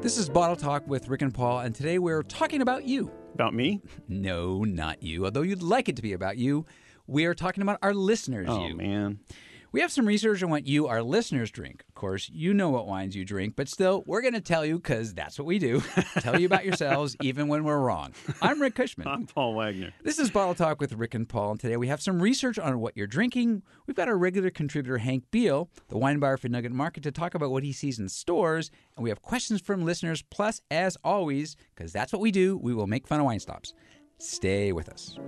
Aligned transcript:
This 0.00 0.16
is 0.16 0.28
Bottle 0.28 0.56
Talk 0.56 0.86
with 0.88 1.08
Rick 1.08 1.22
and 1.22 1.34
Paul, 1.34 1.60
and 1.60 1.74
today 1.74 1.98
we're 1.98 2.22
talking 2.22 2.62
about 2.62 2.84
you. 2.84 3.10
About 3.34 3.54
me? 3.54 3.82
No, 4.08 4.64
not 4.64 5.02
you, 5.02 5.26
although 5.26 5.42
you'd 5.42 5.62
like 5.62 5.88
it 5.88 5.96
to 5.96 6.02
be 6.02 6.12
about 6.12 6.36
you. 6.38 6.66
We 7.06 7.26
are 7.26 7.34
talking 7.34 7.62
about 7.62 7.78
our 7.82 7.92
listeners, 7.94 8.46
Oh, 8.50 8.66
you. 8.66 8.74
man. 8.76 9.18
We 9.70 9.80
have 9.82 9.92
some 9.92 10.06
research 10.06 10.42
on 10.42 10.50
what 10.50 10.66
you, 10.66 10.86
our 10.86 11.02
listeners, 11.02 11.50
drink. 11.50 11.84
Of 11.98 12.00
course, 12.00 12.30
you 12.32 12.54
know 12.54 12.70
what 12.70 12.86
wines 12.86 13.16
you 13.16 13.24
drink, 13.24 13.54
but 13.56 13.68
still, 13.68 14.04
we're 14.06 14.20
going 14.22 14.34
to 14.34 14.40
tell 14.40 14.64
you 14.64 14.76
because 14.76 15.12
that's 15.14 15.36
what 15.36 15.46
we 15.46 15.58
do. 15.58 15.82
tell 16.20 16.38
you 16.38 16.46
about 16.46 16.64
yourselves, 16.64 17.16
even 17.20 17.48
when 17.48 17.64
we're 17.64 17.80
wrong. 17.80 18.12
I'm 18.40 18.62
Rick 18.62 18.76
Kushman. 18.76 19.04
I'm 19.08 19.26
Paul 19.26 19.56
Wagner. 19.56 19.92
This 20.04 20.20
is 20.20 20.30
Bottle 20.30 20.54
Talk 20.54 20.80
with 20.80 20.92
Rick 20.92 21.14
and 21.14 21.28
Paul, 21.28 21.50
and 21.50 21.60
today 21.60 21.76
we 21.76 21.88
have 21.88 22.00
some 22.00 22.22
research 22.22 22.56
on 22.56 22.78
what 22.78 22.96
you're 22.96 23.08
drinking. 23.08 23.64
We've 23.88 23.96
got 23.96 24.06
our 24.06 24.16
regular 24.16 24.48
contributor, 24.48 24.98
Hank 24.98 25.24
Beal, 25.32 25.70
the 25.88 25.98
wine 25.98 26.20
buyer 26.20 26.36
for 26.36 26.48
Nugget 26.48 26.70
Market, 26.70 27.02
to 27.02 27.10
talk 27.10 27.34
about 27.34 27.50
what 27.50 27.64
he 27.64 27.72
sees 27.72 27.98
in 27.98 28.08
stores, 28.08 28.70
and 28.96 29.02
we 29.02 29.10
have 29.10 29.20
questions 29.20 29.60
from 29.60 29.84
listeners. 29.84 30.22
Plus, 30.22 30.60
as 30.70 30.96
always, 31.02 31.56
because 31.74 31.92
that's 31.92 32.12
what 32.12 32.22
we 32.22 32.30
do, 32.30 32.56
we 32.58 32.74
will 32.74 32.86
make 32.86 33.08
fun 33.08 33.18
of 33.18 33.26
wine 33.26 33.40
stops. 33.40 33.74
Stay 34.18 34.70
with 34.70 34.88
us. 34.88 35.18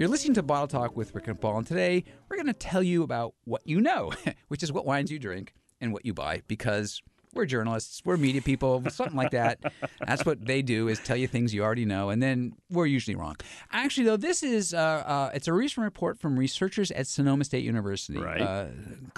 You're 0.00 0.08
listening 0.08 0.32
to 0.36 0.42
Bottle 0.42 0.66
Talk 0.66 0.96
with 0.96 1.14
Rick 1.14 1.28
and 1.28 1.38
Paul, 1.38 1.58
and 1.58 1.66
today 1.66 2.04
we're 2.26 2.36
going 2.36 2.46
to 2.46 2.54
tell 2.54 2.82
you 2.82 3.02
about 3.02 3.34
what 3.44 3.60
you 3.66 3.82
know, 3.82 4.10
which 4.48 4.62
is 4.62 4.72
what 4.72 4.86
wines 4.86 5.10
you 5.10 5.18
drink 5.18 5.52
and 5.78 5.92
what 5.92 6.06
you 6.06 6.14
buy, 6.14 6.40
because 6.48 7.02
we're 7.34 7.46
journalists, 7.46 8.02
we're 8.04 8.16
media 8.16 8.42
people, 8.42 8.82
something 8.90 9.16
like 9.16 9.30
that. 9.30 9.58
That's 10.06 10.24
what 10.24 10.44
they 10.44 10.62
do 10.62 10.88
is 10.88 10.98
tell 11.00 11.16
you 11.16 11.26
things 11.26 11.54
you 11.54 11.62
already 11.62 11.84
know, 11.84 12.10
and 12.10 12.22
then 12.22 12.54
we're 12.70 12.86
usually 12.86 13.14
wrong. 13.14 13.36
Actually, 13.72 14.04
though, 14.06 14.16
this 14.16 14.42
is 14.42 14.74
uh, 14.74 14.78
uh, 14.78 15.30
it's 15.34 15.48
a 15.48 15.52
recent 15.52 15.84
report 15.84 16.18
from 16.18 16.38
researchers 16.38 16.90
at 16.90 17.06
Sonoma 17.06 17.44
State 17.44 17.64
University. 17.64 18.18
Right. 18.18 18.40
Uh, 18.40 18.66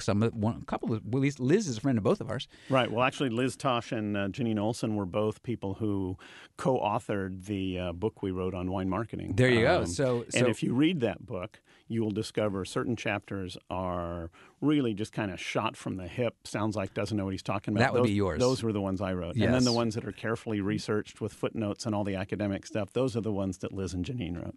some 0.01 0.23
of- 0.23 0.35
one, 0.35 0.61
a 0.63 0.65
couple 0.67 0.93
of 0.93 1.03
well, 1.05 1.21
at 1.21 1.23
least 1.23 1.41
Liz 1.41 1.67
is 1.69 1.79
a 1.79 1.81
friend 1.81 1.99
of 1.99 2.05
both 2.05 2.21
of 2.21 2.31
ours. 2.31 2.49
Right. 2.69 2.91
Well, 2.91 3.05
actually, 3.05 3.31
Liz 3.31 3.57
Thach 3.57 3.93
and 3.97 4.17
uh, 4.17 4.29
Janeen 4.29 4.59
Olsen 4.59 4.97
were 4.97 5.07
both 5.07 5.43
people 5.43 5.75
who 5.75 6.17
co 6.57 6.79
authored 6.79 7.47
the 7.47 7.79
uh, 7.79 7.93
book 7.93 8.23
we 8.23 8.31
wrote 8.31 8.55
on 8.55 8.71
wine 8.71 8.89
marketing. 8.89 9.31
Um, 9.31 9.37
There 9.37 9.51
you 9.51 9.63
go. 9.63 9.85
So- 9.85 10.25
and 10.35 10.47
if 10.49 10.63
you 10.63 10.75
read 10.75 11.01
that 11.01 11.25
book, 11.25 11.61
you 11.89 12.03
will 12.03 12.11
discover 12.11 12.65
certain 12.65 12.97
chapters 12.97 13.59
are 13.69 14.31
really 14.63 14.95
just 14.95 15.13
kind 15.13 15.31
of 15.31 15.39
shot 15.41 15.77
from 15.77 15.97
the 15.97 16.07
hip. 16.09 16.35
Sounds 16.45 16.75
like 16.75 16.95
doesn't 16.95 17.17
know 17.17 17.25
what 17.25 17.33
he's 17.33 17.43
talking 17.43 17.75
about. 17.77 17.93
That 17.93 18.02
those, 18.03 18.11
be 18.11 18.15
yours. 18.15 18.39
Those 18.41 18.63
were 18.63 18.73
the 18.73 18.81
ones 18.81 19.01
I 19.01 19.13
wrote. 19.15 19.37
And 19.37 19.53
then 19.55 19.65
the 19.65 19.73
ones 19.73 19.95
that 19.95 20.05
are 20.05 20.13
carefully 20.13 20.61
researched 20.61 21.21
with 21.21 21.33
footnotes 21.33 21.87
and 21.87 21.95
all 21.95 22.05
the 22.05 22.17
academic 22.17 22.67
stuff, 22.67 22.93
those 22.93 23.17
are 23.17 23.21
the 23.21 23.33
ones 23.33 23.59
that 23.59 23.73
Liz 23.73 23.95
and 23.95 24.05
Janeen 24.05 24.37
wrote. 24.43 24.57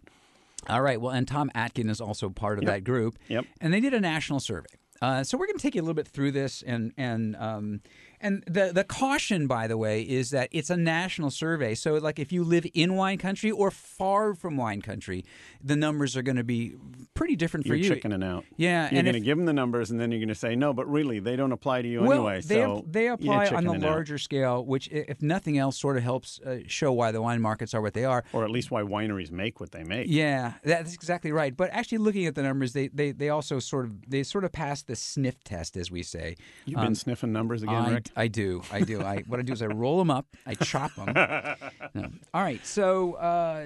All 0.68 0.82
right. 0.82 1.00
Well, 1.00 1.12
and 1.12 1.28
Tom 1.28 1.50
Atkin 1.54 1.88
is 1.90 2.00
also 2.00 2.28
part 2.30 2.58
of 2.58 2.64
Yep. 2.64 2.72
that 2.72 2.84
group. 2.84 3.18
Yep. 3.28 3.44
And 3.60 3.72
they 3.72 3.80
did 3.80 3.94
a 3.94 4.00
national 4.00 4.40
survey. 4.40 4.68
Uh, 5.02 5.22
so 5.22 5.36
we're 5.36 5.46
going 5.46 5.58
to 5.58 5.62
take 5.62 5.74
you 5.74 5.80
a 5.80 5.84
little 5.84 5.94
bit 5.94 6.08
through 6.08 6.32
this, 6.32 6.62
and 6.62 6.92
and 6.96 7.36
um, 7.36 7.80
and 8.20 8.42
the 8.46 8.72
the 8.72 8.84
caution, 8.84 9.46
by 9.46 9.66
the 9.66 9.76
way, 9.76 10.02
is 10.02 10.30
that 10.30 10.48
it's 10.52 10.70
a 10.70 10.76
national 10.76 11.30
survey. 11.30 11.74
So 11.74 11.94
like 11.94 12.18
if 12.18 12.32
you 12.32 12.44
live 12.44 12.66
in 12.74 12.94
wine 12.94 13.18
country 13.18 13.50
or 13.50 13.70
far 13.70 14.34
from 14.34 14.56
wine 14.56 14.82
country, 14.82 15.24
the 15.62 15.76
numbers 15.76 16.16
are 16.16 16.22
going 16.22 16.36
to 16.36 16.44
be 16.44 16.74
pretty 17.14 17.36
different 17.36 17.66
for 17.66 17.74
You're 17.74 17.84
you. 17.84 17.88
chickening 17.94 18.22
out. 18.22 18.44
Yeah, 18.56 18.88
You're 18.92 19.02
going 19.02 19.14
to 19.14 19.20
give 19.20 19.36
them 19.36 19.46
the 19.46 19.52
numbers, 19.52 19.90
and 19.90 20.00
then 20.00 20.10
you're 20.10 20.20
going 20.20 20.28
to 20.28 20.34
say, 20.34 20.54
no, 20.54 20.72
but 20.72 20.86
really, 20.90 21.18
they 21.18 21.36
don't 21.36 21.52
apply 21.52 21.82
to 21.82 21.88
you 21.88 22.02
well, 22.02 22.28
anyway. 22.28 22.40
they, 22.42 22.54
so 22.56 22.84
they 22.88 23.08
apply 23.08 23.34
on 23.34 23.64
the 23.64 23.70
chickening 23.70 23.84
out. 23.84 23.90
larger 23.90 24.18
scale, 24.18 24.64
which, 24.64 24.88
if 24.88 25.22
nothing 25.22 25.58
else, 25.58 25.78
sort 25.78 25.96
of 25.96 26.02
helps 26.02 26.40
uh, 26.40 26.58
show 26.66 26.92
why 26.92 27.12
the 27.12 27.20
wine 27.22 27.40
markets 27.40 27.74
are 27.74 27.80
what 27.80 27.94
they 27.94 28.04
are. 28.04 28.24
or 28.32 28.44
at 28.44 28.50
least 28.50 28.70
why 28.70 28.82
wineries 28.82 29.30
make 29.30 29.60
what 29.60 29.72
they 29.72 29.84
make. 29.84 30.06
Yeah, 30.08 30.54
that's 30.62 30.94
exactly 30.94 31.32
right. 31.32 31.56
But 31.56 31.70
actually, 31.72 31.98
looking 31.98 32.26
at 32.26 32.34
the 32.34 32.42
numbers, 32.42 32.72
they, 32.72 32.88
they, 32.88 33.12
they 33.12 33.28
also 33.30 33.58
sort 33.58 33.86
of 33.86 34.08
they 34.08 34.22
sort 34.22 34.44
of 34.44 34.52
pass 34.52 34.82
the 34.82 34.96
sniff 34.96 35.42
test, 35.44 35.76
as 35.76 35.90
we 35.90 36.02
say. 36.02 36.36
You've 36.64 36.80
been 36.80 36.94
sniffing 36.94 37.32
numbers 37.32 37.62
again, 37.62 37.74
I, 37.74 37.94
Rick. 37.94 38.05
I 38.14 38.28
do, 38.28 38.62
I 38.70 38.80
do. 38.80 39.02
I 39.02 39.22
what 39.26 39.40
I 39.40 39.42
do 39.42 39.52
is 39.52 39.62
I 39.62 39.66
roll 39.66 39.98
them 39.98 40.10
up, 40.10 40.26
I 40.46 40.54
chop 40.54 40.94
them. 40.94 42.20
All 42.34 42.42
right, 42.42 42.64
so 42.64 43.14
uh, 43.14 43.64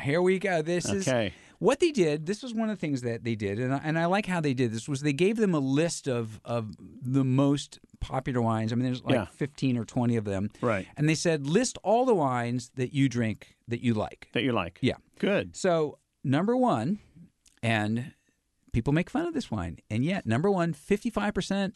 here 0.00 0.20
we 0.22 0.38
go. 0.38 0.62
This 0.62 0.88
is 0.88 1.08
what 1.58 1.78
they 1.80 1.92
did. 1.92 2.26
This 2.26 2.42
was 2.42 2.52
one 2.54 2.68
of 2.70 2.76
the 2.76 2.80
things 2.80 3.02
that 3.02 3.22
they 3.24 3.34
did, 3.34 3.58
and 3.60 3.72
I, 3.74 3.80
and 3.84 3.98
I 3.98 4.06
like 4.06 4.26
how 4.26 4.40
they 4.40 4.54
did 4.54 4.72
this. 4.72 4.88
Was 4.88 5.00
they 5.02 5.12
gave 5.12 5.36
them 5.36 5.54
a 5.54 5.58
list 5.60 6.08
of 6.08 6.40
of 6.44 6.74
the 7.02 7.24
most 7.24 7.78
popular 8.00 8.42
wines. 8.42 8.72
I 8.72 8.76
mean, 8.76 8.84
there's 8.84 9.02
like 9.04 9.14
Yeah. 9.14 9.26
fifteen 9.26 9.76
or 9.78 9.84
twenty 9.84 10.16
of 10.16 10.24
them, 10.24 10.50
Right. 10.60 10.86
And 10.96 11.08
they 11.08 11.14
said 11.14 11.46
list 11.46 11.78
all 11.84 12.04
the 12.04 12.14
wines 12.14 12.70
that 12.76 12.92
you 12.92 13.08
drink 13.08 13.56
that 13.68 13.80
you 13.80 13.94
like. 13.94 14.28
That 14.32 14.42
you 14.42 14.52
like. 14.52 14.78
Yeah. 14.82 14.96
Good. 15.20 15.54
So 15.56 15.98
number 16.24 16.56
one, 16.56 16.98
and 17.62 18.12
people 18.72 18.92
make 18.92 19.08
fun 19.08 19.26
of 19.26 19.34
this 19.34 19.50
wine, 19.50 19.78
and 19.88 20.04
yet 20.04 20.26
number 20.26 20.50
one, 20.50 20.72
55 20.72 21.32
percent 21.34 21.74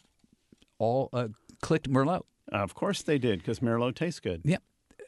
all 0.79 1.09
uh, 1.13 1.29
clicked 1.61 1.89
Merlot. 1.89 2.23
Of 2.51 2.73
course 2.73 3.01
they 3.01 3.17
did, 3.17 3.39
because 3.39 3.59
Merlot 3.59 3.95
tastes 3.95 4.19
good. 4.19 4.41
Yep, 4.45 4.63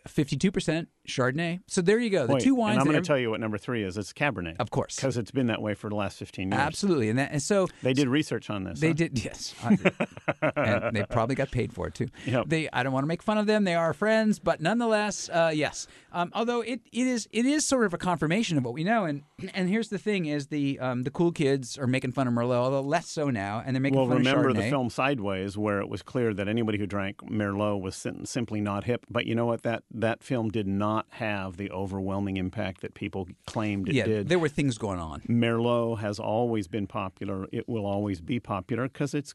52 0.08 0.52
percent 0.52 0.90
Chardonnay. 1.10 1.60
So 1.68 1.82
there 1.82 2.00
you 2.00 2.10
go. 2.10 2.26
The 2.28 2.34
Wait, 2.36 2.44
two 2.44 2.56
wines. 2.56 2.74
and 2.74 2.80
I'm 2.82 2.86
going 2.86 2.96
every- 2.96 3.04
to 3.04 3.08
tell 3.08 3.18
you 3.18 3.30
what 3.32 3.40
number 3.40 3.58
three 3.58 3.84
is. 3.84 3.98
It's 3.98 4.14
Cabernet. 4.14 4.56
Of 4.60 4.72
course. 4.72 4.96
Because 4.96 5.18
it's 5.18 5.32
been 5.32 5.48
that 5.48 5.62
way 5.62 5.74
for 5.74 5.90
the 5.90 5.96
last 5.96 6.18
15 6.18 6.52
years. 6.52 6.60
Absolutely, 6.60 7.10
and 7.10 7.20
that 7.20 7.32
and 7.32 7.42
so 7.42 7.68
They 7.84 7.94
did 7.94 8.08
research 8.08 8.50
on 8.50 8.64
this. 8.64 8.80
They 8.80 8.88
huh? 8.90 8.94
did, 8.94 9.24
yes, 9.24 9.54
and 9.64 10.96
they 10.96 11.04
probably 11.10 11.36
got 11.36 11.52
paid 11.52 11.74
for 11.74 11.88
it 11.88 11.96
too. 11.96 12.08
Yep. 12.26 12.46
They, 12.48 12.70
I 12.72 12.84
don't 12.84 12.94
want 12.94 13.04
to 13.04 13.08
make 13.08 13.22
fun 13.24 13.38
of 13.38 13.46
them; 13.46 13.64
they 13.64 13.76
are 13.76 13.94
friends, 13.94 14.40
but 14.40 14.62
nonetheless, 14.62 15.30
uh, 15.30 15.52
yes. 15.54 15.88
Um, 16.12 16.32
although 16.34 16.62
it, 16.62 16.82
it 16.92 17.08
is 17.08 17.28
it 17.32 17.46
is 17.46 17.66
sort 17.66 17.86
of 17.86 17.94
a 17.94 17.98
confirmation 17.98 18.58
of 18.58 18.66
what 18.66 18.74
we 18.74 18.84
know, 18.84 19.06
and 19.06 19.24
and 19.54 19.70
here's 19.70 19.90
the 19.90 19.98
thing: 19.98 20.26
is 20.26 20.48
the 20.48 20.80
um, 20.80 21.04
the 21.04 21.12
cool 21.12 21.32
kids 21.32 21.78
are 21.78 21.88
making 21.88 22.12
fun 22.12 22.28
of 22.28 22.34
Merlot, 22.34 22.56
although 22.56 22.82
less 22.82 23.08
so 23.10 23.30
now, 23.30 23.62
and 23.66 23.76
they're 23.76 23.82
making 23.82 23.98
Well, 23.98 24.08
fun 24.08 24.18
of 24.18 24.24
Well, 24.26 24.36
remember 24.36 24.54
the 24.62 24.70
film 24.70 24.90
Sideways, 24.90 25.58
where 25.58 25.80
it 25.80 25.90
was 25.90 26.02
clear 26.02 26.34
that 26.34 26.48
anybody 26.48 26.78
who 26.78 26.86
drank 26.88 27.18
Merlot 27.24 27.82
was 27.82 28.06
simply 28.24 28.62
not 28.62 28.84
hip. 28.86 29.06
But 29.10 29.26
you 29.26 29.36
know 29.36 29.46
what? 29.46 29.64
That 29.64 29.84
that 29.92 30.24
film 30.24 30.50
did 30.50 30.68
not 30.68 30.99
have 31.10 31.58
the 31.58 31.72
overwhelming 31.72 32.38
impact 32.38 32.82
that 32.82 32.94
people 32.94 33.28
claimed 33.46 33.90
it 33.90 33.96
yeah, 33.96 34.06
did. 34.06 34.30
there 34.30 34.40
were 34.40 34.50
things 34.50 34.78
going 34.78 35.00
on. 35.00 35.22
Merlot 35.30 36.00
has 36.00 36.20
always 36.20 36.68
been 36.68 36.88
popular. 36.88 37.48
It 37.52 37.68
will 37.70 37.86
always 37.86 38.22
be 38.22 38.40
popular 38.40 38.84
because 38.88 39.14
it's 39.14 39.34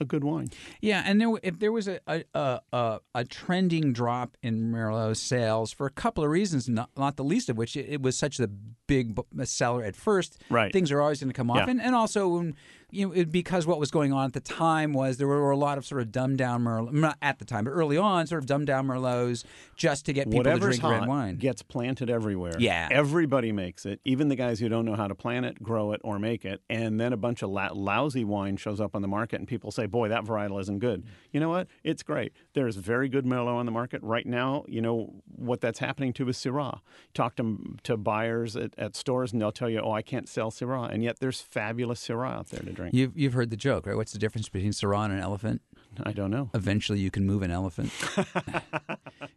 a 0.00 0.04
good 0.04 0.24
wine. 0.24 0.48
Yeah, 0.80 1.02
and 1.04 1.20
there, 1.20 1.28
if 1.42 1.58
there 1.58 1.70
was 1.70 1.86
a 1.86 2.00
a, 2.06 2.60
a 2.72 3.00
a 3.14 3.24
trending 3.24 3.92
drop 3.92 4.36
in 4.42 4.72
Merlot 4.72 5.16
sales 5.16 5.72
for 5.72 5.86
a 5.86 5.90
couple 5.90 6.24
of 6.24 6.30
reasons, 6.30 6.68
not, 6.68 6.90
not 6.96 7.16
the 7.16 7.24
least 7.24 7.48
of 7.48 7.56
which 7.56 7.76
it, 7.76 7.86
it 7.88 8.02
was 8.02 8.16
such 8.16 8.40
a 8.40 8.48
big 8.48 9.14
b- 9.14 9.22
seller 9.44 9.84
at 9.84 9.94
first. 9.94 10.40
Right. 10.50 10.72
things 10.72 10.90
are 10.90 11.00
always 11.00 11.20
going 11.20 11.28
to 11.30 11.34
come 11.36 11.50
off, 11.50 11.58
Yeah. 11.58 11.70
and, 11.70 11.80
and 11.80 11.94
also 11.94 12.28
when, 12.28 12.56
you 12.92 13.06
know 13.08 13.12
it, 13.12 13.32
because 13.32 13.66
what 13.66 13.80
was 13.80 13.90
going 13.90 14.12
on 14.12 14.26
at 14.26 14.32
the 14.34 14.40
time 14.40 14.92
was 14.92 15.16
there 15.16 15.26
were 15.26 15.50
a 15.50 15.56
lot 15.56 15.78
of 15.78 15.86
sort 15.86 16.00
of 16.02 16.12
dumbed 16.12 16.38
down 16.38 16.62
Merlot 16.62 16.92
not 16.92 17.16
at 17.22 17.38
the 17.38 17.44
time, 17.44 17.64
but 17.64 17.70
early 17.70 17.96
on, 17.96 18.26
sort 18.26 18.42
of 18.42 18.46
dumbed 18.46 18.66
down 18.66 18.86
Merlots 18.86 19.44
just 19.76 20.04
to 20.06 20.12
get 20.12 20.26
people 20.26 20.38
Whatever's 20.38 20.76
to 20.76 20.82
drink 20.82 21.00
red 21.00 21.08
wine. 21.08 21.36
gets 21.36 21.62
planted 21.62 22.10
everywhere. 22.10 22.54
Yeah. 22.58 22.88
everybody 22.90 23.50
makes 23.50 23.86
it. 23.86 24.00
Even 24.04 24.28
the 24.28 24.36
guys 24.36 24.60
who 24.60 24.68
don't 24.68 24.84
know 24.84 24.94
how 24.94 25.08
to 25.08 25.14
plant 25.14 25.46
it, 25.46 25.62
grow 25.62 25.92
it, 25.92 26.00
or 26.04 26.18
make 26.18 26.44
it. 26.44 26.60
And 26.68 27.00
then 27.00 27.12
a 27.12 27.16
bunch 27.16 27.42
of 27.42 27.50
la- 27.50 27.72
lousy 27.72 28.24
wine 28.24 28.56
shows 28.56 28.80
up 28.80 28.94
on 28.94 29.02
the 29.02 29.08
market, 29.08 29.38
and 29.40 29.48
people 29.48 29.70
say, 29.70 29.86
"Boy, 29.86 30.08
that 30.08 30.24
varietal 30.24 30.60
isn't 30.60 30.78
good." 30.78 31.02
You 31.32 31.40
know 31.40 31.48
what? 31.48 31.66
It's 31.82 32.02
great. 32.02 32.32
There's 32.52 32.76
very 32.76 33.08
good 33.08 33.24
Merlot 33.24 33.56
on 33.56 33.66
the 33.66 33.72
market 33.72 34.02
right 34.02 34.26
now. 34.26 34.64
You 34.68 34.82
know 34.82 35.14
what 35.34 35.60
that's 35.62 35.78
happening 35.78 36.12
to 36.14 36.28
is 36.28 36.36
Syrah. 36.36 36.80
Talk 37.14 37.36
to 37.36 37.76
to 37.84 37.96
buyers 37.96 38.54
at, 38.54 38.74
at 38.76 38.94
stores, 38.96 39.32
and 39.32 39.40
they'll 39.40 39.50
tell 39.50 39.70
you, 39.70 39.80
"Oh, 39.80 39.92
I 39.92 40.02
can't 40.02 40.28
sell 40.28 40.50
Syrah," 40.50 40.92
and 40.92 41.02
yet 41.02 41.20
there's 41.20 41.40
fabulous 41.40 42.06
Syrah 42.06 42.32
out 42.34 42.48
there 42.50 42.60
to 42.60 42.66
drink. 42.72 42.81
You've 42.92 43.16
you've 43.16 43.32
heard 43.32 43.50
the 43.50 43.56
joke, 43.56 43.86
right? 43.86 43.96
What's 43.96 44.12
the 44.12 44.18
difference 44.18 44.48
between 44.48 44.72
Syrah 44.72 45.04
and 45.04 45.12
an 45.12 45.20
elephant? 45.20 45.62
I 46.02 46.12
don't 46.12 46.30
know. 46.30 46.50
eventually 46.54 46.98
you 47.00 47.10
can 47.10 47.24
move 47.26 47.42
an 47.42 47.50
elephant. 47.50 47.90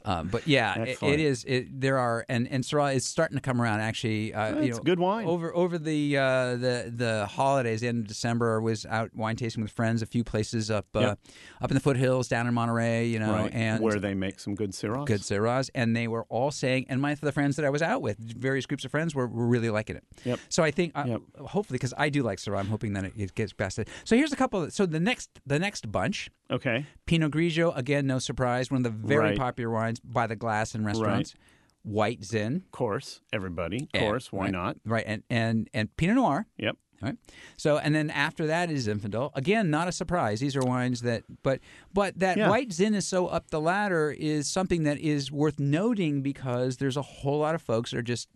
Uh, 0.04 0.22
but 0.22 0.46
yeah, 0.46 0.78
it, 0.82 1.02
it 1.02 1.18
is. 1.20 1.44
It, 1.44 1.80
there 1.80 1.98
are 1.98 2.26
and 2.28 2.46
and 2.48 2.62
Syrah 2.62 2.94
is 2.94 3.06
starting 3.06 3.36
to 3.36 3.40
come 3.40 3.60
around. 3.60 3.80
Actually, 3.80 4.34
uh, 4.34 4.56
you 4.60 4.68
It's 4.68 4.76
know, 4.78 4.84
good 4.84 4.98
wine. 4.98 5.26
over 5.26 5.54
over 5.56 5.78
the 5.78 6.16
uh, 6.18 6.56
the 6.56 6.92
the 6.94 7.26
holidays. 7.26 7.80
The 7.80 7.88
end 7.88 8.00
of 8.02 8.06
December, 8.06 8.56
I 8.56 8.62
was 8.62 8.84
out 8.86 9.14
wine 9.14 9.36
tasting 9.36 9.62
with 9.62 9.72
friends. 9.72 10.02
A 10.02 10.06
few 10.06 10.22
places 10.24 10.70
up 10.70 10.86
uh, 10.94 11.00
Yep. 11.00 11.18
up 11.62 11.70
in 11.70 11.74
the 11.74 11.80
foothills, 11.80 12.28
down 12.28 12.46
in 12.46 12.54
Monterey. 12.54 13.06
You 13.06 13.18
know, 13.18 13.32
right, 13.32 13.50
and 13.54 13.82
where 13.82 13.98
they 13.98 14.14
make 14.14 14.38
some 14.40 14.54
good 14.54 14.72
Syrahs. 14.72 15.06
good 15.06 15.22
Syrahs, 15.22 15.70
and 15.74 15.96
they 15.96 16.06
were 16.06 16.24
all 16.28 16.50
saying, 16.50 16.86
and 16.90 17.00
my 17.00 17.14
the 17.14 17.32
friends 17.32 17.56
that 17.56 17.64
I 17.64 17.70
was 17.70 17.80
out 17.82 18.02
with, 18.02 18.18
various 18.18 18.66
groups 18.66 18.84
of 18.84 18.90
friends, 18.90 19.14
were, 19.14 19.26
were 19.26 19.46
really 19.46 19.70
liking 19.70 19.96
it. 19.96 20.04
Yep. 20.24 20.38
So 20.50 20.62
I 20.62 20.70
think, 20.70 20.92
uh, 20.94 21.04
Yep. 21.06 21.20
hopefully, 21.46 21.76
because 21.78 21.94
I 21.96 22.08
do 22.10 22.22
like 22.22 22.38
Syrah, 22.38 22.58
I'm 22.58 22.66
hoping 22.68 22.92
that 22.92 23.04
it, 23.04 23.12
it 23.16 23.34
gets 23.34 23.54
it. 23.78 23.88
So 24.04 24.16
here's 24.16 24.32
a 24.32 24.36
couple. 24.36 24.64
Of, 24.64 24.72
so 24.74 24.84
the 24.86 25.00
next 25.00 25.30
the 25.46 25.58
next 25.64 25.90
bunch, 25.90 26.30
Okay. 26.50 26.86
Pinot 27.06 27.32
Grigio, 27.32 27.76
again, 27.76 28.06
no 28.06 28.18
surprise, 28.18 28.70
one 28.70 28.84
of 28.84 28.84
the 28.84 29.08
very 29.08 29.30
Right. 29.30 29.38
popular 29.38 29.70
wines 29.70 29.98
by 30.00 30.26
the 30.26 30.36
glass 30.36 30.74
in 30.74 30.84
restaurants. 30.84 31.34
white 31.82 32.22
Zin, 32.24 32.56
Of 32.66 32.70
course, 32.70 33.20
everybody. 33.32 33.78
Of 33.82 33.88
eh, 33.94 34.00
course, 34.00 34.32
why 34.32 34.44
right. 34.44 34.52
not? 34.52 34.76
right, 34.86 35.04
and 35.06 35.22
and 35.28 35.68
and 35.74 35.94
Pinot 35.96 36.16
Noir. 36.16 36.46
Yep. 36.58 36.76
Right. 37.02 37.16
So, 37.58 37.76
and 37.76 37.94
then 37.94 38.08
after 38.08 38.46
that 38.46 38.70
is 38.70 38.86
Zinfandel. 38.88 39.30
Again, 39.34 39.68
not 39.68 39.88
a 39.88 39.92
surprise. 39.92 40.40
These 40.40 40.56
are 40.56 40.62
wines 40.62 41.02
that, 41.02 41.24
but 41.42 41.60
but 41.92 42.18
that 42.20 42.38
Yeah. 42.38 42.48
white 42.48 42.72
Zin 42.72 42.94
is 42.94 43.06
so 43.06 43.26
up 43.26 43.50
the 43.50 43.60
ladder 43.60 44.14
is 44.16 44.48
something 44.48 44.84
that 44.84 44.98
is 44.98 45.30
worth 45.30 45.58
noting 45.60 46.22
because 46.22 46.78
there's 46.78 46.96
a 46.96 47.02
whole 47.02 47.40
lot 47.40 47.54
of 47.54 47.60
folks 47.60 47.90
that 47.90 47.98
are 47.98 48.02
just 48.02 48.28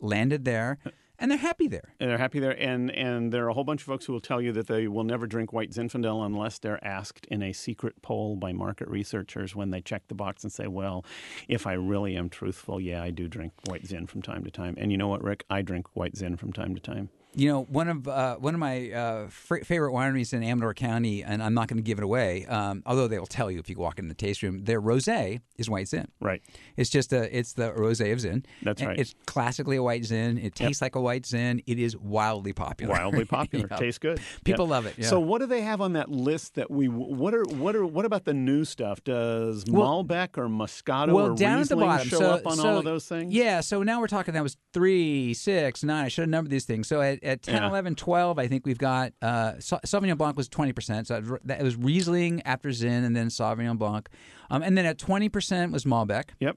landed 0.00 0.44
there 0.44 0.78
uh, 0.86 0.90
and 1.18 1.30
they're 1.30 1.38
happy 1.38 1.68
there. 1.68 1.94
And 2.00 2.10
they're 2.10 2.18
happy 2.18 2.40
there, 2.40 2.58
and 2.60 2.90
and 2.90 3.32
there 3.32 3.44
are 3.44 3.48
a 3.48 3.54
whole 3.54 3.64
bunch 3.64 3.82
of 3.82 3.86
folks 3.86 4.06
who 4.06 4.12
will 4.12 4.20
tell 4.20 4.40
you 4.40 4.52
that 4.52 4.66
they 4.66 4.88
will 4.88 5.04
never 5.04 5.26
drink 5.26 5.52
white 5.52 5.70
Zinfandel 5.70 6.24
unless 6.24 6.58
they're 6.58 6.84
asked 6.84 7.26
in 7.26 7.42
a 7.42 7.52
secret 7.52 8.02
poll 8.02 8.36
by 8.36 8.52
market 8.52 8.88
researchers 8.88 9.54
when 9.54 9.70
they 9.70 9.80
check 9.80 10.02
the 10.08 10.14
box 10.14 10.42
and 10.42 10.52
say, 10.52 10.66
"Well, 10.66 11.04
if 11.48 11.66
I 11.66 11.74
really 11.74 12.16
am 12.16 12.28
truthful, 12.28 12.80
yeah, 12.80 13.02
I 13.02 13.10
do 13.10 13.28
drink 13.28 13.52
white 13.66 13.86
Zin 13.86 14.06
from 14.06 14.22
time 14.22 14.44
to 14.44 14.50
time." 14.50 14.74
And 14.78 14.90
you 14.90 14.98
know 14.98 15.08
what, 15.08 15.22
Rick? 15.22 15.44
I 15.48 15.62
drink 15.62 15.86
white 15.94 16.16
Zin 16.16 16.36
from 16.36 16.52
time 16.52 16.74
to 16.74 16.80
time. 16.80 17.10
You 17.34 17.48
know, 17.48 17.62
one 17.62 17.88
of 17.88 18.06
uh, 18.06 18.36
one 18.36 18.52
of 18.54 18.60
my 18.60 18.90
uh, 18.92 19.24
f- 19.26 19.66
favorite 19.66 19.92
wineries 19.92 20.34
in 20.34 20.42
Amador 20.42 20.74
County, 20.74 21.22
and 21.24 21.42
I'm 21.42 21.54
not 21.54 21.66
going 21.68 21.78
to 21.78 21.82
give 21.82 21.96
it 21.98 22.04
away, 22.04 22.44
um, 22.46 22.82
although 22.84 23.08
they 23.08 23.18
will 23.18 23.26
tell 23.26 23.50
you 23.50 23.58
if 23.58 23.70
you 23.70 23.76
walk 23.78 23.98
in 23.98 24.08
the 24.08 24.14
taste 24.14 24.42
room. 24.42 24.64
Their 24.64 24.82
rosé 24.82 25.40
is 25.56 25.70
white 25.70 25.88
Zin. 25.88 26.08
Right. 26.20 26.42
It's 26.76 26.90
just 26.90 27.12
a 27.12 27.34
it's 27.36 27.54
the 27.54 27.70
rosé 27.72 28.12
of 28.12 28.20
Zin. 28.20 28.44
That's 28.62 28.82
right. 28.82 28.98
It's 28.98 29.14
classically 29.26 29.76
a 29.76 29.82
white 29.82 30.04
Zin. 30.04 30.36
It 30.36 30.54
tastes 30.54 30.82
like 30.82 30.94
a 30.94 31.00
white 31.00 31.24
Zin. 31.24 31.62
It 31.66 31.78
is 31.78 31.96
wildly 31.96 32.52
popular. 32.52 32.92
Wildly 32.92 33.24
popular. 33.38 33.66
Yeah. 33.70 33.76
Tastes 33.78 33.98
good. 33.98 34.20
People 34.44 34.66
love 34.66 34.84
it. 34.84 34.94
Yeah. 34.98 35.06
So 35.08 35.18
what 35.18 35.40
do 35.40 35.46
they 35.46 35.62
have 35.62 35.80
on 35.80 35.94
that 35.94 36.10
list 36.10 36.56
that 36.56 36.70
we 36.70 36.88
what 36.88 37.32
are 37.34 37.44
what 37.44 37.74
are 37.74 37.86
what 37.86 38.04
about 38.04 38.24
the 38.26 38.34
new 38.34 38.64
stuff? 38.66 39.02
Does 39.04 39.64
Well- 39.70 40.04
Malbec 40.04 40.36
or 40.36 40.48
Moscato 40.48 41.12
well, 41.12 41.32
or 41.32 41.34
down 41.34 41.60
at 41.60 41.68
the 41.70 41.76
bottom, 41.76 42.08
show 42.08 42.18
so, 42.18 42.30
up 42.32 42.46
on 42.46 42.56
so- 42.56 42.68
all 42.68 42.78
of 42.78 42.84
those 42.84 43.06
things? 43.06 43.32
Yeah, 43.32 43.60
so 43.60 43.82
now 43.82 44.00
we're 44.00 44.06
talking 44.06 44.34
that 44.34 44.42
was 44.42 44.56
three, 44.74 45.32
six, 45.34 45.82
nine. 45.82 46.04
I 46.04 46.08
should 46.08 46.22
have 46.22 46.28
numbered 46.28 46.50
these 46.50 46.64
things. 46.66 46.88
So 46.88 47.00
at, 47.00 47.21
at 47.22 47.42
10, 47.42 47.54
Yeah. 47.62 47.68
11, 47.68 47.94
12, 47.94 48.38
I 48.38 48.46
think 48.48 48.66
we've 48.66 48.78
got 48.78 49.12
uh, 49.22 49.52
Sauvignon 49.58 50.16
Blanc 50.18 50.36
was 50.36 50.48
20%. 50.48 51.06
So 51.06 51.16
it 51.16 51.24
was- 51.24 51.40
that 51.44 51.62
was 51.62 51.76
Riesling 51.76 52.42
after 52.44 52.72
Zin 52.72 53.04
and 53.04 53.14
then 53.16 53.28
Sauvignon 53.28 53.78
Blanc. 53.78 54.08
Um, 54.50 54.62
and 54.62 54.76
then 54.76 54.86
at 54.86 54.98
20% 54.98 55.72
was 55.72 55.84
Malbec. 55.84 56.30
Yep. 56.40 56.56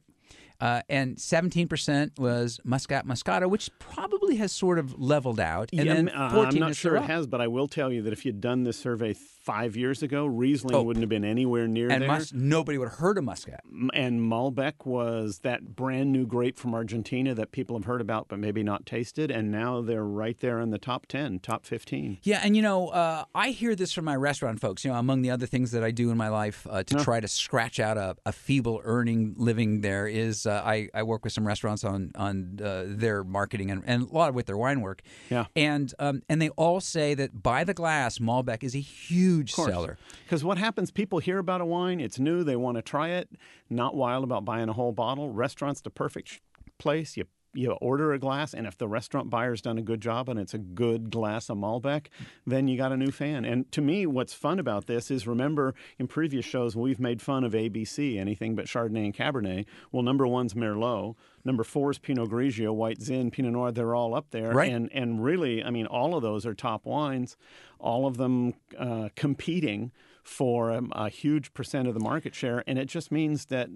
Uh, 0.61 0.81
and 0.87 1.17
17% 1.17 2.17
was 2.17 2.59
Muscat 2.63 3.05
Moscato, 3.05 3.49
which 3.49 3.69
probably 3.77 4.37
has 4.37 4.53
sort 4.53 4.79
of 4.79 4.97
leveled 4.99 5.39
out. 5.39 5.69
And 5.73 5.85
Yeah, 5.85 5.93
then 5.95 6.09
uh, 6.09 6.29
14 6.31 6.53
I'm 6.63 6.69
not 6.69 6.75
sure 6.77 6.95
it 6.95 7.03
has, 7.03 7.27
but 7.27 7.41
I 7.41 7.47
will 7.47 7.67
tell 7.67 7.91
you 7.91 8.01
that 8.03 8.13
if 8.13 8.25
you'd 8.25 8.39
done 8.39 8.63
this 8.63 8.77
survey 8.77 9.13
five 9.45 9.75
years 9.77 10.01
ago, 10.01 10.25
Riesling 10.25 10.73
Oh. 10.75 10.81
wouldn't 10.81 11.03
have 11.03 11.09
been 11.09 11.23
anywhere 11.23 11.67
near 11.67 11.89
And 11.91 12.01
there. 12.01 12.09
mus- 12.09 12.33
nobody 12.33 12.77
would 12.79 12.89
have 12.89 12.97
heard 12.97 13.17
of 13.19 13.23
Muscat. 13.23 13.61
And 13.93 14.19
Malbec 14.19 14.85
was 14.85 15.39
that 15.39 15.75
brand 15.75 16.11
new 16.11 16.25
grape 16.25 16.57
from 16.57 16.73
Argentina 16.73 17.35
that 17.35 17.51
people 17.51 17.77
have 17.77 17.85
heard 17.85 18.01
about 18.01 18.27
but 18.27 18.39
maybe 18.39 18.63
not 18.63 18.85
tasted, 18.87 19.29
and 19.29 19.51
now 19.51 19.81
they're 19.81 20.03
right 20.03 20.37
there 20.39 20.59
in 20.59 20.71
the 20.71 20.79
top 20.79 21.05
ten, 21.05 21.37
top 21.39 21.63
fifteen. 21.65 22.17
Yeah, 22.23 22.41
and 22.43 22.55
you 22.55 22.63
know, 22.63 22.87
uh, 22.87 23.25
I 23.35 23.49
hear 23.51 23.75
this 23.75 23.91
from 23.93 24.05
my 24.05 24.15
restaurant 24.15 24.59
folks. 24.59 24.83
You 24.83 24.91
know, 24.91 24.97
among 24.97 25.21
the 25.21 25.29
other 25.29 25.45
things 25.45 25.69
that 25.71 25.83
I 25.83 25.91
do 25.91 26.09
in 26.09 26.17
my 26.17 26.29
life 26.29 26.65
uh, 26.69 26.81
to 26.83 26.95
try 27.03 27.19
to 27.19 27.27
scratch 27.27 27.79
out 27.79 27.97
a, 27.97 28.15
a 28.25 28.31
feeble 28.31 28.81
earning 28.83 29.35
living, 29.37 29.81
there 29.81 30.07
is 30.07 30.45
uh, 30.47 30.61
I, 30.65 30.89
I 30.93 31.03
work 31.03 31.23
with 31.23 31.33
some 31.33 31.45
restaurants 31.45 31.83
on 31.83 32.11
on 32.15 32.59
uh, 32.63 32.85
their 32.87 33.23
marketing 33.23 33.69
and, 33.69 33.83
and 33.85 34.09
a 34.09 34.13
lot 34.13 34.33
with 34.33 34.47
their 34.47 34.57
wine 34.57 34.81
work. 34.81 35.01
Yeah. 35.29 35.45
and 35.55 35.93
um, 35.99 36.23
and 36.29 36.41
they 36.41 36.49
all 36.49 36.79
say 36.81 37.13
that 37.13 37.43
by 37.43 37.63
the 37.63 37.73
glass, 37.75 38.17
Malbec 38.17 38.63
is 38.63 38.73
a 38.75 38.79
huge 38.79 39.34
seller. 39.45 39.97
Because 40.23 40.43
what 40.43 40.57
happens, 40.57 40.91
people 40.91 41.19
hear 41.19 41.37
about 41.39 41.61
a 41.61 41.65
wine, 41.65 41.99
it's 41.99 42.19
new, 42.19 42.43
they 42.43 42.55
want 42.55 42.77
to 42.77 42.81
try 42.81 43.09
it, 43.09 43.29
not 43.69 43.95
wild 43.95 44.23
about 44.23 44.45
buying 44.45 44.69
a 44.69 44.73
whole 44.73 44.91
bottle. 44.91 45.31
Restaurant's 45.31 45.81
the 45.81 45.89
perfect 45.89 46.41
place. 46.77 47.17
You 47.17 47.25
you 47.55 47.71
order 47.73 48.13
a 48.13 48.19
glass, 48.19 48.53
and 48.53 48.67
if 48.67 48.77
the 48.77 48.87
restaurant 48.87 49.29
buyer's 49.29 49.61
done 49.61 49.77
a 49.77 49.81
good 49.81 50.01
job 50.01 50.27
and 50.29 50.39
it's 50.39 50.53
a 50.53 50.57
good 50.57 51.09
glass 51.09 51.49
of 51.49 51.57
Malbec, 51.57 52.07
then 52.45 52.67
you 52.67 52.77
got 52.77 52.91
a 52.91 52.97
new 52.97 53.11
fan. 53.11 53.45
And 53.45 53.71
to 53.71 53.81
me, 53.81 54.05
what's 54.05 54.33
fun 54.33 54.59
about 54.59 54.87
this 54.87 55.09
is 55.09 55.25
remember 55.25 55.73
in 55.97 56.07
previous 56.07 56.45
shows 56.45 56.75
we've 56.75 56.99
made 56.99 57.21
fun 57.21 57.43
of 57.43 57.53
ABC, 57.53 58.17
anything 58.19 58.55
but 58.55 58.65
Chardonnay 58.65 59.05
and 59.05 59.13
Cabernet. 59.15 59.65
Well, 59.91 60.03
number 60.03 60.27
one's 60.27 60.53
Merlot, 60.53 61.15
number 61.43 61.63
four 61.63 61.91
is 61.91 61.97
Pinot 61.97 62.29
Grigio, 62.29 62.73
White 62.73 63.01
Zin, 63.01 63.31
Pinot 63.31 63.53
Noir. 63.53 63.71
They're 63.71 63.95
all 63.95 64.13
up 64.13 64.31
there, 64.31 64.51
Right. 64.51 64.71
and 64.71 64.89
and 64.93 65.23
really, 65.23 65.63
I 65.63 65.69
mean, 65.69 65.85
all 65.85 66.15
of 66.15 66.21
those 66.21 66.45
are 66.45 66.53
top 66.53 66.85
wines, 66.85 67.37
all 67.79 68.05
of 68.05 68.17
them 68.17 68.53
uh, 68.77 69.09
competing 69.15 69.91
for 70.23 70.71
um, 70.71 70.91
a 70.95 71.07
huge 71.09 71.53
percent 71.53 71.87
of 71.87 71.93
the 71.93 71.99
market 71.99 72.33
share, 72.35 72.63
and 72.67 72.77
it 72.77 72.85
just 72.87 73.11
means 73.11 73.45
that. 73.45 73.69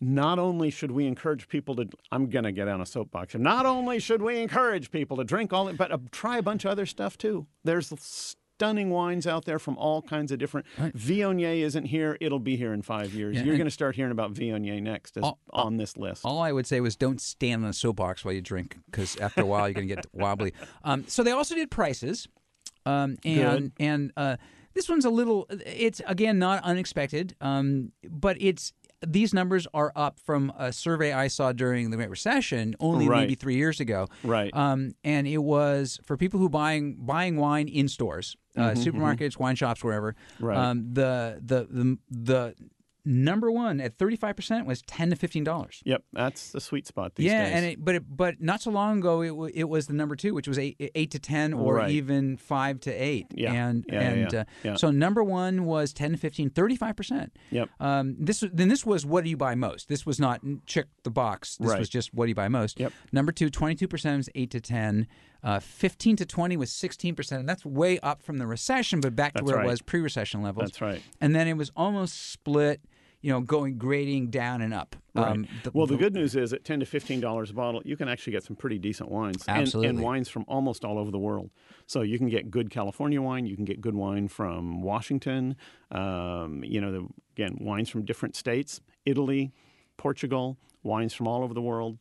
Not 0.00 0.38
only 0.38 0.70
should 0.70 0.90
we 0.90 1.06
encourage 1.06 1.48
people 1.48 1.74
to, 1.76 1.88
I'm 2.12 2.28
going 2.28 2.44
to 2.44 2.52
get 2.52 2.68
on 2.68 2.80
a 2.80 2.86
soapbox 2.86 3.32
here. 3.32 3.40
Not 3.40 3.64
only 3.64 3.98
should 3.98 4.20
we 4.20 4.40
encourage 4.40 4.90
people 4.90 5.16
to 5.16 5.24
drink 5.24 5.52
all, 5.52 5.72
but 5.72 5.90
uh, 5.90 5.98
try 6.10 6.36
a 6.38 6.42
bunch 6.42 6.64
of 6.64 6.70
other 6.70 6.84
stuff 6.84 7.16
too. 7.16 7.46
There's 7.64 7.92
stunning 8.56 8.90
wines 8.90 9.26
out 9.26 9.44
there 9.44 9.58
from 9.58 9.76
all 9.78 10.02
kinds 10.02 10.32
of 10.32 10.38
different. 10.38 10.66
Viognier 10.78 11.60
isn't 11.62 11.84
here; 11.84 12.16
it'll 12.20 12.38
be 12.38 12.56
here 12.56 12.72
in 12.72 12.82
five 12.82 13.14
years. 13.14 13.36
Yeah, 13.36 13.44
You're 13.44 13.56
going 13.56 13.66
to 13.66 13.70
start 13.70 13.96
hearing 13.96 14.12
about 14.12 14.34
Viognier 14.34 14.82
next 14.82 15.16
All- 15.18 15.38
on 15.50 15.76
this 15.76 15.96
list. 15.96 16.24
All 16.24 16.40
I 16.40 16.52
would 16.52 16.66
say 16.66 16.80
was 16.80 16.96
don't 16.96 17.20
stand 17.20 17.64
on 17.64 17.70
a 17.70 17.74
soapbox 17.74 18.24
while 18.24 18.34
you 18.34 18.42
drink, 18.42 18.76
because 18.90 19.16
after 19.16 19.42
a 19.42 19.46
while 19.46 19.68
you're 19.68 19.74
going 19.74 19.88
to 19.88 19.94
get 19.94 20.06
wobbly. 20.12 20.52
Um, 20.84 21.04
so 21.06 21.22
they 21.22 21.32
also 21.32 21.54
did 21.54 21.70
prices, 21.70 22.28
um, 22.84 23.16
and 23.24 23.72
and 23.78 24.12
uh, 24.16 24.36
this 24.74 24.88
one's 24.88 25.04
a 25.04 25.10
little. 25.10 25.46
It's 25.50 26.00
again 26.06 26.38
not 26.38 26.62
unexpected, 26.64 27.34
um, 27.40 27.92
but 28.08 28.36
it's 28.40 28.72
these 29.06 29.34
numbers 29.34 29.66
are 29.74 29.92
up 29.96 30.18
from 30.20 30.52
a 30.58 30.72
survey 30.72 31.12
I 31.12 31.28
saw 31.28 31.52
during 31.52 31.90
the 31.90 31.96
Great 31.96 32.10
Recession, 32.10 32.74
only 32.80 33.08
Right. 33.08 33.20
maybe 33.20 33.34
three 33.34 33.56
years 33.56 33.80
ago. 33.80 34.06
Right. 34.22 34.50
Um, 34.54 34.92
and 35.04 35.26
it 35.26 35.38
was 35.38 36.00
for 36.04 36.16
people 36.16 36.40
who 36.40 36.48
buying 36.48 36.94
buying 37.00 37.36
wine 37.36 37.68
in 37.68 37.88
stores, 37.88 38.36
uh, 38.56 38.70
supermarkets, 38.70 39.38
wine 39.38 39.56
shops, 39.56 39.84
wherever. 39.84 40.12
Mm-hmm, 40.12 40.44
Right. 40.44 40.56
Um, 40.58 40.94
the 40.94 41.40
the 41.44 41.66
the 41.70 41.98
the 42.10 42.54
number 43.06 43.50
one 43.50 43.80
at 43.80 43.96
thirty 43.96 44.16
five 44.16 44.36
percent 44.36 44.66
was 44.66 44.82
ten 44.82 45.08
to 45.10 45.16
fifteen 45.16 45.44
dollars. 45.44 45.80
Yep, 45.86 46.02
that's 46.12 46.50
the 46.50 46.60
sweet 46.60 46.86
spot 46.86 47.14
these 47.14 47.26
Yeah, 47.26 47.44
days. 47.44 47.52
and 47.54 47.64
it, 47.66 47.84
but 47.84 47.94
it, 47.94 48.16
but 48.16 48.40
not 48.40 48.60
so 48.60 48.70
long 48.70 48.98
ago 48.98 49.22
it, 49.22 49.28
w- 49.28 49.52
it 49.54 49.64
was 49.68 49.86
the 49.86 49.92
number 49.94 50.16
two, 50.16 50.34
which 50.34 50.48
was 50.48 50.58
eight, 50.58 50.76
eight 50.94 51.12
to 51.12 51.18
ten, 51.18 51.52
or 51.54 51.76
Right. 51.76 51.90
even 51.90 52.36
five 52.36 52.80
to 52.80 52.90
eight. 52.92 53.26
Yeah. 53.32 53.52
and 53.52 53.84
Yeah, 53.88 54.00
and 54.00 54.32
yeah. 54.32 54.40
Uh, 54.40 54.44
Yeah. 54.64 54.74
so 54.76 54.90
number 54.90 55.22
one 55.22 55.64
was 55.64 55.92
10 55.92 56.12
to 56.12 56.16
15, 56.18 56.50
35 56.50 56.96
percent. 56.96 57.32
Yep. 57.50 57.70
Um, 57.80 58.16
this 58.18 58.42
then 58.52 58.68
this 58.68 58.84
was 58.84 59.06
what 59.06 59.24
do 59.24 59.30
you 59.30 59.36
buy 59.36 59.54
most? 59.54 59.88
This 59.88 60.04
was 60.04 60.18
not 60.18 60.40
check 60.66 60.86
the 61.04 61.10
box. 61.10 61.56
This 61.56 61.70
Right. 61.70 61.78
was 61.78 61.88
just 61.88 62.12
what 62.12 62.24
do 62.26 62.30
you 62.30 62.34
buy 62.34 62.48
most. 62.48 62.80
Yep. 62.80 62.92
Number 63.12 63.30
two, 63.32 63.48
22 63.50 63.86
percent 63.88 64.16
was 64.18 64.28
eight 64.34 64.50
to 64.50 64.60
ten. 64.60 65.06
Uh, 65.42 65.60
15 65.60 66.16
to 66.16 66.26
20 66.26 66.56
was 66.56 66.72
16 66.72 67.14
percent, 67.14 67.38
and 67.40 67.48
that's 67.48 67.64
way 67.64 68.00
up 68.00 68.20
from 68.20 68.38
the 68.38 68.46
recession, 68.48 69.00
but 69.00 69.14
back 69.14 69.32
to 69.34 69.38
That's 69.42 69.46
where 69.46 69.56
right. 69.58 69.66
it 69.66 69.70
was 69.70 69.80
pre-recession 69.80 70.42
levels. 70.42 70.70
That's 70.70 70.80
right. 70.80 71.00
And 71.20 71.36
then 71.36 71.46
it 71.46 71.56
was 71.56 71.70
almost 71.76 72.32
split. 72.32 72.80
You 73.26 73.32
know, 73.32 73.40
going 73.40 73.76
grading 73.76 74.28
down 74.30 74.62
and 74.62 74.72
up. 74.72 74.94
Right. 75.12 75.32
Um, 75.32 75.48
well, 75.72 75.88
the 75.88 75.96
good 75.96 76.14
news 76.14 76.36
is 76.36 76.52
at 76.52 76.62
ten 76.62 76.78
to 76.78 76.86
fifteen 76.86 77.18
dollars 77.18 77.50
a 77.50 77.54
bottle, 77.54 77.82
you 77.84 77.96
can 77.96 78.08
actually 78.08 78.34
get 78.34 78.44
some 78.44 78.54
pretty 78.54 78.78
decent 78.78 79.10
wines, 79.10 79.42
And- 79.48 79.62
Absolutely. 79.62 79.88
and, 79.88 80.00
wines 80.00 80.28
from 80.28 80.44
almost 80.46 80.84
all 80.84 80.96
over 80.96 81.10
the 81.10 81.18
world. 81.18 81.50
So 81.88 82.02
you 82.02 82.18
can 82.18 82.28
get 82.28 82.52
good 82.52 82.70
California 82.70 83.20
wine, 83.20 83.44
you 83.44 83.56
can 83.56 83.64
get 83.64 83.80
good 83.80 83.96
wine 83.96 84.28
from 84.28 84.80
Washington. 84.80 85.56
Um, 85.90 86.62
you 86.62 86.80
know, 86.80 86.92
the, 86.92 87.08
again, 87.36 87.58
wines 87.60 87.88
from 87.88 88.04
different 88.04 88.36
states, 88.36 88.80
Italy, 89.04 89.50
Portugal, 89.96 90.56
wines 90.84 91.12
from 91.12 91.26
all 91.26 91.42
over 91.42 91.52
the 91.52 91.62
world. 91.62 91.98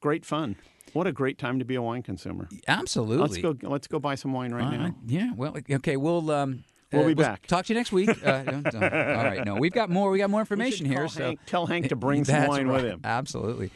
Great 0.00 0.24
fun. 0.24 0.54
What 0.92 1.08
a 1.08 1.12
great 1.12 1.36
time 1.36 1.58
to 1.58 1.64
be 1.64 1.74
a 1.74 1.82
wine 1.82 2.02
consumer. 2.04 2.48
absolutely. 2.68 3.42
Let's 3.42 3.60
go. 3.62 3.68
Let's 3.68 3.88
go 3.88 3.98
buy 3.98 4.14
some 4.14 4.32
wine 4.32 4.54
right 4.54 4.66
All 4.66 4.70
now. 4.70 4.94
Yeah. 5.04 5.32
Well, 5.34 5.56
okay. 5.68 5.96
We'll 5.96 6.30
um, 6.30 6.62
We'll 6.92 7.04
uh, 7.04 7.08
be 7.08 7.14
back. 7.14 7.46
Talk 7.46 7.66
to 7.66 7.72
you 7.72 7.78
next 7.78 7.92
week. 7.92 8.08
Uh, 8.24 8.42
all 8.74 8.80
right. 8.80 9.44
No, 9.44 9.54
we've 9.56 9.72
got 9.72 9.90
more. 9.90 10.10
We 10.10 10.18
got 10.18 10.30
more 10.30 10.40
information 10.40 10.86
here. 10.86 11.08
So 11.08 11.24
Hank- 11.24 11.40
tell 11.46 11.66
Hank 11.66 11.88
to 11.88 11.96
bring 11.96 12.24
some 12.24 12.48
wine 12.48 12.66
right. 12.66 12.82
with 12.82 12.84
him. 12.84 13.00
Absolutely. 13.04 13.70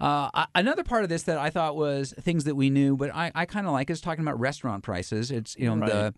Uh, 0.00 0.46
another 0.54 0.82
part 0.82 1.04
of 1.04 1.08
this 1.08 1.22
that 1.24 1.38
I 1.38 1.50
thought 1.50 1.76
was 1.76 2.12
things 2.20 2.44
that 2.44 2.56
we 2.56 2.70
knew, 2.70 2.96
but 2.96 3.14
I, 3.14 3.30
I 3.34 3.46
kind 3.46 3.66
of 3.66 3.72
like 3.72 3.88
is 3.88 4.00
talking 4.00 4.22
about 4.24 4.38
restaurant 4.40 4.82
prices. 4.82 5.30
It's 5.30 5.56
you 5.56 5.66
know 5.66 5.76
Right. 5.76 5.90
the 5.90 6.14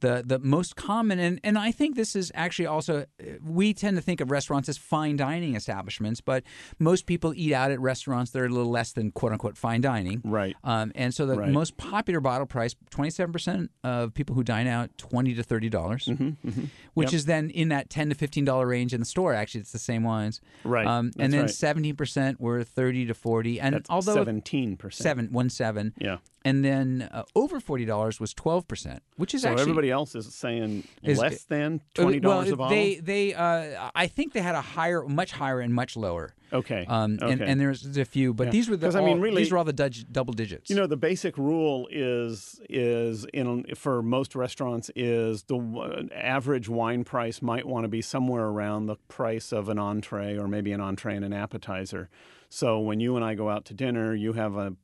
the 0.00 0.22
the 0.26 0.38
most 0.38 0.76
common, 0.76 1.18
and 1.18 1.40
and 1.44 1.56
I 1.58 1.72
think 1.72 1.96
this 1.96 2.16
is 2.16 2.30
actually 2.34 2.66
also 2.66 3.00
uh, 3.20 3.24
we 3.42 3.72
tend 3.74 3.96
to 3.96 4.02
think 4.02 4.20
of 4.20 4.30
restaurants 4.30 4.68
as 4.68 4.76
fine 4.78 5.16
dining 5.16 5.54
establishments, 5.54 6.20
but 6.20 6.42
most 6.78 7.06
people 7.06 7.32
eat 7.36 7.52
out 7.52 7.70
at 7.70 7.80
restaurants 7.80 8.30
that 8.32 8.40
are 8.40 8.46
a 8.46 8.48
little 8.48 8.70
less 8.70 8.92
than 8.92 9.10
quote 9.12 9.32
unquote 9.32 9.56
fine 9.56 9.80
dining. 9.80 10.20
Right. 10.24 10.56
Um, 10.64 10.92
and 10.94 11.14
so 11.14 11.26
the 11.26 11.36
Right. 11.36 11.50
most 11.50 11.76
popular 11.76 12.20
bottle 12.20 12.46
price, 12.46 12.74
twenty 12.90 13.10
seven 13.10 13.32
percent 13.32 13.70
of 13.84 14.12
people 14.14 14.34
who 14.34 14.42
dine 14.44 14.66
out, 14.66 14.90
twenty 14.98 15.34
to 15.34 15.42
thirty 15.42 15.68
dollars, 15.68 16.06
Mm-hmm, 16.06 16.64
which 16.94 17.08
Yep. 17.12 17.14
is 17.14 17.24
then 17.26 17.50
in 17.50 17.68
that 17.68 17.90
ten 17.90 18.08
to 18.08 18.14
fifteen 18.14 18.44
dollar 18.44 18.66
range 18.66 18.92
in 18.92 19.00
the 19.00 19.06
store. 19.06 19.34
Actually, 19.34 19.62
it's 19.62 19.72
the 19.72 19.78
same 19.78 20.02
wines. 20.02 20.40
Right. 20.64 20.86
Um, 20.86 21.10
and 21.18 21.32
then 21.32 21.42
right. 21.42 21.50
seventeen 21.50 21.96
percent 21.96 22.40
were 22.40 22.62
thirty 22.64 23.06
to 23.06 23.14
forty, 23.14 23.60
and 23.60 23.74
That's 23.74 23.90
although 23.90 24.14
seventeen 24.14 24.76
percent. 24.76 25.02
seven 25.02 25.32
one 25.32 25.48
seven, 25.50 25.94
Yeah. 25.98 26.18
And 26.44 26.64
then 26.64 27.08
uh, 27.12 27.22
over 27.34 27.60
forty 27.60 27.84
dollars 27.84 28.18
was 28.20 28.32
twelve 28.34 28.66
percent, 28.66 29.02
which 29.16 29.34
is 29.34 29.42
So 29.42 29.48
actually 29.50 29.62
everybody 29.62 29.90
else 29.90 30.14
is 30.14 30.34
saying 30.34 30.84
Is- 31.02 31.18
less 31.18 31.44
than 31.44 31.80
uh, 31.98 32.02
twenty 32.02 32.20
dollars 32.20 32.46
well, 32.46 32.54
a 32.54 32.56
bottle. 32.56 32.76
They 32.76 32.94
they 32.96 33.34
uh, 33.34 33.90
I 33.94 34.06
think 34.06 34.32
they 34.32 34.40
had 34.40 34.54
a 34.54 34.60
higher, 34.60 35.02
much 35.06 35.32
higher, 35.32 35.60
and 35.60 35.72
much 35.74 35.96
lower. 35.96 36.34
okay. 36.52 36.84
Um, 36.88 37.18
and, 37.22 37.40
okay. 37.40 37.44
and 37.50 37.60
there's 37.60 37.96
a 37.96 38.04
few, 38.04 38.34
but 38.34 38.46
Yeah. 38.48 38.50
these 38.52 38.68
were 38.68 38.76
the 38.76 38.86
'Cause, 38.88 38.96
I 38.96 39.00
mean, 39.00 39.18
all- 39.18 39.18
really- 39.18 39.42
these 39.42 39.52
were 39.52 39.58
all 39.58 39.64
the 39.64 39.72
double 40.10 40.32
digits. 40.32 40.68
You 40.70 40.76
know, 40.76 40.86
the 40.86 40.96
basic 40.96 41.36
rule 41.38 41.86
is 41.90 42.60
is 42.68 43.24
in 43.32 43.64
for 43.76 44.02
most 44.02 44.34
restaurants 44.34 44.90
is 44.96 45.44
the 45.44 45.58
w- 45.58 46.08
average 46.14 46.68
wine 46.68 47.04
price 47.04 47.40
might 47.42 47.66
want 47.66 47.84
to 47.84 47.88
be 47.88 48.02
somewhere 48.02 48.46
around 48.46 48.86
the 48.86 48.96
price 49.08 49.52
of 49.52 49.68
an 49.68 49.78
entree 49.78 50.36
or 50.38 50.48
maybe 50.48 50.72
an 50.72 50.80
entree 50.80 51.14
and 51.16 51.24
an 51.24 51.32
appetizer. 51.32 52.08
So 52.48 52.80
when 52.80 52.98
you 52.98 53.14
and 53.14 53.24
I 53.24 53.34
go 53.34 53.48
out 53.48 53.64
to 53.66 53.74
dinner, 53.74 54.12
you 54.14 54.32
have 54.32 54.56
a 54.56 54.74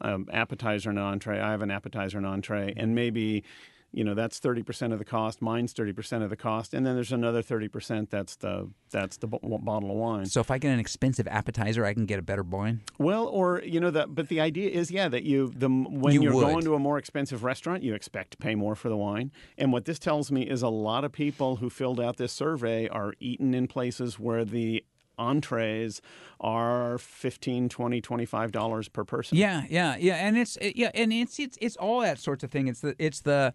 um, 0.00 0.26
appetizer 0.32 0.90
and 0.90 0.98
an 0.98 1.04
entree. 1.04 1.40
I 1.40 1.50
have 1.50 1.62
an 1.62 1.70
appetizer 1.70 2.18
and 2.18 2.26
entree, 2.26 2.74
and 2.76 2.94
maybe. 2.94 3.44
You 3.92 4.04
know 4.04 4.14
that's 4.14 4.40
thirty 4.40 4.62
percent 4.62 4.92
of 4.92 4.98
the 4.98 5.06
cost. 5.06 5.40
Mine's 5.40 5.72
thirty 5.72 5.92
percent 5.92 6.22
of 6.22 6.28
the 6.28 6.36
cost, 6.36 6.74
and 6.74 6.84
then 6.84 6.96
there's 6.96 7.12
another 7.12 7.40
thirty 7.40 7.68
percent. 7.68 8.10
That's 8.10 8.36
the 8.36 8.68
that's 8.90 9.16
the 9.16 9.26
b- 9.26 9.38
bottle 9.42 9.90
of 9.90 9.96
wine. 9.96 10.26
so 10.26 10.40
if 10.40 10.50
I 10.50 10.58
get 10.58 10.70
an 10.72 10.80
expensive 10.80 11.26
appetizer, 11.28 11.82
I 11.86 11.94
can 11.94 12.04
get 12.04 12.18
a 12.18 12.22
better 12.22 12.42
wine. 12.42 12.82
Well, 12.98 13.26
or 13.26 13.62
you 13.64 13.80
know 13.80 13.90
that, 13.92 14.14
but 14.14 14.28
the 14.28 14.38
idea 14.40 14.68
is, 14.68 14.90
yeah, 14.90 15.08
that 15.08 15.22
you 15.22 15.50
the 15.56 15.68
when 15.68 16.12
You 16.12 16.28
are 16.28 16.32
going 16.32 16.64
to 16.64 16.74
a 16.74 16.78
more 16.78 16.98
expensive 16.98 17.42
restaurant, 17.42 17.84
you 17.84 17.94
expect 17.94 18.32
to 18.32 18.36
pay 18.36 18.54
more 18.54 18.74
for 18.74 18.90
the 18.90 18.96
wine. 18.98 19.30
And 19.56 19.72
what 19.72 19.86
this 19.86 19.98
tells 19.98 20.30
me 20.30 20.42
is 20.42 20.60
a 20.60 20.68
lot 20.68 21.04
of 21.04 21.12
people 21.12 21.56
who 21.56 21.70
filled 21.70 22.00
out 22.00 22.18
this 22.18 22.32
survey 22.32 22.88
are 22.88 23.14
eaten 23.18 23.54
in 23.54 23.66
places 23.66 24.18
where 24.18 24.44
the 24.44 24.84
entrees 25.18 26.00
are 26.40 26.98
15 26.98 27.68
20 27.68 28.00
25 28.00 28.52
dollars 28.52 28.88
per 28.88 29.04
person 29.04 29.38
Yeah, 29.38 29.64
yeah, 29.68 29.96
yeah, 29.98 30.14
and 30.16 30.36
it's 30.36 30.56
it- 30.58 30.76
yeah, 30.76 30.90
and 30.94 31.12
it's 31.12 31.38
it's 31.38 31.56
it's 31.60 31.76
all 31.76 32.00
that 32.00 32.18
sorts 32.18 32.44
of 32.44 32.50
thing. 32.50 32.68
It's 32.68 32.80
the 32.80 32.94
it's 32.98 33.20
the 33.20 33.54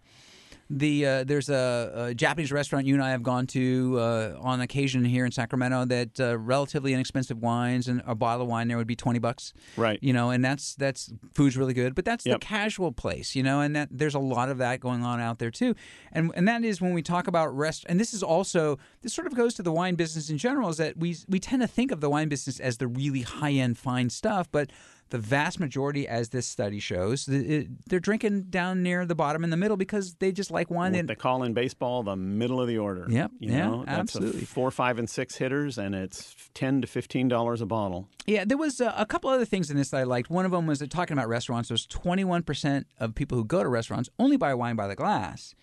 the 0.77 1.05
uh, 1.05 1.23
there's 1.25 1.49
a, 1.49 1.91
a 2.09 2.13
Japanese 2.13 2.51
restaurant 2.51 2.85
you 2.85 2.93
and 2.93 3.03
I 3.03 3.11
have 3.11 3.23
gone 3.23 3.45
to 3.47 3.97
uh, 3.99 4.37
on 4.39 4.61
occasion 4.61 5.03
here 5.03 5.25
in 5.25 5.31
Sacramento 5.31 5.85
that 5.85 6.19
uh, 6.19 6.37
relatively 6.37 6.93
inexpensive 6.93 7.37
wines 7.37 7.87
and 7.87 8.01
a 8.05 8.15
bottle 8.15 8.43
of 8.43 8.47
wine 8.47 8.67
there 8.67 8.77
would 8.77 8.87
be 8.87 8.95
twenty 8.95 9.19
bucks. 9.19 9.53
Right. 9.75 9.99
You 10.01 10.13
know, 10.13 10.29
and 10.29 10.43
that's 10.43 10.75
that's 10.75 11.11
food's 11.33 11.57
really 11.57 11.73
good, 11.73 11.93
but 11.93 12.05
that's 12.05 12.25
Yep. 12.25 12.39
the 12.39 12.45
casual 12.45 12.91
place. 12.91 13.35
You 13.35 13.43
know, 13.43 13.59
and 13.61 13.75
that 13.75 13.89
there's 13.91 14.15
a 14.15 14.19
lot 14.19 14.49
of 14.49 14.57
that 14.59 14.79
going 14.79 15.03
on 15.03 15.19
out 15.19 15.39
there 15.39 15.51
too, 15.51 15.75
and 16.11 16.31
and 16.35 16.47
that 16.47 16.63
is 16.63 16.81
when 16.81 16.93
we 16.93 17.01
talk 17.01 17.27
about 17.27 17.55
rest. 17.55 17.85
And 17.89 17.99
this 17.99 18.13
is 18.13 18.23
also 18.23 18.79
this 19.01 19.13
sort 19.13 19.27
of 19.27 19.35
goes 19.35 19.53
to 19.55 19.63
the 19.63 19.71
wine 19.71 19.95
business 19.95 20.29
in 20.29 20.37
general 20.37 20.69
is 20.69 20.77
that 20.77 20.97
we 20.97 21.17
we 21.27 21.39
tend 21.39 21.61
to 21.61 21.67
think 21.67 21.91
of 21.91 21.99
the 21.99 22.09
wine 22.09 22.29
business 22.29 22.59
as 22.59 22.77
the 22.77 22.87
really 22.87 23.21
high 23.21 23.51
end 23.51 23.77
fine 23.77 24.09
stuff, 24.09 24.47
but 24.51 24.71
the 25.11 25.19
vast 25.19 25.59
majority, 25.59 26.07
as 26.07 26.29
this 26.29 26.47
study 26.47 26.79
shows, 26.79 27.25
they're 27.25 27.99
drinking 27.99 28.43
down 28.43 28.81
near 28.81 29.05
the 29.05 29.13
bottom 29.13 29.43
in 29.43 29.49
the 29.49 29.57
middle 29.57 29.77
because 29.77 30.15
they 30.15 30.31
just 30.31 30.51
like 30.51 30.71
wine. 30.71 30.93
what 30.93 30.99
And 30.99 31.09
they 31.09 31.15
call 31.15 31.43
in 31.43 31.53
baseball 31.53 32.01
the 32.01 32.15
middle 32.15 32.59
of 32.59 32.67
the 32.67 32.77
order 32.77 33.05
Yep, 33.09 33.31
you 33.39 33.51
yeah, 33.51 33.67
know? 33.67 33.83
That's 33.85 33.97
a 33.97 33.99
absolutely. 33.99 34.45
four 34.45 34.71
five 34.71 34.97
and 34.97 35.09
six 35.09 35.35
hitters 35.35 35.77
and 35.77 35.93
it's 35.93 36.35
10 36.53 36.81
to 36.81 36.87
15 36.87 37.27
dollars 37.27 37.61
a 37.61 37.65
bottle 37.65 38.07
yeah, 38.25 38.45
there 38.45 38.57
was 38.57 38.79
uh, 38.79 38.93
a 38.95 39.05
couple 39.05 39.29
other 39.29 39.45
things 39.45 39.71
in 39.71 39.77
this 39.77 39.89
that 39.89 39.97
I 39.97 40.03
liked. 40.03 40.29
One 40.29 40.45
of 40.45 40.51
them 40.51 40.67
was 40.67 40.79
talking 40.89 41.17
about 41.17 41.27
restaurants. 41.27 41.69
There's 41.69 41.85
21 41.87 42.43
percent 42.43 42.87
of 42.99 43.15
people 43.15 43.37
who 43.37 43.43
go 43.43 43.63
to 43.63 43.69
restaurants 43.69 44.09
only 44.19 44.37
buy 44.37 44.53
wine 44.53 44.75
by 44.75 44.87
the 44.87 44.95
glass. 44.95 45.55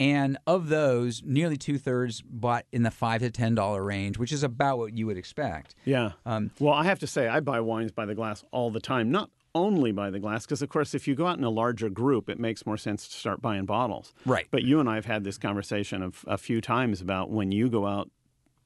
And 0.00 0.38
of 0.46 0.70
those, 0.70 1.22
nearly 1.24 1.58
two 1.58 1.76
thirds 1.76 2.22
bought 2.22 2.64
in 2.72 2.82
the 2.82 2.90
five 2.90 3.20
to 3.20 3.30
ten 3.30 3.54
dollar 3.54 3.84
range, 3.84 4.18
which 4.18 4.32
is 4.32 4.42
about 4.42 4.78
what 4.78 4.96
you 4.96 5.06
would 5.06 5.18
expect. 5.18 5.74
Yeah. 5.84 6.12
Um, 6.24 6.50
well, 6.58 6.72
I 6.72 6.84
have 6.84 6.98
to 7.00 7.06
say, 7.06 7.28
I 7.28 7.40
buy 7.40 7.60
wines 7.60 7.92
by 7.92 8.06
the 8.06 8.14
glass 8.14 8.42
all 8.50 8.70
the 8.70 8.80
time. 8.80 9.10
Not 9.10 9.30
only 9.54 9.92
by 9.92 10.08
the 10.10 10.18
glass, 10.18 10.46
because 10.46 10.62
of 10.62 10.70
course, 10.70 10.94
if 10.94 11.06
you 11.06 11.14
go 11.14 11.26
out 11.26 11.36
in 11.36 11.44
a 11.44 11.50
larger 11.50 11.90
group, 11.90 12.30
it 12.30 12.40
makes 12.40 12.64
more 12.64 12.78
sense 12.78 13.06
to 13.08 13.14
start 13.14 13.42
buying 13.42 13.66
bottles. 13.66 14.14
Right. 14.24 14.46
But 14.50 14.62
you 14.62 14.80
and 14.80 14.88
I 14.88 14.94
have 14.94 15.04
had 15.04 15.22
this 15.22 15.36
conversation 15.36 16.02
of, 16.02 16.24
a 16.26 16.38
few 16.38 16.62
times 16.62 17.02
about 17.02 17.30
when 17.30 17.52
you 17.52 17.68
go 17.68 17.86
out 17.86 18.10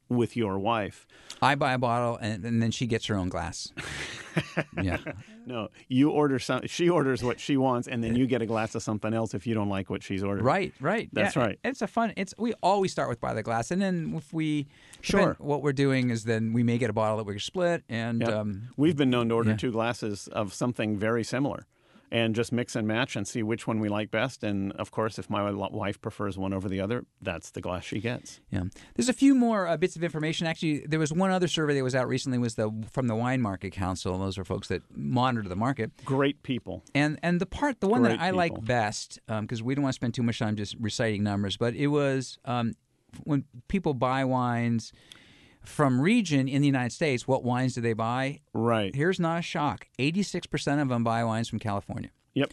with 0.09 0.37
your 0.37 0.59
wife. 0.59 1.07
I 1.43 1.57
buy 1.57 1.73
a 1.73 1.79
bottle, 1.79 2.17
and, 2.17 2.45
and 2.45 2.62
then 2.62 2.71
she 2.71 2.87
gets 2.87 3.07
her 3.07 3.17
own 3.17 3.29
glass. 3.29 3.73
yeah, 4.83 4.99
No, 5.47 5.69
you 5.89 6.11
order 6.11 6.39
some. 6.39 6.67
She 6.67 6.89
orders 6.89 7.23
what 7.23 7.39
she 7.41 7.57
wants, 7.57 7.87
and 7.89 8.03
then 8.03 8.17
you 8.17 8.27
get 8.27 8.43
a 8.43 8.47
glass 8.47 8.75
of 8.75 8.83
something 8.83 9.13
else 9.13 9.35
if 9.35 9.47
you 9.47 9.55
don't 9.55 9.69
like 9.69 9.91
what 9.91 10.03
she's 10.03 10.23
ordered. 10.23 10.43
Right, 10.45 10.73
right. 10.81 11.09
That's 11.13 11.37
Yeah, 11.37 11.43
right. 11.43 11.59
It's 11.65 11.83
a 11.83 11.87
fun. 11.87 12.13
It's 12.17 12.35
we 12.39 12.55
always 12.63 12.93
start 12.93 13.09
with 13.09 13.21
by 13.21 13.35
the 13.35 13.43
glass, 13.43 13.71
and 13.71 13.81
then 13.83 14.15
if 14.17 14.33
we 14.33 14.67
Sure. 15.01 15.37
what 15.39 15.63
we're 15.63 15.73
doing 15.73 16.11
is 16.11 16.25
then 16.25 16.53
we 16.53 16.63
may 16.63 16.79
get 16.79 16.89
a 16.91 16.95
bottle 16.95 17.19
that 17.19 17.25
we 17.27 17.39
split, 17.39 17.85
and 17.89 18.21
Yep. 18.23 18.31
um, 18.31 18.63
We've 18.77 18.97
been 18.97 19.11
known 19.11 19.29
to 19.29 19.35
order 19.35 19.51
Yeah. 19.51 19.57
two 19.57 19.73
glasses 19.73 20.29
of 20.29 20.55
something 20.55 20.99
very 20.99 21.25
similar. 21.25 21.67
And 22.14 22.33
just 22.35 22.52
mix 22.52 22.76
and 22.76 22.87
match 22.87 23.16
and 23.16 23.26
see 23.26 23.42
which 23.42 23.66
one 23.66 23.80
we 23.80 23.88
like 23.88 24.12
best. 24.12 24.44
And 24.44 24.71
of 24.75 24.92
course, 24.92 25.18
if 25.18 25.28
my 25.28 25.50
wife 25.50 26.00
prefers 26.00 26.38
one 26.38 26.54
over 26.54 26.68
the 26.68 26.80
other, 26.80 27.04
that's 27.21 27.50
the 27.50 27.61
glass 27.61 27.83
she 27.83 27.99
gets. 27.99 28.40
yeah. 28.50 28.62
There's 28.94 29.09
a 29.09 29.12
few 29.12 29.35
more 29.35 29.66
uh, 29.66 29.76
bits 29.76 29.97
of 29.97 30.04
information. 30.04 30.47
Actually, 30.47 30.87
there 30.87 31.00
was 31.00 31.12
one 31.12 31.33
other 31.33 31.49
survey 31.49 31.75
that 31.75 31.83
was 31.83 31.97
out 31.97 32.06
recently. 32.06 32.38
Was 32.38 32.54
the 32.54 32.71
from 32.92 33.09
the 33.09 33.16
Wine 33.16 33.40
Market 33.40 33.71
Council. 33.73 34.16
Those 34.16 34.38
are 34.38 34.44
folks 34.44 34.68
that 34.68 34.83
monitor 34.94 35.49
the 35.49 35.56
market. 35.56 35.90
Great 36.04 36.44
people. 36.44 36.85
And 36.94 37.18
and 37.25 37.40
the 37.40 37.47
part, 37.47 37.80
the 37.80 37.88
one 37.88 38.02
Great 38.02 38.18
that 38.18 38.21
I 38.21 38.30
like 38.30 38.64
best, 38.64 39.18
because 39.26 39.61
we 39.61 39.75
don't 39.75 39.83
want 39.83 39.94
to 39.94 39.97
spend 39.97 40.14
too 40.14 40.23
much 40.23 40.38
time 40.38 40.54
just 40.54 40.76
reciting 40.78 41.25
numbers, 41.25 41.56
but 41.56 41.75
it 41.75 41.88
was 41.88 42.38
um, 42.44 42.75
when 43.25 43.44
people 43.66 43.92
buy 43.92 44.25
wines 44.25 44.92
from 45.64 46.00
region 46.00 46.49
in 46.49 46.61
the 46.62 46.66
United 46.66 46.92
States. 46.92 47.26
What 47.26 47.42
wines 47.44 47.75
do 47.75 47.80
they 47.80 47.92
buy? 47.94 48.40
Right. 48.52 48.94
Here's 48.94 49.18
not 49.21 49.38
a 49.38 49.42
shock: 49.42 49.88
eighty-six 49.99 50.47
percent 50.47 50.80
of 50.80 50.88
them 50.88 51.04
buy 51.04 51.25
wines 51.25 51.49
from 51.49 51.59
California, 51.59 52.11
Yep. 52.35 52.52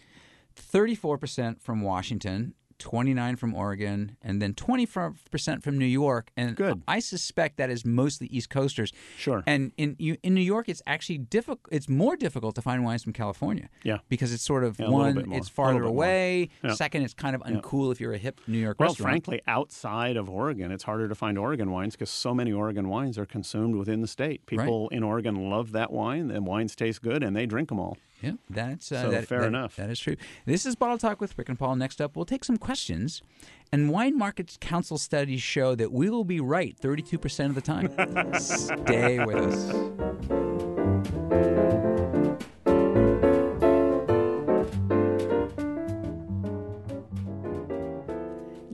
thirty-four 0.55 1.17
percent 1.17 1.61
from 1.61 1.81
Washington. 1.81 2.53
29 2.81 3.35
from 3.38 3.53
Oregon 3.55 4.17
and 4.21 4.41
then 4.41 4.53
20% 4.53 5.63
from 5.63 5.77
New 5.77 5.85
York 5.85 6.31
and 6.35 6.55
Good. 6.55 6.81
I 6.88 7.00
suspect 7.00 7.57
that 7.57 7.69
is 7.69 7.85
mostly 7.85 8.27
East 8.27 8.50
Coasters. 8.50 8.91
Sure. 9.17 9.43
And 9.47 9.71
in 9.77 9.95
you, 10.00 10.17
in 10.23 10.33
New 10.33 10.41
York 10.41 10.67
it's 10.69 10.81
actually 10.88 11.19
difficult 11.19 11.59
it's 11.71 11.88
more 11.89 12.15
difficult 12.15 12.55
to 12.55 12.61
find 12.61 12.83
wines 12.83 13.03
from 13.03 13.13
California. 13.13 13.69
Yeah. 13.83 14.00
Because 14.09 14.33
it's 14.33 14.43
sort 14.43 14.63
of 14.63 14.79
Yeah, 14.79 14.89
one 14.89 15.31
it's 15.33 15.50
farther 15.50 15.73
little 15.79 15.89
bit 15.89 15.95
more. 15.95 16.03
away. 16.05 16.50
Yeah. 16.63 16.73
Second 16.73 17.03
it's 17.03 17.13
kind 17.13 17.35
of 17.35 17.41
uncool 17.43 17.91
if 17.91 18.00
you're 18.01 18.13
a 18.13 18.17
hip 18.17 18.41
New 18.47 18.57
York 18.57 18.79
Well, 18.79 18.89
restaurant. 18.89 19.09
frankly, 19.11 19.41
outside 19.47 20.17
of 20.17 20.29
Oregon, 20.29 20.71
it's 20.71 20.83
harder 20.83 21.07
to 21.07 21.15
find 21.15 21.38
Oregon 21.38 21.71
wines 21.71 21.95
because 21.95 22.09
so 22.09 22.33
many 22.33 22.51
Oregon 22.51 22.89
wines 22.89 23.17
are 23.17 23.25
consumed 23.25 23.75
within 23.75 24.01
the 24.01 24.07
state. 24.07 24.45
People 24.45 24.89
in 24.89 25.03
Oregon 25.03 25.50
love 25.50 25.71
that 25.73 25.91
wine, 25.91 26.31
and 26.31 26.45
wines 26.45 26.75
taste 26.75 27.01
good, 27.01 27.23
and 27.23 27.35
they 27.35 27.45
drink 27.45 27.69
them 27.69 27.79
all. 27.79 27.97
Yeah, 28.21 28.33
that's 28.49 28.91
uh, 28.91 29.03
So, 29.03 29.11
that, 29.11 29.27
fair 29.27 29.41
that- 29.41 29.47
enough. 29.47 29.75
That 29.75 29.89
is 29.89 29.99
true. 29.99 30.15
This 30.45 30.65
is 30.65 30.75
Bottle 30.75 30.97
Talk 30.97 31.21
with 31.21 31.37
Rick 31.37 31.49
and 31.49 31.57
Paul. 31.57 31.75
Next 31.75 32.01
up, 32.01 32.15
we'll 32.15 32.25
take 32.25 32.43
some 32.43 32.57
questions. 32.57 33.21
And 33.71 33.89
Wine 33.89 34.17
Market 34.17 34.57
Council 34.59 34.97
studies 34.97 35.41
show 35.41 35.75
that 35.75 35.91
we 35.91 36.09
will 36.09 36.25
be 36.25 36.39
right 36.39 36.75
32% 36.79 37.45
of 37.47 37.55
the 37.55 37.61
time. 37.61 37.89
Stay 38.39 39.23
with 39.23 39.37
us. 39.37 39.71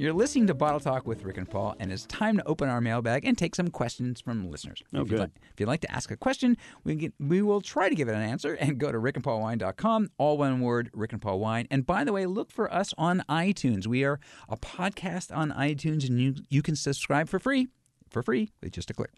You're 0.08 0.16
listening 0.16 0.48
to 0.48 0.54
Bottle 0.54 0.80
Talk 0.80 1.06
with 1.06 1.26
Rick 1.26 1.36
and 1.36 1.50
Paul, 1.50 1.76
and 1.82 1.92
it's 1.92 2.06
time 2.06 2.38
to 2.38 2.48
open 2.48 2.70
our 2.70 2.80
mailbag 2.80 3.26
and 3.26 3.38
take 3.38 3.56
some 3.56 3.68
questions 3.68 4.22
from 4.22 4.50
listeners. 4.50 4.82
Oh, 4.94 5.02
if 5.02 5.10
good. 5.10 5.12
You'd 5.12 5.20
like, 5.20 5.32
if 5.52 5.60
you'd 5.60 5.68
like 5.68 5.82
to 5.82 5.92
ask 5.92 6.10
a 6.12 6.16
question, 6.16 6.56
we, 6.86 6.96
get, 6.96 7.14
we 7.20 7.42
will 7.42 7.60
try 7.60 7.90
to 7.90 7.94
give 7.94 8.08
it 8.08 8.16
an 8.16 8.22
answer 8.22 8.54
and 8.54 8.78
go 8.78 8.90
to 8.90 8.98
rickandpaulwine.com, 8.98 10.12
all 10.18 10.38
one 10.38 10.62
word, 10.62 10.90
Rick 10.94 11.12
and 11.12 11.22
Paul 11.22 11.40
Wine. 11.40 11.68
And 11.70 11.86
by 11.86 12.06
the 12.06 12.14
way, 12.14 12.26
look 12.26 12.52
for 12.52 12.74
us 12.74 12.94
on 12.98 13.22
iTunes. 13.28 13.86
We 13.86 14.06
are 14.06 14.18
a 14.48 14.56
podcast 14.56 15.36
on 15.36 15.52
iTunes, 15.52 16.08
and 16.08 16.22
you, 16.22 16.36
you 16.48 16.62
can 16.62 16.78
subscribe 16.78 17.28
for 17.28 17.38
free, 17.38 17.68
for 18.10 18.24
free, 18.24 18.54
with 18.64 18.72
just 18.72 18.90
a 18.90 18.94
click. 18.94 19.12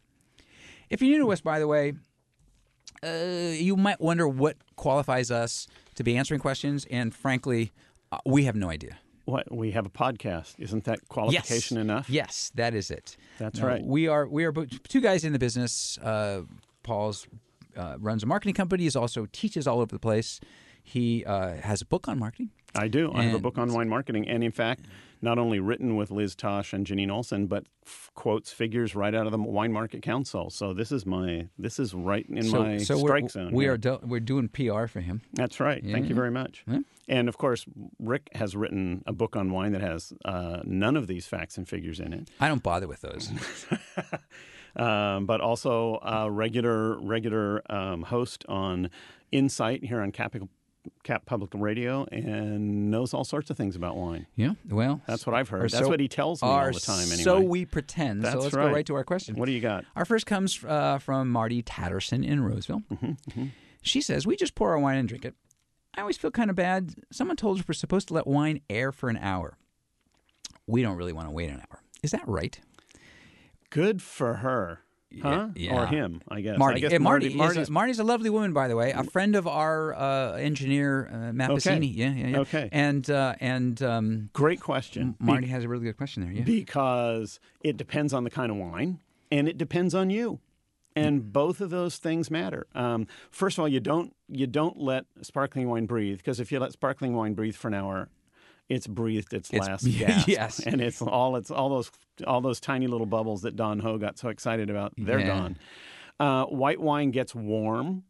If 0.90 1.04
you're 1.04 1.12
new 1.12 1.24
to 1.24 1.32
us, 1.32 1.40
by 1.40 1.60
the 1.60 1.68
way, 1.68 1.94
uh, 3.04 3.54
you 3.54 3.78
might 3.78 4.02
wonder 4.02 4.28
what 4.28 4.58
qualifies 4.76 5.30
us 5.30 5.68
to 5.94 6.04
be 6.04 6.18
answering 6.18 6.40
questions, 6.40 6.88
and 6.90 7.14
frankly, 7.14 7.74
uh, 8.12 8.18
we 8.26 8.46
have 8.46 8.56
no 8.56 8.72
idea. 8.72 8.98
What 9.30 9.52
we 9.52 9.72
have 9.72 9.86
a 9.86 9.90
podcast, 9.90 10.56
isn't 10.58 10.86
that 10.86 11.08
qualification 11.08 11.78
yes. 11.78 11.84
enough? 11.84 12.10
Yes, 12.10 12.52
that 12.56 12.74
is 12.74 12.90
it. 12.90 13.16
That's 13.38 13.62
right. 13.62 13.84
We 13.84 14.08
are 14.08 14.28
we 14.28 14.44
are 14.44 14.52
two 14.88 15.02
guys 15.02 15.24
in 15.24 15.34
the 15.34 15.40
business. 15.40 16.00
Uh, 16.00 16.42
Paul's 16.82 17.28
uh, 17.78 17.98
runs 18.00 18.24
a 18.24 18.26
marketing 18.26 18.56
company. 18.56 18.90
He 18.90 18.98
also 18.98 19.28
teaches 19.32 19.68
all 19.68 19.82
over 19.82 19.94
the 19.94 20.00
place. 20.00 20.40
He 20.82 21.24
uh, 21.26 21.58
has 21.58 21.84
a 21.84 21.86
book 21.86 22.08
on 22.08 22.18
marketing. 22.18 22.50
I 22.74 22.88
do. 22.88 23.12
I 23.14 23.24
have 23.24 23.36
a 23.36 23.40
book 23.40 23.60
on 23.60 23.72
wine 23.72 23.90
marketing, 23.90 24.28
and 24.28 24.44
in 24.44 24.52
fact, 24.52 24.86
not 25.22 25.38
only 25.38 25.60
written 25.60 25.96
with 25.96 26.12
Liz 26.12 26.36
Thach 26.36 26.74
and 26.74 26.86
Janeen 26.86 27.12
Olsen, 27.12 27.48
but 27.48 27.66
f- 27.86 28.10
quotes 28.16 28.52
figures 28.52 28.96
right 28.96 29.14
out 29.14 29.26
of 29.26 29.32
the 29.32 29.38
Wine 29.38 29.74
Market 29.74 30.02
Council. 30.02 30.50
So 30.50 30.74
this 30.74 30.92
is 30.92 31.06
my 31.06 31.48
this 31.58 31.80
is 31.80 31.94
right 31.94 32.26
in 32.30 32.44
so 32.44 32.64
my 32.64 32.78
so 32.78 32.98
strike 32.98 33.24
we're, 33.24 33.30
zone. 33.30 33.52
we 33.52 33.64
here. 33.66 33.74
are 33.74 33.78
do, 33.78 34.00
we're 34.04 34.20
doing 34.20 34.48
PR 34.48 34.88
for 34.88 35.02
him. 35.02 35.22
That's 35.34 35.60
right. 35.60 35.84
Thank 35.84 36.10
you 36.10 36.16
very 36.16 36.32
much. 36.32 36.64
Yeah. 36.68 36.80
And 37.08 37.28
of 37.28 37.38
course, 37.38 37.66
Rick 38.00 38.30
has 38.36 38.56
written 38.56 39.04
a 39.08 39.14
book 39.14 39.36
on 39.36 39.52
wine 39.52 39.72
that 39.72 39.82
has 39.82 40.14
uh, 40.26 40.62
none 40.64 40.96
of 40.96 41.08
these 41.08 41.26
facts 41.26 41.58
and 41.58 41.68
figures 41.68 42.00
in 42.00 42.14
it, 42.14 42.30
I 42.40 42.48
don't 42.48 42.64
bother 42.64 42.88
with 42.88 43.02
those. 43.02 43.32
um, 44.76 45.26
but 45.26 45.42
also 45.42 46.00
a 46.04 46.30
regular 46.30 47.00
regular 47.00 47.62
um, 47.72 48.04
host 48.04 48.46
on 48.48 48.90
Insight 49.32 49.84
here 49.84 50.02
on 50.02 50.12
Capital 50.12 50.50
Cap 51.04 51.26
Public 51.26 51.52
Radio 51.54 52.06
and 52.12 52.90
knows 52.92 53.14
all 53.14 53.24
sorts 53.24 53.50
of 53.50 53.58
things 53.58 53.76
about 53.76 53.96
wine. 53.98 54.28
Yeah, 54.36 54.54
well, 54.70 55.02
That's 55.08 55.26
what 55.26 55.36
I've 55.36 55.50
heard. 55.50 55.64
That's 55.64 55.80
so- 55.80 55.90
what 55.90 56.00
he 56.00 56.08
tells 56.08 56.42
me 56.42 56.48
all 56.48 56.72
the 56.72 56.80
time. 56.80 57.00
Anyway, 57.02 57.18
So 57.24 57.42
we 57.42 57.66
pretend. 57.66 58.24
so 58.24 58.32
That's 58.32 58.44
let's 58.44 58.56
go 58.56 58.62
right. 58.66 58.74
right 58.74 58.86
to 58.86 58.96
our 58.96 59.04
question. 59.04 59.36
what 59.36 59.46
do 59.48 59.52
you 59.52 59.62
got? 59.62 59.86
Our 59.96 60.06
first 60.06 60.26
comes 60.26 60.64
uh, 60.64 60.98
from 61.00 61.30
Marty 61.30 61.62
Tatterson 61.62 62.24
in 62.24 62.42
Roseville. 62.44 62.84
Mm-hmm, 62.92 63.46
She 63.82 64.02
says, 64.02 64.26
We 64.26 64.36
just 64.36 64.56
pour 64.56 64.72
our 64.72 64.80
wine 64.80 64.98
and 64.98 65.08
drink 65.08 65.26
it. 65.26 65.36
I 65.98 66.02
always 66.02 66.18
feel 66.18 66.32
kind 66.32 66.50
of 66.50 66.56
bad. 66.56 66.94
Someone 67.12 67.36
told 67.36 67.60
us 67.60 67.68
we're 67.68 67.74
supposed 67.74 68.08
to 68.10 68.14
let 68.14 68.26
wine 68.28 68.62
air 68.70 68.92
for 68.92 69.10
an 69.10 69.18
hour. 69.18 69.58
We 70.68 70.82
don't 70.82 70.96
really 70.98 71.14
want 71.14 71.28
to 71.28 71.32
wait 71.32 71.50
an 71.50 71.58
hour. 71.70 71.82
Is 72.04 72.12
that 72.12 72.28
right? 72.28 72.60
Good 73.70 74.02
for 74.02 74.36
her, 74.36 74.82
huh? 75.22 75.50
yeah. 75.56 75.74
Or 75.76 75.86
him? 75.88 76.22
I 76.28 76.42
guess. 76.42 76.58
Marty. 76.58 76.78
I 76.78 76.80
guess 76.82 76.94
Eh, 76.94 76.98
Marty, 77.00 77.28
is 77.60 77.70
Marty's 77.70 78.00
a 78.00 78.04
lovely 78.04 78.30
woman, 78.30 78.54
by 78.54 78.68
the 78.68 78.76
way. 78.76 78.92
A 78.92 79.04
friend 79.04 79.36
of 79.36 79.48
our 79.48 79.94
uh, 79.96 80.34
engineer, 80.34 81.08
uh, 81.12 81.16
Mappasini. 81.32 81.78
Okay. 81.78 81.86
Yeah, 81.88 82.14
yeah, 82.14 82.28
yeah. 82.28 82.40
Okay. 82.40 82.70
And, 82.72 83.10
uh, 83.10 83.36
and 83.40 83.82
um, 83.82 84.30
great 84.34 84.60
question. 84.62 85.16
Be- 85.20 85.26
Marty 85.26 85.48
has 85.48 85.64
a 85.64 85.68
really 85.68 85.86
good 85.86 85.98
question 85.98 86.24
there. 86.24 86.32
Yeah. 86.32 86.44
because 86.44 87.40
it 87.64 87.78
depends 87.78 88.14
on 88.14 88.24
the 88.24 88.30
kind 88.30 88.52
of 88.52 88.58
wine 88.58 89.00
and 89.32 89.48
it 89.48 89.58
depends 89.58 89.94
on 89.96 90.10
you 90.10 90.40
and 90.96 91.32
both 91.32 91.62
of 91.62 91.70
those 91.70 91.98
things 91.98 92.30
matter 92.32 92.66
um, 92.76 93.08
first 93.32 93.58
of 93.58 93.62
all 93.62 93.68
you 93.68 93.80
don't 93.80 94.14
you 94.28 94.48
don't 94.48 94.78
let 94.78 95.06
sparkling 95.22 95.70
wine 95.70 95.86
breathe 95.86 96.18
because 96.18 96.40
if 96.40 96.52
you 96.52 96.60
let 96.60 96.72
sparkling 96.74 97.16
wine 97.16 97.34
breathe 97.34 97.56
for 97.56 97.68
an 97.68 97.74
hour 97.74 98.10
it's 98.70 98.88
breathed 98.88 99.34
its, 99.34 99.50
It's- 99.52 99.68
last 99.68 99.84
gasp 100.00 100.28
yes. 100.28 100.60
and 100.66 100.80
it's 100.82 101.02
all 101.02 101.36
it's 101.36 101.52
all 101.52 101.70
those 101.70 101.92
all 102.28 102.42
those 102.42 102.60
tiny 102.60 102.88
little 102.88 103.08
bubbles 103.08 103.42
that 103.42 103.56
Don 103.56 103.80
Ho 103.80 103.98
got 103.98 104.18
so 104.18 104.30
excited 104.30 104.70
about 104.70 104.94
they're 104.98 105.20
Yeah. 105.20 105.28
gone 105.28 105.58
uh, 106.20 106.46
white 106.46 106.80
wine 106.80 107.12
gets 107.12 107.34
warm 107.34 108.04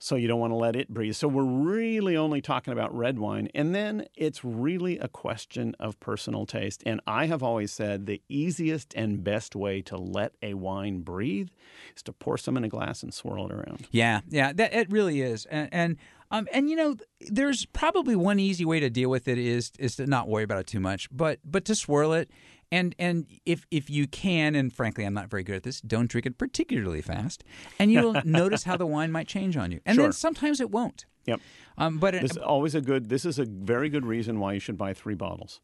so 0.00 0.16
you 0.16 0.26
don't 0.26 0.40
want 0.40 0.50
to 0.50 0.56
let 0.56 0.74
it 0.74 0.88
breathe. 0.88 1.14
So 1.14 1.28
we're 1.28 1.44
really 1.44 2.16
only 2.16 2.40
talking 2.40 2.72
about 2.72 2.92
red 2.92 3.20
wine. 3.20 3.48
And 3.54 3.72
then 3.72 4.06
it's 4.16 4.44
really 4.44 4.98
a 4.98 5.06
question 5.06 5.76
of 5.78 6.00
personal 6.00 6.44
taste. 6.44 6.82
And 6.84 7.00
I 7.06 7.26
have 7.26 7.40
always 7.40 7.70
said 7.70 8.06
the 8.06 8.20
easiest 8.28 8.94
and 8.96 9.22
best 9.22 9.54
way 9.54 9.80
to 9.82 9.96
let 9.96 10.32
a 10.42 10.54
wine 10.54 11.02
breathe 11.02 11.50
is 11.94 12.02
to 12.02 12.12
pour 12.12 12.36
some 12.36 12.56
in 12.56 12.64
a 12.64 12.68
glass 12.68 13.04
and 13.04 13.14
swirl 13.14 13.46
it 13.46 13.52
around. 13.52 13.86
Yeah, 13.92 14.22
yeah, 14.28 14.52
that 14.54 14.74
it 14.74 14.90
really 14.90 15.20
is, 15.20 15.46
and 15.46 15.68
and 15.70 15.96
um 16.32 16.48
and 16.52 16.68
you 16.68 16.74
know, 16.76 16.96
there's 17.20 17.66
probably 17.66 18.16
one 18.16 18.40
easy 18.40 18.64
way 18.64 18.80
to 18.80 18.90
deal 18.90 19.08
with 19.10 19.28
it 19.28 19.38
is 19.38 19.70
is 19.78 19.96
to 19.96 20.06
not 20.06 20.28
worry 20.28 20.42
about 20.42 20.58
it 20.58 20.66
too 20.66 20.80
much, 20.80 21.08
but 21.12 21.38
but 21.44 21.64
to 21.66 21.74
swirl 21.76 22.12
it, 22.12 22.28
and 22.72 22.94
and 22.98 23.26
if 23.46 23.64
if 23.70 23.88
you 23.88 24.08
can, 24.08 24.54
and 24.56 24.72
frankly, 24.72 25.04
I'm 25.04 25.14
not 25.14 25.30
very 25.30 25.44
good 25.44 25.56
at 25.56 25.62
this, 25.62 25.80
don't 25.80 26.08
drink 26.10 26.26
it 26.26 26.38
particularly 26.38 27.02
fast, 27.02 27.44
and 27.78 27.92
you'll 27.92 28.20
notice 28.24 28.64
how 28.64 28.76
the 28.76 28.86
wine 28.86 29.12
might 29.12 29.28
change 29.28 29.56
on 29.56 29.70
you, 29.70 29.80
and 29.86 29.94
Sure. 29.94 30.04
then 30.06 30.12
sometimes 30.12 30.60
it 30.60 30.70
won't. 30.70 31.04
Yep. 31.26 31.40
Um, 31.78 31.98
but 31.98 32.14
it, 32.16 32.22
This 32.22 32.32
is 32.32 32.38
always 32.38 32.74
a 32.74 32.80
good 32.80 33.08
this 33.08 33.24
is 33.24 33.38
a 33.38 33.44
very 33.44 33.88
good 33.88 34.04
reason 34.04 34.40
why 34.40 34.54
you 34.54 34.60
should 34.60 34.76
buy 34.76 34.92
three 34.92 35.14
bottles. 35.14 35.60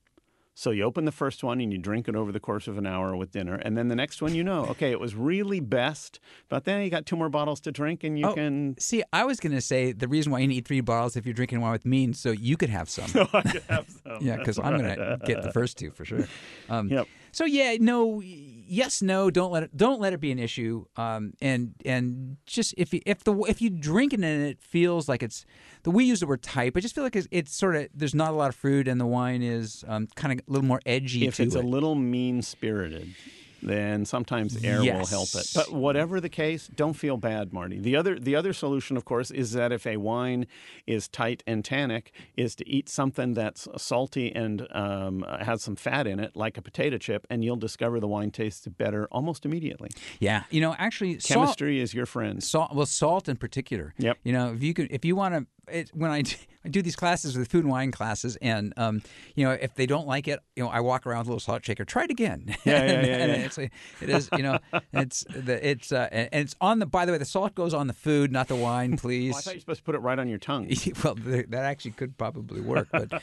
So 0.58 0.72
you 0.72 0.82
open 0.82 1.04
the 1.04 1.12
first 1.12 1.44
one 1.44 1.60
and 1.60 1.72
you 1.72 1.78
drink 1.78 2.08
it 2.08 2.16
over 2.16 2.32
the 2.32 2.40
course 2.40 2.66
of 2.66 2.78
an 2.78 2.84
hour 2.84 3.14
with 3.16 3.30
dinner, 3.30 3.54
and 3.54 3.78
then 3.78 3.86
the 3.86 3.94
next 3.94 4.20
one 4.20 4.34
you 4.34 4.42
know, 4.42 4.64
okay, 4.66 4.90
it 4.90 4.98
was 4.98 5.14
really 5.14 5.60
best, 5.60 6.18
but 6.48 6.64
then 6.64 6.82
you 6.82 6.90
got 6.90 7.06
two 7.06 7.14
more 7.14 7.28
bottles 7.28 7.60
to 7.60 7.70
drink, 7.70 8.02
and 8.02 8.18
you 8.18 8.26
Oh, 8.26 8.34
can 8.34 8.74
see, 8.76 9.04
I 9.12 9.24
was 9.24 9.38
going 9.38 9.52
to 9.52 9.60
say 9.60 9.92
the 9.92 10.08
reason 10.08 10.32
why 10.32 10.40
you 10.40 10.48
need 10.48 10.66
three 10.66 10.80
bottles 10.80 11.16
if 11.16 11.24
you're 11.24 11.32
drinking 11.32 11.60
wine 11.60 11.70
with 11.70 11.86
me, 11.86 12.12
so 12.12 12.32
you 12.32 12.56
could 12.56 12.70
have 12.70 12.90
some. 12.90 13.06
So 13.08 13.28
I 13.32 13.42
could 13.42 13.62
have 13.68 13.86
some. 14.04 14.18
Yeah, 14.20 14.36
because 14.36 14.58
I'm 14.58 14.76
going 14.78 14.96
to 14.96 15.20
get 15.24 15.42
the 15.42 15.52
first 15.52 15.78
two 15.78 15.92
for 15.92 16.04
sure. 16.04 16.26
Um, 16.68 16.88
Yep. 16.88 17.06
So 17.30 17.44
yeah, 17.44 17.76
no, 17.78 18.20
yes, 18.68 19.02
no. 19.02 19.30
Don't 19.30 19.50
let 19.50 19.62
it. 19.64 19.76
Don't 19.76 20.00
let 20.00 20.12
it 20.12 20.20
be 20.20 20.30
an 20.30 20.38
issue. 20.38 20.84
Um, 20.96 21.32
and 21.40 21.74
and 21.84 22.36
just 22.46 22.74
if 22.76 22.92
you, 22.92 23.00
if 23.06 23.24
the 23.24 23.34
if 23.48 23.60
you 23.60 23.70
drink 23.70 24.12
it 24.12 24.20
and 24.20 24.24
it 24.24 24.62
feels 24.62 25.08
like 25.08 25.22
it's 25.22 25.44
the 25.82 25.90
we 25.90 26.04
use 26.04 26.20
the 26.20 26.26
word 26.26 26.42
tight, 26.42 26.74
but 26.74 26.82
just 26.82 26.94
feel 26.94 27.04
like 27.04 27.16
it's, 27.16 27.28
it's 27.30 27.54
sort 27.54 27.76
of 27.76 27.88
there's 27.94 28.14
not 28.14 28.30
a 28.30 28.36
lot 28.36 28.48
of 28.48 28.54
fruit 28.56 28.88
and 28.88 29.00
the 29.00 29.06
wine 29.06 29.42
is 29.42 29.84
um, 29.88 30.06
kind 30.14 30.38
of 30.38 30.46
a 30.46 30.50
little 30.50 30.66
more 30.66 30.80
edgy 30.86 31.26
if 31.26 31.40
it's 31.40 31.54
it. 31.54 31.64
a 31.64 31.66
little 31.66 31.94
mean 31.94 32.42
spirited, 32.42 33.14
then 33.62 34.04
sometimes 34.04 34.62
air 34.64 34.80
will 34.82 35.06
help 35.06 35.28
it. 35.34 35.50
But 35.54 35.72
whatever 35.72 36.20
the 36.20 36.28
case, 36.28 36.68
don't 36.68 36.94
feel 36.94 37.16
bad, 37.16 37.52
Marty. 37.52 37.78
The 37.80 37.96
other 37.96 38.18
the 38.18 38.36
other 38.36 38.52
solution, 38.52 38.96
of 38.96 39.04
course, 39.04 39.30
is 39.30 39.52
that 39.52 39.72
if 39.72 39.86
a 39.86 39.96
wine 39.96 40.46
is 40.86 41.08
tight 41.08 41.42
and 41.46 41.64
tannic, 41.64 42.12
is 42.36 42.54
to 42.56 42.68
eat 42.68 42.88
something 42.88 43.34
that's 43.34 43.66
salty 43.76 44.34
and 44.34 44.66
um, 44.70 45.24
has 45.40 45.62
some 45.62 45.76
fat 45.76 46.06
in 46.06 46.20
it, 46.20 46.36
like 46.36 46.56
a 46.56 46.62
potato 46.62 46.98
chip, 46.98 47.26
and 47.30 47.44
you'll 47.44 47.56
discover 47.56 48.00
the 48.00 48.08
wine 48.08 48.30
tastes 48.30 48.66
better 48.68 49.08
almost 49.10 49.44
immediately. 49.44 49.90
yeah, 50.20 50.44
you 50.50 50.60
know, 50.60 50.74
actually, 50.78 51.18
salt, 51.18 51.40
Chemistry 51.46 51.80
is 51.80 51.94
your 51.94 52.06
friend. 52.06 52.42
salt 52.42 52.74
well 52.74 52.86
salt 52.86 53.28
in 53.28 53.36
particular 53.36 53.94
Yep. 53.98 54.18
you 54.24 54.32
know 54.32 54.52
if 54.52 54.62
you 54.62 54.74
could 54.74 54.88
if 54.90 55.04
you 55.04 55.16
want 55.16 55.34
to 55.34 55.46
it, 55.70 55.90
when 55.94 56.10
I, 56.10 56.18
I 56.64 56.68
do 56.68 56.82
these 56.82 56.96
classes 56.96 57.36
with 57.38 57.48
food 57.50 57.64
and 57.64 57.70
wine 57.70 57.92
classes 57.92 58.36
and 58.42 58.72
um, 58.76 59.02
you 59.34 59.44
know 59.44 59.52
if 59.52 59.74
they 59.74 59.86
don't 59.86 60.06
like 60.06 60.28
it 60.28 60.40
you 60.56 60.64
know 60.64 60.68
I 60.70 60.80
walk 60.80 61.06
around 61.06 61.20
with 61.20 61.28
a 61.28 61.30
little 61.30 61.40
salt 61.40 61.64
shaker 61.64 61.84
try 61.84 62.04
it 62.04 62.10
again 62.10 62.44
Yeah, 62.64 62.72
yeah, 62.72 62.78
and, 62.82 63.06
yeah, 63.06 63.16
and 63.16 63.32
yeah. 63.32 63.38
it's 63.46 63.58
it 63.58 63.70
is 64.02 64.28
you 64.36 64.42
know 64.42 64.58
it's 64.92 65.24
the 65.28 65.66
it's 65.68 65.92
uh, 65.92 66.08
and 66.12 66.28
it's 66.32 66.54
on 66.60 66.78
the 66.80 66.86
by 66.86 67.04
the 67.06 67.12
way 67.12 67.18
the 67.18 67.24
salt 67.24 67.54
goes 67.54 67.72
on 67.74 67.86
the 67.86 67.92
food 67.92 68.32
not 68.32 68.48
the 68.48 68.56
wine 68.56 68.96
please 68.98 69.34
Oh, 69.34 69.38
I 69.38 69.40
thought 69.40 69.50
you 69.54 69.56
were 69.56 69.60
supposed 69.60 69.80
to 69.80 69.84
put 69.84 69.94
it 69.94 69.98
right 70.00 70.18
on 70.18 70.28
your 70.28 70.38
tongue. 70.38 70.68
well, 71.04 71.14
that 71.14 71.52
actually 71.54 71.92
could 71.92 72.16
probably 72.18 72.60
work, 72.60 72.88
but 72.92 73.22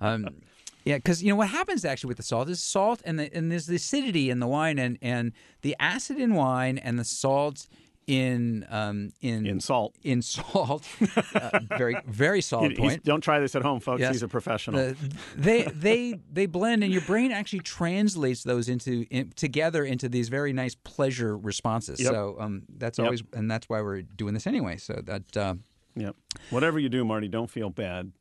um, 0.00 0.28
yeah, 0.84 0.96
because 0.98 1.20
you 1.22 1.30
know 1.30 1.36
what 1.36 1.48
happens 1.48 1.84
actually 1.84 2.08
with 2.08 2.16
the 2.18 2.22
salt 2.22 2.48
is 2.48 2.62
salt 2.62 3.02
and 3.04 3.18
the, 3.18 3.34
and 3.36 3.50
there's 3.50 3.66
the 3.66 3.74
acidity 3.76 4.30
in 4.30 4.38
the 4.38 4.46
wine 4.46 4.78
and 4.78 4.98
and 5.02 5.32
the 5.62 5.74
acid 5.80 6.16
in 6.18 6.34
wine 6.34 6.78
and 6.78 6.96
the 6.98 7.04
salt 7.04 7.66
in 8.06 8.64
um, 8.70 9.12
in 9.20 9.46
In 9.46 9.60
salt. 9.60 9.94
in 10.02 10.22
salt. 10.22 10.84
uh, 11.34 11.58
very 11.76 11.96
very 12.06 12.40
solid 12.52 12.72
He- 12.72 12.78
point. 12.78 13.04
don't 13.04 13.20
try 13.20 13.40
this 13.40 13.54
at 13.56 13.62
home, 13.62 13.80
folks. 13.80 14.00
Yes. 14.00 14.12
He's 14.14 14.22
a 14.22 14.28
professional. 14.28 14.80
The, 14.80 14.96
they 15.36 15.62
they 15.64 16.20
they 16.32 16.46
blend, 16.46 16.84
and 16.84 16.92
your 16.92 17.02
brain 17.02 17.32
actually 17.32 17.60
translates 17.60 18.42
those 18.44 18.68
into 18.68 19.06
in, 19.10 19.30
together 19.36 19.84
into 19.84 20.08
these 20.08 20.28
very 20.28 20.52
nice 20.52 20.74
pleasure 20.74 21.36
responses. 21.36 22.00
Yep. 22.00 22.12
So 22.12 22.36
um, 22.38 22.62
that's 22.76 22.98
Yep. 22.98 23.04
always, 23.04 23.22
and 23.32 23.50
that's 23.50 23.68
why 23.68 23.80
we're 23.82 24.02
doing 24.02 24.34
this 24.34 24.46
anyway. 24.46 24.76
So 24.76 25.00
that 25.04 25.36
uh, 25.36 25.54
Yep. 25.96 26.14
Whatever 26.50 26.78
you 26.78 26.88
do, 26.88 27.04
Marty, 27.04 27.26
don't 27.26 27.50
feel 27.50 27.70
bad. 27.70 28.12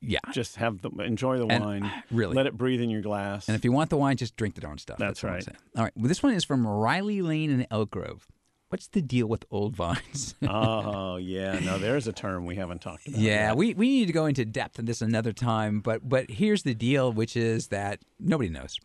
yeah, 0.00 0.18
Just 0.32 0.56
have 0.56 0.80
the 0.80 0.88
enjoy 1.02 1.38
the 1.38 1.46
And, 1.46 1.62
wine. 1.64 1.92
really. 2.10 2.34
let 2.34 2.46
it 2.46 2.56
breathe 2.56 2.80
in 2.80 2.88
your 2.88 3.02
glass. 3.02 3.48
And 3.48 3.54
if 3.54 3.64
you 3.64 3.72
want 3.72 3.90
the 3.90 3.96
wine, 3.98 4.16
just 4.16 4.34
drink 4.36 4.54
the 4.54 4.62
darn 4.62 4.78
stuff. 4.78 4.96
That's 4.98 5.22
what 5.22 5.28
I'm 5.28 5.34
right. 5.34 5.44
saying. 5.44 5.56
All 5.76 5.82
right. 5.84 5.92
Well, 5.94 6.08
this 6.08 6.22
one 6.22 6.32
is 6.34 6.44
from 6.44 6.66
Riley 6.66 7.20
Lane 7.20 7.50
in 7.50 7.66
Elk 7.70 7.90
Grove. 7.90 8.26
What's 8.70 8.88
the 8.88 9.00
deal 9.00 9.26
with 9.26 9.46
old 9.50 9.74
vines? 9.74 10.34
oh 10.48 11.16
yeah, 11.16 11.58
no, 11.60 11.78
there's 11.78 12.06
a 12.06 12.12
term 12.12 12.44
we 12.44 12.56
haven't 12.56 12.82
talked 12.82 13.08
about. 13.08 13.18
yeah, 13.18 13.48
yet. 13.48 13.56
we, 13.56 13.72
we 13.74 13.88
need 13.88 14.06
to 14.06 14.12
go 14.12 14.26
into 14.26 14.44
depth 14.44 14.78
in 14.78 14.84
this 14.84 15.00
another 15.00 15.32
time. 15.32 15.80
But 15.80 16.06
but 16.06 16.30
here's 16.30 16.64
the 16.64 16.74
deal, 16.74 17.10
which 17.10 17.36
is 17.36 17.68
that 17.68 18.00
nobody 18.20 18.50
knows. 18.50 18.78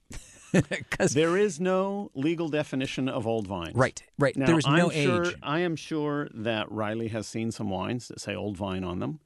Cause, 0.92 1.16
there 1.16 1.36
is 1.36 1.60
no 1.60 2.12
legal 2.14 2.48
definition 2.48 3.10
of 3.10 3.26
old 3.26 3.48
vines. 3.48 3.76
right, 3.76 4.02
right. 4.20 4.38
Now, 4.38 4.46
there 4.46 4.60
is 4.60 4.68
no 4.68 4.92
I'm 4.92 5.04
sure, 5.04 5.26
age. 5.26 5.36
I 5.42 5.60
am 5.60 5.76
sure 5.76 6.30
that 6.34 6.72
Riley 6.72 7.08
has 7.08 7.28
seen 7.28 7.52
some 7.52 7.70
wines 7.72 8.08
that 8.10 8.22
say 8.22 8.36
old 8.36 8.56
vine 8.56 8.84
on 8.84 9.00
them. 9.00 9.20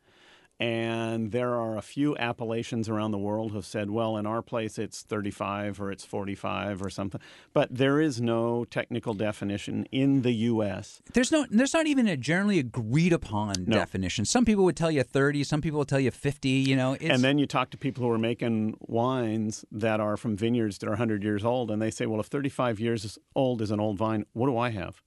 And 0.60 1.32
there 1.32 1.54
are 1.54 1.78
a 1.78 1.84
few 1.84 2.18
appellations 2.18 2.90
around 2.90 3.12
the 3.12 3.18
world 3.20 3.52
who 3.52 3.58
have 3.58 3.66
said, 3.66 3.92
well, 3.92 4.18
in 4.18 4.26
our 4.26 4.42
place 4.42 4.80
it's 4.80 5.04
35 5.04 5.80
or 5.80 5.92
it's 5.92 6.04
45 6.04 6.82
or 6.82 6.90
something. 6.90 7.22
But 7.54 7.76
there 7.76 8.02
is 8.02 8.20
no 8.20 8.66
technical 8.66 9.14
definition 9.14 9.86
in 9.92 10.24
the 10.24 10.32
U.S. 10.32 11.02
There's 11.14 11.32
no 11.32 11.46
there's 11.52 11.74
not 11.76 11.86
even 11.86 12.08
a 12.08 12.18
generally 12.18 12.58
agreed 12.58 13.14
upon 13.14 13.54
No. 13.68 13.78
definition. 13.78 14.26
Some 14.26 14.46
people 14.46 14.64
would 14.66 14.76
tell 14.76 14.90
you 14.90 15.04
30, 15.04 15.44
some 15.44 15.62
people 15.62 15.78
will 15.78 15.86
tell 15.86 16.00
you 16.00 16.10
50, 16.10 16.50
you 16.50 16.76
know. 16.76 16.94
It's, 16.94 17.06
And 17.10 17.24
then 17.24 17.38
you 17.38 17.46
talk 17.46 17.70
to 17.72 17.78
people 17.78 18.04
who 18.04 18.10
are 18.10 18.18
making 18.18 18.78
wines 18.82 19.64
that 19.72 20.00
are 20.00 20.18
from 20.18 20.36
vineyards 20.36 20.80
that 20.80 20.88
are 20.88 20.92
100 20.98 21.24
years 21.24 21.46
old, 21.46 21.70
and 21.70 21.80
they 21.80 21.92
say, 21.92 22.08
well, 22.08 22.20
if 22.20 22.28
35 22.28 22.80
years 22.80 23.20
old 23.36 23.62
is 23.62 23.70
an 23.70 23.80
old 23.80 23.98
vine, 24.00 24.26
what 24.34 24.48
do 24.48 24.58
I 24.58 24.70
have? 24.72 25.04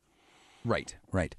Right, 0.65 0.95
right. 1.11 1.35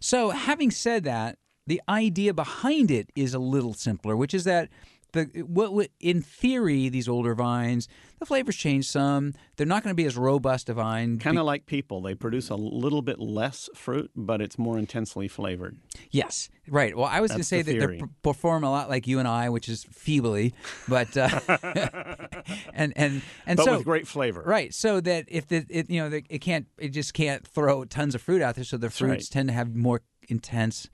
So, 0.00 0.30
having 0.30 0.70
said 0.70 1.04
that, 1.04 1.38
the 1.66 1.80
idea 1.88 2.34
behind 2.34 2.90
it 2.90 3.10
is 3.14 3.34
a 3.34 3.38
little 3.38 3.74
simpler, 3.74 4.16
which 4.16 4.34
is 4.34 4.44
that 4.44 4.68
the 5.14 5.24
what, 5.46 5.88
in 6.00 6.20
theory 6.20 6.88
these 6.88 7.08
older 7.08 7.34
vines, 7.34 7.88
the 8.18 8.26
flavors 8.26 8.56
change 8.56 8.86
some. 8.86 9.32
They're 9.56 9.66
not 9.66 9.82
going 9.82 9.92
to 9.92 9.96
be 9.96 10.04
as 10.04 10.16
robust 10.16 10.68
a 10.68 10.74
vine. 10.74 11.18
Kind 11.18 11.38
of 11.38 11.46
like 11.46 11.66
people. 11.66 12.02
They 12.02 12.14
produce 12.14 12.50
a 12.50 12.56
little 12.56 13.00
bit 13.00 13.18
less 13.18 13.70
fruit, 13.74 14.10
but 14.14 14.40
it's 14.40 14.58
more 14.58 14.76
intensely 14.78 15.28
flavored. 15.28 15.78
yes, 16.10 16.50
right. 16.68 16.96
Well, 16.96 17.06
I 17.06 17.20
was 17.20 17.30
going 17.30 17.40
to 17.40 17.44
say 17.44 17.62
the 17.62 17.78
that 17.78 17.88
they 17.88 17.98
p- 17.98 18.04
perform 18.22 18.64
a 18.64 18.70
lot 18.70 18.90
like 18.90 19.06
you 19.06 19.18
and 19.20 19.28
I, 19.28 19.48
which 19.48 19.68
is 19.68 19.84
feebly, 19.84 20.52
but 20.88 21.16
uh, 21.16 21.40
and 22.74 22.92
and 22.96 23.22
and 23.46 23.56
But 23.56 23.64
so 23.64 23.76
with 23.76 23.84
great 23.84 24.06
flavor. 24.06 24.42
Right, 24.44 24.74
so 24.74 25.00
that 25.00 25.24
if 25.28 25.46
the 25.46 25.64
it, 25.70 25.88
you 25.88 26.00
know 26.00 26.20
it 26.28 26.40
can't 26.40 26.66
it 26.76 26.88
just 26.88 27.14
can't 27.14 27.46
throw 27.46 27.84
tons 27.84 28.14
of 28.14 28.20
fruit 28.20 28.42
out 28.42 28.56
there, 28.56 28.64
so 28.64 28.76
the 28.76 28.90
fruits 28.90 29.12
right. 29.12 29.30
tend 29.30 29.48
to 29.48 29.54
have 29.54 29.74
more 29.74 30.02
intense 30.28 30.88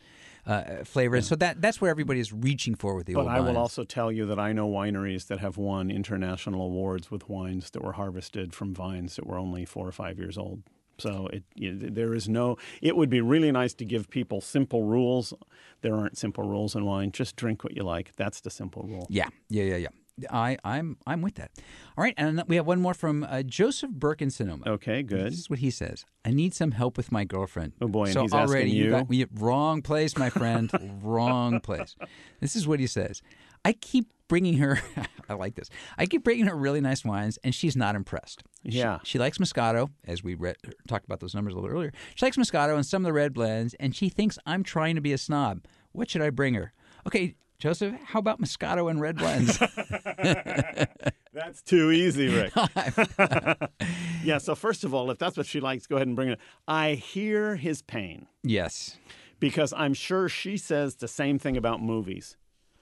uh, 0.46 0.84
flavor. 0.84 1.16
And 1.16 1.24
So 1.24 1.36
that 1.36 1.60
that's 1.60 1.80
where 1.80 1.90
everybody 1.90 2.20
is 2.20 2.32
reaching 2.32 2.74
for 2.74 2.94
with 2.94 3.06
the 3.06 3.14
But 3.14 3.20
old 3.20 3.30
I 3.30 3.40
will 3.40 3.56
also 3.56 3.84
tell 3.84 4.10
you 4.10 4.26
that 4.26 4.38
I 4.38 4.52
know 4.52 4.68
wineries 4.68 5.26
that 5.28 5.40
have 5.40 5.56
won 5.56 5.90
international 5.90 6.62
awards 6.62 7.10
with 7.10 7.28
wines 7.28 7.70
that 7.70 7.82
were 7.82 7.92
harvested 7.92 8.54
from 8.54 8.74
vines 8.74 9.16
that 9.16 9.26
were 9.26 9.38
only 9.38 9.64
four 9.64 9.86
or 9.86 9.92
five 9.92 10.18
years 10.18 10.38
old. 10.38 10.62
So 10.98 11.28
it 11.32 11.44
you, 11.54 11.76
there 11.76 12.14
is 12.14 12.28
no. 12.28 12.58
It 12.82 12.96
would 12.96 13.08
be 13.08 13.20
really 13.20 13.50
nice 13.50 13.74
to 13.74 13.84
give 13.84 14.10
people 14.10 14.40
simple 14.40 14.82
rules. 14.82 15.32
There 15.80 15.94
aren't 15.94 16.18
simple 16.18 16.44
rules 16.44 16.74
in 16.74 16.84
wine. 16.84 17.10
Just 17.10 17.36
drink 17.36 17.64
what 17.64 17.74
you 17.74 17.82
like. 17.82 18.12
That's 18.16 18.40
the 18.40 18.50
simple 18.50 18.82
rule. 18.82 19.06
Yeah, 19.08 19.28
yeah, 19.48 19.64
yeah, 19.64 19.76
yeah. 19.76 19.88
I, 20.30 20.56
I'm 20.64 20.96
I'm 21.06 21.22
with 21.22 21.36
that. 21.36 21.50
All 21.96 22.02
right, 22.04 22.14
and 22.16 22.42
we 22.48 22.56
have 22.56 22.66
one 22.66 22.80
more 22.80 22.94
from 22.94 23.24
uh, 23.24 23.42
Joseph 23.42 23.90
Burke 23.90 24.22
in 24.22 24.30
Sonoma. 24.30 24.64
Okay, 24.66 25.02
good. 25.02 25.26
This 25.32 25.38
is 25.38 25.50
what 25.50 25.60
he 25.60 25.70
says. 25.70 26.04
I 26.24 26.30
need 26.30 26.54
some 26.54 26.72
help 26.72 26.96
with 26.96 27.10
my 27.12 27.24
girlfriend. 27.24 27.72
Oh 27.80 27.88
boy, 27.88 28.04
and 28.04 28.12
so 28.12 28.22
he's 28.22 28.32
already 28.32 28.70
asking 28.90 29.10
you? 29.10 29.24
got 29.24 29.40
wrong 29.40 29.82
place, 29.82 30.16
my 30.16 30.30
friend. 30.30 30.70
wrong 31.02 31.60
place. 31.60 31.96
This 32.40 32.56
is 32.56 32.66
what 32.66 32.80
he 32.80 32.86
says. 32.86 33.22
I 33.64 33.72
keep 33.74 34.06
bringing 34.28 34.54
her. 34.58 34.80
I 35.28 35.34
like 35.34 35.54
this. 35.54 35.68
I 35.98 36.06
keep 36.06 36.24
bringing 36.24 36.46
her 36.46 36.54
really 36.56 36.80
nice 36.80 37.04
wines, 37.04 37.38
and 37.44 37.54
she's 37.54 37.76
not 37.76 37.94
impressed. 37.94 38.42
She- 38.64 38.78
Yeah. 38.78 38.98
she, 39.02 39.18
likes 39.18 39.38
Moscato, 39.38 39.90
as 40.06 40.24
we 40.24 40.34
read, 40.34 40.56
talked 40.88 41.04
about 41.04 41.20
those 41.20 41.34
numbers 41.34 41.52
a 41.52 41.56
little 41.58 41.70
earlier. 41.70 41.92
She 42.14 42.24
likes 42.24 42.36
Moscato 42.36 42.74
and 42.74 42.86
some 42.86 43.02
of 43.02 43.06
the 43.06 43.12
red 43.12 43.34
blends, 43.34 43.74
and 43.74 43.94
she 43.94 44.08
thinks 44.08 44.38
I'm 44.46 44.62
trying 44.62 44.94
to 44.94 45.00
be 45.00 45.12
a 45.12 45.18
snob. 45.18 45.64
What 45.92 46.08
should 46.08 46.22
I 46.22 46.30
bring 46.30 46.54
her? 46.54 46.72
Okay, 47.06 47.34
Joseph, 47.60 47.94
how 48.06 48.18
about 48.18 48.40
Moscato 48.40 48.90
and 48.90 49.02
red 49.02 49.18
blends? 49.18 49.58
That's 51.32 51.60
too 51.60 51.90
easy, 51.90 52.28
Rick. 52.28 52.52
yeah. 54.24 54.38
So 54.38 54.54
first 54.54 54.82
of 54.82 54.94
all, 54.94 55.10
if 55.10 55.18
that's 55.18 55.36
what 55.36 55.46
she 55.46 55.60
likes, 55.60 55.86
go 55.86 55.96
ahead 55.96 56.08
and 56.08 56.16
bring 56.16 56.30
it. 56.30 56.40
I 56.66 56.94
hear 56.94 57.56
his 57.56 57.82
pain 57.82 58.26
yes. 58.42 58.96
because 59.38 59.72
I'm 59.76 59.94
sure 59.94 60.28
she 60.28 60.56
says 60.56 60.96
the 60.96 61.06
same 61.06 61.38
thing 61.38 61.56
about 61.56 61.82
movies. 61.82 62.36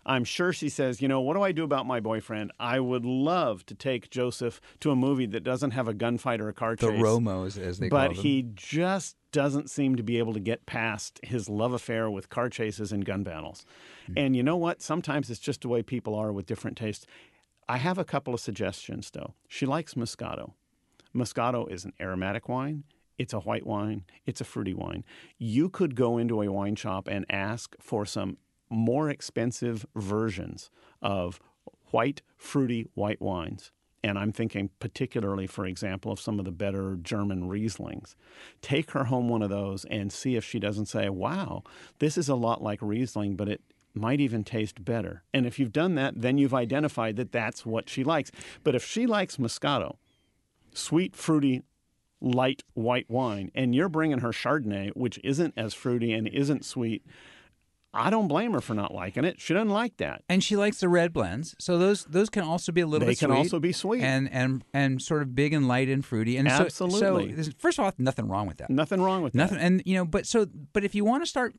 I'm 0.06 0.24
sure 0.24 0.52
she 0.52 0.68
says, 0.68 1.02
you 1.02 1.08
know, 1.08 1.20
what 1.20 1.34
do 1.34 1.42
I 1.42 1.52
do 1.52 1.64
about 1.64 1.86
my 1.86 2.00
boyfriend? 2.00 2.52
I 2.58 2.80
would 2.80 3.04
love 3.04 3.66
to 3.66 3.74
take 3.74 4.10
Joseph 4.10 4.60
to 4.80 4.90
a 4.90 4.96
movie 4.96 5.26
that 5.26 5.44
doesn't 5.44 5.72
have 5.72 5.86
a 5.86 5.92
gunfight 5.92 6.40
or 6.40 6.48
a 6.48 6.54
car 6.54 6.76
chase. 6.76 6.90
The. 6.90 6.96
Romos, 6.96 7.58
as 7.58 7.78
they 7.78 7.88
call 7.90 7.98
them. 7.98 8.08
but 8.08 8.16
he 8.16 8.46
just 8.54 9.16
doesn't 9.32 9.68
seem 9.68 9.96
to 9.96 10.02
be 10.02 10.18
able 10.18 10.32
to 10.32 10.40
get 10.40 10.64
past 10.64 11.20
his 11.22 11.48
love 11.48 11.72
affair 11.72 12.10
with 12.10 12.30
car 12.30 12.48
chases 12.48 12.90
and 12.92 13.04
gun 13.04 13.22
battles. 13.22 13.66
Hmm. 14.06 14.14
And 14.16 14.36
you 14.36 14.42
know 14.42 14.56
what? 14.56 14.80
Sometimes 14.80 15.28
it's 15.28 15.40
just 15.40 15.60
the 15.60 15.68
way 15.68 15.82
people 15.82 16.14
are 16.14 16.32
with 16.32 16.46
different 16.46 16.78
tastes. 16.78 17.04
I 17.68 17.76
have 17.76 17.98
a 17.98 18.04
couple 18.04 18.32
of 18.32 18.40
suggestions, 18.40 19.10
though. 19.10 19.34
She 19.46 19.66
likes 19.66 19.92
Moscato. 19.94 20.52
Moscato 21.14 21.70
is 21.70 21.84
an 21.84 21.92
aromatic 22.00 22.48
wine. 22.48 22.84
It's 23.18 23.32
a 23.32 23.40
white 23.40 23.66
wine. 23.66 24.04
It's 24.24 24.40
a 24.40 24.44
fruity 24.44 24.72
wine. 24.72 25.04
You 25.38 25.68
could 25.68 25.94
go 25.94 26.16
into 26.16 26.40
a 26.40 26.50
wine 26.50 26.76
shop 26.76 27.08
and 27.08 27.26
ask 27.28 27.74
for 27.80 28.06
some 28.06 28.38
more 28.70 29.10
expensive 29.10 29.86
versions 29.94 30.70
of 31.02 31.40
white, 31.90 32.22
fruity 32.36 32.86
white 32.94 33.20
wines. 33.20 33.72
And 34.04 34.18
I'm 34.18 34.32
thinking 34.32 34.70
particularly, 34.78 35.46
for 35.46 35.66
example, 35.66 36.12
of 36.12 36.20
some 36.20 36.38
of 36.38 36.44
the 36.44 36.52
better 36.52 36.96
German 37.02 37.48
Rieslings. 37.48 38.14
Take 38.62 38.92
her 38.92 39.04
home 39.04 39.28
one 39.28 39.42
of 39.42 39.50
those 39.50 39.84
and 39.86 40.12
see 40.12 40.36
if 40.36 40.44
she 40.44 40.60
doesn't 40.60 40.86
say, 40.86 41.08
wow, 41.08 41.62
this 41.98 42.16
is 42.16 42.28
a 42.28 42.36
lot 42.36 42.62
like 42.62 42.78
Riesling, 42.80 43.34
but 43.34 43.48
it 43.48 43.60
might 43.94 44.20
even 44.20 44.44
taste 44.44 44.84
better. 44.84 45.24
And 45.34 45.46
if 45.46 45.58
you've 45.58 45.72
done 45.72 45.96
that, 45.96 46.20
then 46.20 46.38
you've 46.38 46.54
identified 46.54 47.16
that 47.16 47.32
that's 47.32 47.66
what 47.66 47.88
she 47.88 48.04
likes. 48.04 48.30
But 48.62 48.76
if 48.76 48.84
she 48.84 49.06
likes 49.06 49.36
Moscato, 49.36 49.96
sweet, 50.72 51.16
fruity, 51.16 51.62
light 52.20 52.62
white 52.74 53.08
wine, 53.10 53.50
and 53.54 53.74
you're 53.74 53.88
bringing 53.88 54.18
her 54.18 54.30
Chardonnay, 54.30 54.90
which 54.90 55.18
isn't 55.24 55.54
as 55.56 55.74
fruity 55.74 56.12
and 56.12 56.28
isn't 56.28 56.64
sweet, 56.64 57.04
I 57.94 58.10
don't 58.10 58.28
blame 58.28 58.52
her 58.52 58.60
for 58.60 58.74
not 58.74 58.94
liking 58.94 59.24
it. 59.24 59.40
She 59.40 59.54
doesn't 59.54 59.70
like 59.70 59.96
that. 59.96 60.22
and 60.28 60.44
she 60.44 60.56
likes 60.56 60.78
the 60.80 60.88
red 60.88 61.12
blends. 61.12 61.54
So 61.58 61.78
those 61.78 62.04
those 62.04 62.28
can 62.28 62.42
also 62.44 62.70
be 62.70 62.82
a 62.82 62.86
little 62.86 63.06
They 63.06 63.12
bit 63.12 63.18
can 63.18 63.28
sweet 63.30 63.38
also 63.38 63.58
be 63.60 63.72
sweet. 63.72 64.02
and 64.02 64.30
and 64.30 64.62
and 64.74 65.00
sort 65.00 65.22
of 65.22 65.34
big 65.34 65.52
and 65.54 65.66
light 65.66 65.88
and 65.88 66.04
fruity. 66.04 66.36
And 66.36 66.48
so- 66.50 66.68
so, 66.68 66.84
Absolutely. 66.86 67.52
first 67.58 67.78
of 67.78 67.84
all, 67.86 67.92
nothing 67.98 68.28
wrong 68.28 68.46
with 68.46 68.58
that. 68.58 68.68
Nothing 68.70 69.00
wrong 69.00 69.22
with 69.22 69.34
Nothing. 69.34 69.58
that. 69.58 69.64
And 69.64 69.82
you 69.86 69.94
know, 69.94 70.04
but 70.04 70.26
so 70.26 70.46
but 70.72 70.84
if 70.84 70.94
you 70.94 71.04
want 71.04 71.22
to 71.22 71.26
start. 71.26 71.54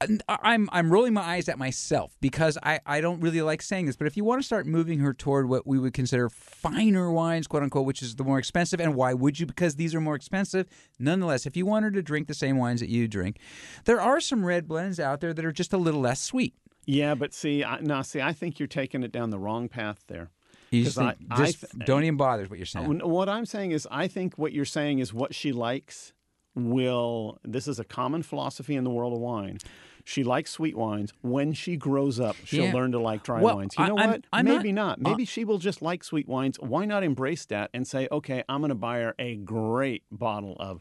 I- 0.00 0.38
I'm 0.42 0.68
I'm 0.72 0.90
rolling 0.92 1.14
my 1.14 1.22
eyes 1.22 1.48
at 1.48 1.58
myself 1.58 2.16
because 2.20 2.58
I, 2.62 2.80
I 2.84 3.00
don't 3.00 3.20
really 3.20 3.40
like 3.40 3.62
saying 3.62 3.86
this, 3.86 3.96
but 3.96 4.06
if 4.06 4.16
you 4.16 4.24
want 4.24 4.40
to 4.40 4.46
start 4.46 4.66
moving 4.66 4.98
her 4.98 5.14
toward 5.14 5.48
what 5.48 5.66
we 5.66 5.78
would 5.78 5.94
consider 5.94 6.28
finer 6.28 7.10
wines, 7.10 7.46
quote 7.46 7.62
unquote, 7.62 7.86
which 7.86 8.02
is 8.02 8.16
the 8.16 8.24
more 8.24 8.38
expensive, 8.38 8.80
and 8.80 8.94
why 8.94 9.14
would 9.14 9.40
you? 9.40 9.46
Because 9.46 9.76
these 9.76 9.94
are 9.94 10.00
more 10.00 10.14
expensive. 10.14 10.66
Nonetheless, 10.98 11.46
if 11.46 11.56
you 11.56 11.64
want 11.66 11.84
her 11.84 11.90
to 11.90 12.02
drink 12.02 12.28
the 12.28 12.34
same 12.34 12.58
wines 12.58 12.80
that 12.80 12.90
you 12.90 13.08
drink, 13.08 13.38
there 13.84 14.00
are 14.00 14.20
some 14.20 14.44
red 14.44 14.68
blends 14.68 15.00
out 15.00 15.20
there 15.20 15.32
that 15.32 15.44
are 15.44 15.52
just 15.52 15.72
a 15.72 15.78
little 15.78 16.00
less 16.00 16.20
sweet. 16.20 16.54
Yeah, 16.84 17.14
but 17.14 17.32
see, 17.34 17.64
I, 17.64 17.80
no, 17.80 18.02
see, 18.02 18.20
I 18.20 18.32
think 18.32 18.58
you're 18.60 18.68
taking 18.68 19.02
it 19.02 19.10
down 19.12 19.30
the 19.30 19.38
wrong 19.38 19.68
path 19.68 20.04
there. 20.06 20.30
You 20.70 20.84
just 20.84 20.96
think, 20.98 21.16
I- 21.30 21.42
I 21.42 21.46
just 21.46 21.60
th- 21.60 21.86
don't 21.86 22.04
even 22.04 22.16
bother 22.16 22.44
what 22.44 22.58
you're 22.58 22.66
saying. 22.66 22.98
What 22.98 23.28
I'm 23.28 23.46
saying 23.46 23.70
is, 23.72 23.88
I 23.90 24.08
think 24.08 24.36
what 24.36 24.52
you're 24.52 24.64
saying 24.64 24.98
is 24.98 25.12
what 25.14 25.34
she 25.34 25.52
likes 25.52 26.12
will. 26.56 27.38
This 27.44 27.68
is 27.68 27.78
a 27.78 27.84
common 27.84 28.22
philosophy 28.22 28.74
in 28.74 28.82
the 28.84 28.90
world 28.90 29.12
of 29.12 29.20
wine. 29.20 29.58
She 30.04 30.22
likes 30.24 30.50
sweet 30.52 30.76
wines. 30.76 31.12
When 31.22 31.52
she 31.52 31.76
grows 31.76 32.20
up, 32.20 32.36
she'll 32.44 32.66
Yeah. 32.66 32.72
learn 32.72 32.92
to 32.92 33.00
like 33.00 33.24
dry 33.24 33.40
Well, 33.42 33.56
wines. 33.56 33.74
You 33.76 33.84
I- 33.84 33.88
know 33.88 33.98
I'm- 33.98 34.10
what? 34.10 34.24
I'm 34.32 34.44
Maybe 34.44 34.72
not- 34.72 35.00
not. 35.00 35.10
Maybe 35.10 35.24
uh, 35.24 35.26
she 35.26 35.44
will 35.44 35.58
just 35.58 35.82
like 35.82 36.04
sweet 36.04 36.28
wines. 36.28 36.58
Why 36.60 36.84
not 36.84 37.02
embrace 37.02 37.44
that 37.46 37.70
and 37.74 37.86
say, 37.86 38.06
okay, 38.12 38.42
I'm 38.48 38.60
going 38.60 38.68
to 38.68 38.74
buy 38.76 38.98
her 39.00 39.14
a 39.18 39.36
great 39.36 40.04
bottle 40.10 40.56
of. 40.60 40.80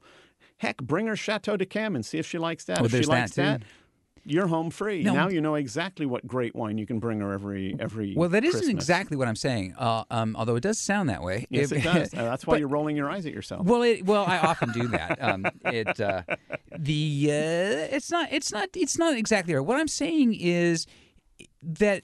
Heck, 0.57 0.77
bring 0.77 1.07
her 1.07 1.15
Chateau 1.15 1.57
d'Yquem 1.57 1.95
and 1.95 2.05
see 2.05 2.17
if 2.19 2.25
she 2.27 2.37
likes 2.37 2.63
that. 2.65 2.79
Oh, 2.81 2.85
if 2.85 2.91
she 2.91 2.97
there's 2.97 3.07
that 3.07 3.11
likes 3.13 3.35
that, 3.35 3.63
you're 4.25 4.47
home 4.47 4.71
free. 4.71 5.03
No. 5.03 5.13
Now 5.13 5.29
you 5.29 5.39
know 5.39 5.55
exactly 5.55 6.05
what 6.05 6.25
great 6.27 6.55
wine 6.55 6.77
you 6.77 6.85
can 6.85 6.99
bring 6.99 7.19
her 7.21 7.31
every 7.31 7.75
every. 7.79 8.13
Well, 8.15 8.29
that 8.29 8.43
not 8.43 8.63
exactly 8.67 9.15
what 9.15 9.27
I'm 9.27 9.35
saying. 9.35 9.75
Uh, 9.77 10.03
um, 10.09 10.35
although 10.35 10.55
it 10.55 10.61
does 10.63 10.79
sound 10.79 11.09
that 11.09 11.21
way. 11.21 11.45
Yes, 11.49 11.71
it 11.71 11.83
does. 11.83 12.13
Uh, 12.15 12.23
That's 12.23 12.45
why 12.47 12.53
but- 12.53 12.59
you're 12.59 12.67
rolling 12.69 12.95
your 12.95 13.09
eyes 13.09 13.25
at 13.25 13.33
yourself. 13.33 13.65
Well, 13.65 13.83
it, 13.83 14.05
well, 14.05 14.25
I 14.25 14.37
often 14.39 14.71
do 14.71 14.87
that. 14.89 15.17
Um, 15.25 15.45
it 15.65 15.99
uh, 15.99 16.23
the 16.77 17.27
uh, 17.29 17.95
it's 17.95 18.11
not 18.11 18.31
it's 18.31 18.51
not 18.51 18.69
it's 18.75 18.97
not 18.97 19.15
exactly 19.17 19.53
right. 19.55 19.65
What 19.65 19.79
I'm 19.79 19.87
saying 19.87 20.35
is 20.35 20.85
that 21.63 22.03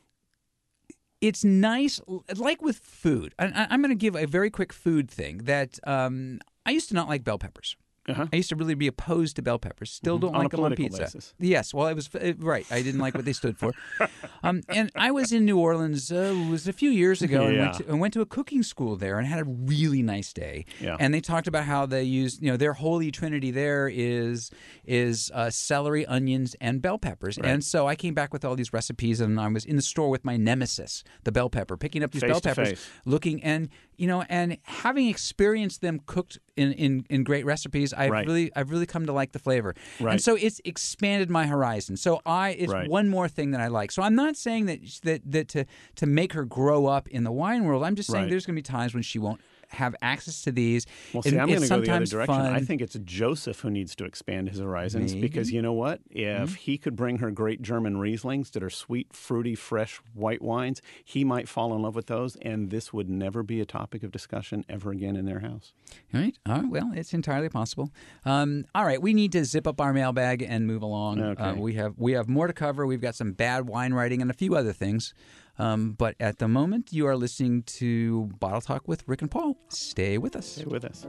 it's 1.20 1.44
nice, 1.44 2.02
like 2.36 2.62
with 2.62 2.78
food. 2.78 3.34
I, 3.38 3.46
I- 3.48 3.68
I'm 3.70 3.82
going 3.82 3.90
to 3.90 3.96
give 3.96 4.16
a 4.16 4.26
very 4.26 4.50
quick 4.50 4.74
food 4.74 5.10
thing 5.10 5.40
that 5.40 5.80
um, 5.86 6.40
I 6.66 6.72
used 6.72 6.90
to 6.90 6.96
not 6.96 7.08
like 7.08 7.24
bell 7.24 7.38
peppers. 7.38 7.76
Uh-huh. 8.12 8.28
I 8.32 8.36
used 8.36 8.50
to 8.50 8.56
really 8.56 8.76
be 8.76 8.88
opposed 8.88 9.36
to 9.38 9.41
bell 9.41 9.60
peppers. 9.60 9.91
Still 9.91 10.17
don't 10.17 10.36
On 10.36 10.41
a 10.41 10.43
like 10.43 10.52
them 10.52 10.63
on 10.63 10.76
pizza. 10.76 11.02
basis. 11.02 11.34
Yes, 11.39 11.74
well, 11.74 11.88
it 11.88 11.95
was 11.95 12.10
right. 12.39 12.65
I 12.71 12.82
didn't 12.82 13.02
like 13.02 13.15
what 13.15 13.26
they 13.26 13.34
stood 13.34 13.58
for. 13.58 13.74
Um, 14.43 14.62
and 14.69 14.91
I 14.95 15.12
was 15.12 15.32
in 15.32 15.45
New 15.45 15.60
Orleans. 15.60 16.12
Uh, 16.12 16.34
it 16.36 16.50
was 16.50 16.67
a 16.67 16.74
few 16.74 16.89
years 16.89 17.21
ago, 17.21 17.43
and, 17.45 17.60
went 17.60 17.74
to, 17.76 17.88
and 17.88 18.00
went 18.00 18.13
to 18.15 18.21
a 18.21 18.26
cooking 18.26 18.63
school 18.63 18.95
there, 18.95 19.19
and 19.19 19.28
had 19.28 19.39
a 19.39 19.43
really 19.43 20.02
nice 20.02 20.34
day. 20.34 20.65
Yeah. 20.80 20.97
And 21.00 21.13
they 21.13 21.21
talked 21.21 21.47
about 21.47 21.65
how 21.65 21.86
they 21.86 22.02
use, 22.04 22.39
you 22.41 22.50
know, 22.50 22.58
their 22.58 22.74
holy 22.74 23.12
trinity 23.12 23.52
there 23.52 23.88
is 23.88 24.50
is 24.84 25.32
uh, 25.36 25.52
celery, 25.52 26.08
onions, 26.08 26.56
and 26.60 26.82
bell 26.82 26.97
peppers. 26.97 27.38
And 27.38 27.63
so 27.63 27.88
I 27.88 27.95
came 27.95 28.15
back 28.15 28.34
with 28.34 28.43
all 28.43 28.56
these 28.56 28.74
recipes, 28.74 29.21
and 29.21 29.39
I 29.39 29.47
was 29.47 29.63
in 29.63 29.76
the 29.76 29.82
store 29.84 30.10
with 30.10 30.26
my 30.26 30.38
nemesis, 30.38 31.04
the 31.24 31.32
bell 31.32 31.50
pepper, 31.50 31.78
picking 31.78 32.04
up 32.04 32.12
these 32.12 32.21
Face 32.21 32.32
bell 32.32 32.41
peppers, 32.41 32.69
face. 32.69 32.89
looking 33.06 33.43
and 33.43 33.69
you 33.97 34.08
know, 34.08 34.24
and 34.30 34.58
having 34.63 35.08
experienced 35.08 35.82
them 35.82 36.02
cooked 36.08 36.39
in 36.58 36.74
in, 36.74 37.06
in 37.10 37.24
great 37.24 37.45
recipes, 37.45 37.93
I've 38.02 38.12
Right. 38.12 38.26
really 38.26 38.52
I've 38.56 38.70
really 38.72 38.86
come 38.86 39.06
to 39.06 39.14
like 39.14 39.32
the 39.32 39.40
flavor. 39.40 39.76
Right. 40.00 40.14
And 40.14 40.22
so 40.22 40.36
it's 40.36 40.60
expanded 40.66 41.30
my 41.30 41.48
horizon. 41.48 41.98
So 41.98 42.22
I 42.26 42.50
it's 42.52 42.72
Right. 42.72 42.90
one 42.90 43.10
more 43.10 43.28
thing 43.28 43.52
that 43.52 43.62
I 43.62 43.68
like. 43.68 43.92
So 43.92 44.02
I'm 44.04 44.16
not 44.16 44.36
saying 44.36 44.66
that 44.68 44.80
that 45.04 45.22
that 45.26 45.48
to 45.50 45.66
to 45.96 46.06
make 46.06 46.34
her 46.34 46.46
grow 46.46 46.86
up 46.88 47.08
in 47.08 47.24
the 47.24 47.32
wine 47.32 47.64
world. 47.66 47.84
I'm 47.84 47.96
just 47.96 48.10
saying 48.12 48.30
there's 48.30 48.46
going 48.46 48.56
to 48.56 48.62
be 48.62 48.64
times 48.64 48.94
when 48.94 49.04
she 49.04 49.20
won't 49.20 49.42
have 49.72 49.96
access 50.02 50.42
to 50.44 50.52
these. 50.52 50.86
Well, 51.14 51.24
see, 51.24 51.30
And 51.30 51.42
I'm 51.42 51.48
going 51.48 51.62
to 51.62 51.68
go 51.68 51.82
the 51.82 51.92
other 51.92 52.06
direction. 52.06 52.36
I 52.36 52.60
think 52.60 52.82
it's 52.82 52.98
Joseph 53.04 53.60
who 53.62 53.70
needs 53.70 53.96
to 53.96 54.06
expand 54.06 54.50
his 54.50 54.60
horizons 54.60 55.14
because 55.16 55.52
you 55.52 55.62
know 55.62 55.74
what? 55.74 56.02
Mm-hmm. 56.10 56.44
If 56.44 56.56
he 56.56 56.78
could 56.78 56.96
bring 56.96 57.18
her 57.18 57.32
great 57.32 57.62
German 57.62 57.96
Rieslings 57.96 58.52
that 58.52 58.64
are 58.64 58.70
sweet, 58.70 59.14
fruity, 59.14 59.56
fresh 59.56 60.02
white 60.14 60.42
wines, 60.42 60.82
he 61.04 61.24
might 61.24 61.48
fall 61.48 61.74
in 61.74 61.82
love 61.82 61.96
with 61.96 62.08
those, 62.08 62.36
and 62.38 62.70
this 62.70 62.94
would 62.94 63.10
never 63.10 63.44
be 63.44 63.62
a 63.62 63.66
topic 63.66 64.04
of 64.04 64.12
discussion 64.12 64.66
ever 64.70 64.92
again 64.92 65.16
in 65.16 65.26
their 65.26 65.40
house. 65.40 65.74
All 66.14 66.22
right. 66.22 66.38
All 66.46 66.56
right. 66.62 66.70
Well, 66.70 66.92
it's 66.96 67.14
entirely 67.14 67.50
possible. 67.50 67.92
Um, 68.26 68.66
all 68.76 68.86
right. 68.86 69.02
We 69.02 69.14
need 69.14 69.32
to 69.34 69.46
zip 69.46 69.68
up 69.68 69.80
our 69.82 69.94
mailbag 69.94 70.42
and 70.42 70.68
move 70.68 70.82
along. 70.82 71.22
Okay. 71.22 71.44
Uh, 71.44 71.56
we 71.56 71.74
have 71.76 71.96
we 71.98 72.14
have 72.14 72.28
more 72.28 72.48
to 72.48 72.54
cover. 72.54 72.86
We've 72.86 73.02
got 73.02 73.16
some 73.16 73.32
bad 73.34 73.68
wine 73.68 73.94
writing 73.94 74.22
and 74.22 74.30
a 74.30 74.34
few 74.34 74.56
other 74.56 74.74
things. 74.74 75.14
Um, 75.60 75.94
but 75.94 76.16
at 76.20 76.40
the 76.40 76.48
moment, 76.48 76.92
you 76.92 77.08
are 77.08 77.16
listening 77.16 77.64
to 77.64 78.30
Bottle 78.40 78.62
Talk 78.62 78.88
with 78.88 79.08
Rick 79.08 79.22
and 79.22 79.30
Paul. 79.30 79.58
Stay 79.70 80.18
with 80.18 80.36
us. 80.36 80.48
Stay 80.48 80.66
with 80.66 80.86
us. 80.86 81.06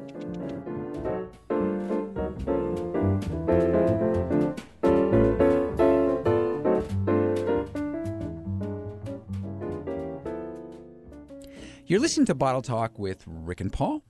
You're 11.86 12.00
listening 12.00 12.26
to 12.26 12.34
Bottle 12.34 12.62
Talk 12.62 12.98
with 12.98 13.22
Rick 13.26 13.60
and 13.60 13.72
Paul. 13.72 14.02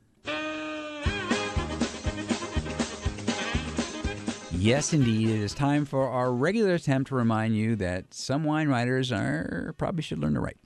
Yes, 4.63 4.93
indeed. 4.93 5.29
It 5.29 5.41
is 5.41 5.55
time 5.55 5.85
for 5.85 6.09
our 6.09 6.33
regular 6.33 6.75
attempt 6.75 7.09
to 7.09 7.17
remind 7.17 7.57
you 7.57 7.75
that 7.77 8.15
some 8.15 8.45
wine 8.45 8.69
writers 8.69 9.11
are 9.11 9.75
probably 9.77 10.03
should 10.03 10.21
learn 10.21 10.35
to 10.35 10.41
write. 10.41 10.57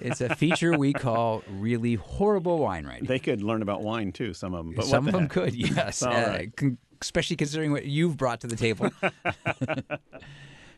it's 0.00 0.20
a 0.20 0.34
feature 0.34 0.76
we 0.76 0.92
call 1.06 1.44
really 1.48 1.94
horrible 1.94 2.58
wine 2.58 2.84
writing. 2.86 3.06
They 3.06 3.20
could 3.20 3.40
learn 3.40 3.62
about 3.62 3.82
wine 3.82 4.10
too, 4.10 4.34
some 4.34 4.52
of 4.52 4.66
them. 4.66 4.74
But 4.74 4.86
some 4.86 5.04
what 5.04 5.10
of 5.10 5.12
them 5.12 5.22
heck? 5.22 5.30
could, 5.30 5.54
yes. 5.54 6.02
Uh, 6.06 6.08
right. 6.28 6.56
con- 6.56 6.76
especially 7.00 7.36
considering 7.36 7.70
what 7.70 7.84
you've 7.84 8.16
brought 8.16 8.40
to 8.40 8.48
the 8.48 8.56
table, 8.56 8.90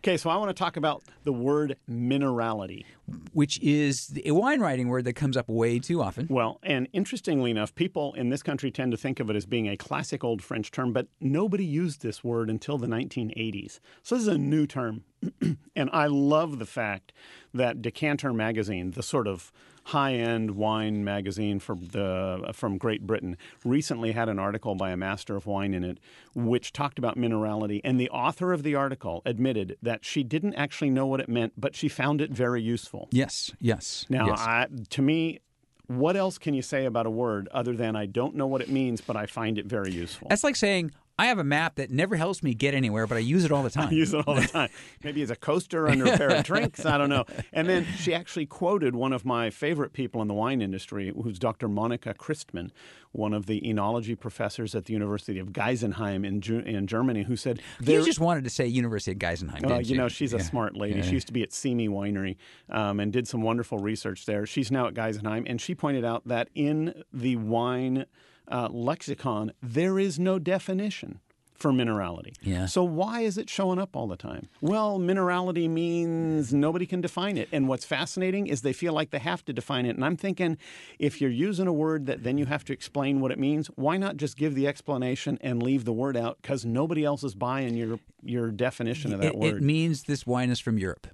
Okay, 0.06 0.16
so 0.16 0.30
I 0.30 0.36
want 0.36 0.50
to 0.50 0.54
talk 0.54 0.76
about 0.76 1.02
the 1.24 1.32
word 1.32 1.78
minerality. 1.90 2.84
which 3.32 3.58
is 3.60 4.16
a 4.24 4.30
wine 4.30 4.60
writing 4.60 4.86
word 4.86 5.04
that 5.04 5.14
comes 5.14 5.36
up 5.36 5.48
way 5.48 5.80
too 5.80 6.00
often. 6.00 6.28
Well, 6.30 6.60
and 6.62 6.86
interestingly 6.92 7.50
enough, 7.50 7.74
people 7.74 8.14
in 8.14 8.28
this 8.28 8.40
country 8.40 8.70
tend 8.70 8.92
to 8.92 8.96
think 8.96 9.18
of 9.18 9.30
it 9.30 9.34
as 9.34 9.46
being 9.46 9.68
a 9.68 9.76
classic 9.76 10.22
old 10.22 10.42
French 10.42 10.70
term, 10.70 10.92
but 10.92 11.08
nobody 11.20 11.64
used 11.64 12.02
this 12.02 12.22
word 12.22 12.48
until 12.48 12.78
the 12.78 12.86
1980s. 12.86 13.80
So 14.04 14.14
this 14.14 14.22
is 14.22 14.28
a 14.28 14.38
new 14.38 14.64
term. 14.64 15.02
and 15.74 15.90
I 15.92 16.06
love 16.06 16.60
the 16.60 16.66
fact 16.66 17.12
that 17.52 17.82
Decanter 17.82 18.32
magazine, 18.32 18.92
the 18.92 19.02
sort 19.02 19.26
of 19.26 19.50
high-end 19.86 20.50
wine 20.50 21.04
magazine 21.04 21.60
from 21.60 21.86
the 21.86 22.42
uh, 22.44 22.52
from 22.52 22.76
Great 22.76 23.06
Britain, 23.06 23.36
recently 23.64 24.12
had 24.12 24.28
an 24.28 24.38
article 24.38 24.74
by 24.74 24.90
a 24.90 24.96
master 24.96 25.36
of 25.36 25.46
wine 25.46 25.72
in 25.72 25.84
it 25.84 25.98
which 26.34 26.72
talked 26.72 26.98
about 26.98 27.16
minerality 27.16 27.80
and 27.84 28.00
the 28.00 28.10
author 28.10 28.52
of 28.52 28.64
the 28.64 28.74
article 28.74 29.22
admitted 29.24 29.76
that 29.80 30.04
she 30.04 30.24
didn't 30.24 30.54
actually 30.54 30.90
know 30.90 31.06
what 31.06 31.20
it 31.20 31.28
meant, 31.28 31.52
but 31.56 31.76
she 31.76 31.88
found 31.88 32.20
it 32.20 32.32
very 32.32 32.60
useful. 32.60 33.08
Yes, 33.12 33.52
yes. 33.60 34.04
Now, 34.08 34.26
yes. 34.26 34.40
I, 34.40 34.66
to 34.90 35.02
me, 35.02 35.38
what 35.86 36.16
else 36.16 36.36
can 36.36 36.52
you 36.52 36.62
say 36.62 36.84
about 36.84 37.06
a 37.06 37.10
word 37.10 37.48
other 37.52 37.74
than 37.74 37.94
I 37.94 38.06
don't 38.06 38.34
know 38.34 38.48
what 38.48 38.60
it 38.60 38.68
means, 38.68 39.00
but 39.00 39.16
I 39.16 39.26
find 39.26 39.56
it 39.56 39.66
very 39.66 39.92
useful? 39.92 40.26
that's 40.28 40.42
like 40.42 40.56
saying 40.56 40.90
I 41.18 41.26
have 41.26 41.38
a 41.38 41.44
map 41.44 41.76
that 41.76 41.90
never 41.90 42.16
helps 42.16 42.42
me 42.42 42.52
get 42.52 42.74
anywhere, 42.74 43.06
but 43.06 43.16
I 43.16 43.20
use 43.20 43.44
it 43.44 43.52
all 43.52 43.62
the 43.62 43.70
time. 43.78 43.88
I 43.88 43.92
use 43.92 44.12
it 44.12 44.26
all 44.26 44.34
the 44.34 44.46
time. 44.46 44.68
Maybe 45.02 45.22
as 45.22 45.30
a 45.30 45.36
coaster 45.36 45.88
under 45.88 46.04
a 46.06 46.16
pair 46.18 46.28
of 46.30 46.44
drinks. 46.44 46.84
I 46.84 46.98
don't 46.98 47.08
know. 47.08 47.24
And 47.52 47.68
then 47.68 47.86
she 47.98 48.12
actually 48.12 48.46
quoted 48.46 48.94
one 48.94 49.12
of 49.12 49.24
my 49.24 49.48
favorite 49.50 49.92
people 49.92 50.20
in 50.20 50.28
the 50.28 50.34
wine 50.34 50.60
industry, 50.60 51.12
who's 51.14 51.38
Dr. 51.38 51.68
Monika 51.68 52.14
Christmann, 52.16 52.70
one 53.12 53.32
of 53.32 53.46
the 53.46 53.62
enology 53.62 54.18
professors 54.18 54.74
at 54.74 54.84
the 54.84 54.92
University 54.92 55.38
of 55.38 55.48
Geisenheim 55.52 56.26
in, 56.26 56.42
Ju- 56.42 56.58
in 56.58 56.86
Germany, 56.86 57.22
who 57.22 57.36
said, 57.36 57.60
you 57.80 58.04
just 58.04 58.20
wanted 58.20 58.44
to 58.44 58.50
say 58.50 58.66
University 58.66 59.12
of 59.12 59.18
Geisenheim, 59.18 59.60
didn't 59.62 59.86
you 59.86 59.92
you? 59.92 59.96
know, 59.96 60.08
she's 60.08 60.34
a 60.34 60.40
smart 60.40 60.76
lady. 60.76 61.00
She 61.00 61.12
used 61.12 61.28
to 61.28 61.32
be 61.32 61.42
at 61.42 61.52
Simi 61.52 61.88
Winery 61.88 62.36
um, 62.68 63.00
and 63.00 63.10
did 63.10 63.26
some 63.26 63.40
wonderful 63.40 63.78
research 63.78 64.26
there. 64.26 64.44
She's 64.44 64.70
now 64.70 64.86
at 64.86 64.92
Geisenheim, 64.94 65.44
and 65.48 65.60
she 65.60 65.74
pointed 65.74 66.04
out 66.04 66.28
that 66.28 66.50
in 66.54 67.02
the 67.10 67.36
wine 67.36 68.04
uh, 68.48 68.68
lexicon, 68.70 69.52
there 69.62 69.98
is 69.98 70.18
no 70.18 70.38
definition 70.38 71.20
for 71.56 71.72
minerality. 71.72 72.34
Yeah. 72.42 72.66
So 72.66 72.84
why 72.84 73.22
is 73.22 73.38
it 73.38 73.48
showing 73.48 73.78
up 73.78 73.96
all 73.96 74.06
the 74.06 74.16
time? 74.16 74.48
Well, 74.60 74.98
minerality 74.98 75.68
means 75.68 76.52
nobody 76.52 76.86
can 76.86 77.00
define 77.00 77.38
it. 77.38 77.48
And 77.50 77.66
what's 77.66 77.84
fascinating 77.84 78.46
is 78.46 78.62
they 78.62 78.72
feel 78.72 78.92
like 78.92 79.10
they 79.10 79.18
have 79.18 79.44
to 79.46 79.52
define 79.52 79.86
it. 79.86 79.96
And 79.96 80.04
I'm 80.04 80.16
thinking 80.16 80.58
if 80.98 81.20
you're 81.20 81.30
using 81.30 81.66
a 81.66 81.72
word 81.72 82.06
that 82.06 82.22
then 82.22 82.38
you 82.38 82.46
have 82.46 82.64
to 82.66 82.72
explain 82.72 83.20
what 83.20 83.30
it 83.30 83.38
means, 83.38 83.68
why 83.68 83.96
not 83.96 84.16
just 84.16 84.36
give 84.36 84.54
the 84.54 84.66
explanation 84.66 85.38
and 85.40 85.62
leave 85.62 85.84
the 85.84 85.92
word 85.92 86.16
out 86.16 86.40
cuz 86.42 86.64
nobody 86.64 87.04
else 87.04 87.24
is 87.24 87.34
buying 87.34 87.74
your 87.74 87.98
your 88.22 88.50
definition 88.50 89.12
of 89.12 89.20
that 89.20 89.28
it, 89.28 89.38
word. 89.38 89.56
it 89.56 89.62
means 89.62 90.04
this 90.04 90.26
wine 90.26 90.50
is 90.50 90.60
from 90.60 90.78
Europe. 90.78 91.06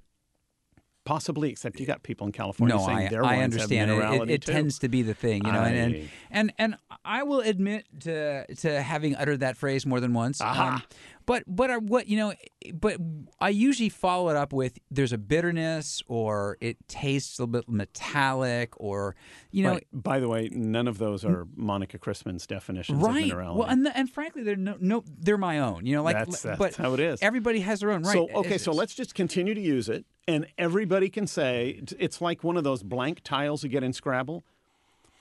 Possibly, 1.05 1.49
except 1.49 1.79
you 1.81 1.85
got 1.85 2.01
people 2.01 2.25
in 2.27 2.31
California 2.31 2.75
No, 2.77 2.85
saying 2.85 2.97
I, 2.97 3.07
their 3.09 3.25
I 3.25 3.35
wines 3.37 3.55
understand 3.55 3.89
have 3.91 3.99
it. 3.99 4.03
minerality 4.03 4.23
It, 4.23 4.29
it 4.35 4.41
too. 4.43 4.51
tends 4.53 4.79
to 4.79 4.87
be 4.87 5.01
the 5.01 5.13
thing, 5.13 5.43
you 5.45 5.51
know. 5.51 5.59
And, 5.61 5.95
and 5.95 6.09
and 6.31 6.53
and 6.57 6.75
I 7.03 7.23
will 7.23 7.41
admit 7.41 7.85
to 8.01 8.45
to 8.55 8.81
having 8.81 9.13
uttered 9.17 9.41
that 9.41 9.57
phrase 9.57 9.85
more 9.85 9.99
than 9.99 10.13
once. 10.13 10.39
Um, 10.39 10.81
but 11.25 11.43
but 11.47 11.69
I, 11.71 11.77
what 11.77 12.07
you 12.07 12.17
know, 12.17 12.33
but 12.73 12.97
I 13.39 13.49
usually 13.49 13.89
follow 13.89 14.29
it 14.29 14.35
up 14.35 14.53
with 14.53 14.79
there's 14.91 15.13
a 15.13 15.17
bitterness 15.17 16.01
or 16.07 16.57
it 16.61 16.77
tastes 16.87 17.39
a 17.39 17.43
little 17.43 17.51
bit 17.61 17.69
metallic 17.69 18.73
or 18.77 19.15
you 19.51 19.63
know. 19.63 19.73
Right. 19.73 19.87
By 19.93 20.19
the 20.19 20.27
way, 20.27 20.49
none 20.51 20.87
of 20.87 20.97
those 20.97 21.23
are 21.25 21.45
Monika 21.57 21.99
Christmann's 21.99 22.45
definitions 22.47 23.01
Right. 23.01 23.31
of 23.31 23.37
minerality. 23.37 23.55
Well, 23.55 23.67
and 23.67 23.87
and 23.93 24.09
frankly, 24.09 24.43
they're 24.43 24.55
no, 24.55 24.75
no, 24.79 25.03
they're 25.19 25.37
my 25.37 25.59
own. 25.59 25.85
You 25.85 25.95
know, 25.95 26.03
like 26.03 26.15
That's- 26.15 26.41
that's 26.41 26.59
but 26.59 26.75
how 26.75 26.93
it 26.93 26.99
is. 26.99 27.21
Everybody 27.21 27.59
has 27.61 27.79
their 27.79 27.91
own 27.91 28.03
right. 28.03 28.13
So 28.13 28.29
okay, 28.35 28.57
so 28.57 28.71
let's 28.71 28.93
just 28.95 29.15
continue 29.15 29.53
to 29.53 29.61
use 29.61 29.89
it, 29.89 30.05
and 30.27 30.47
everybody 30.57 31.09
can 31.09 31.27
say 31.27 31.81
it's 31.99 32.21
like 32.21 32.43
one 32.43 32.57
of 32.57 32.63
those 32.63 32.83
blank 32.83 33.21
tiles 33.23 33.63
you 33.63 33.69
get 33.69 33.83
in 33.83 33.93
Scrabble. 33.93 34.43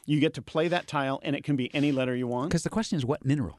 You 0.05 0.19
get 0.19 0.35
to 0.35 0.43
play 0.43 0.67
that 0.67 0.89
tile, 0.89 1.21
and 1.23 1.37
it 1.37 1.45
can 1.45 1.55
be 1.55 1.73
any 1.73 1.93
letter 1.93 2.17
you 2.17 2.27
want. 2.27 2.51
Because 2.51 2.65
the 2.65 2.71
question 2.71 2.99
is, 2.99 3.05
what 3.05 3.25
mineral? 3.25 3.59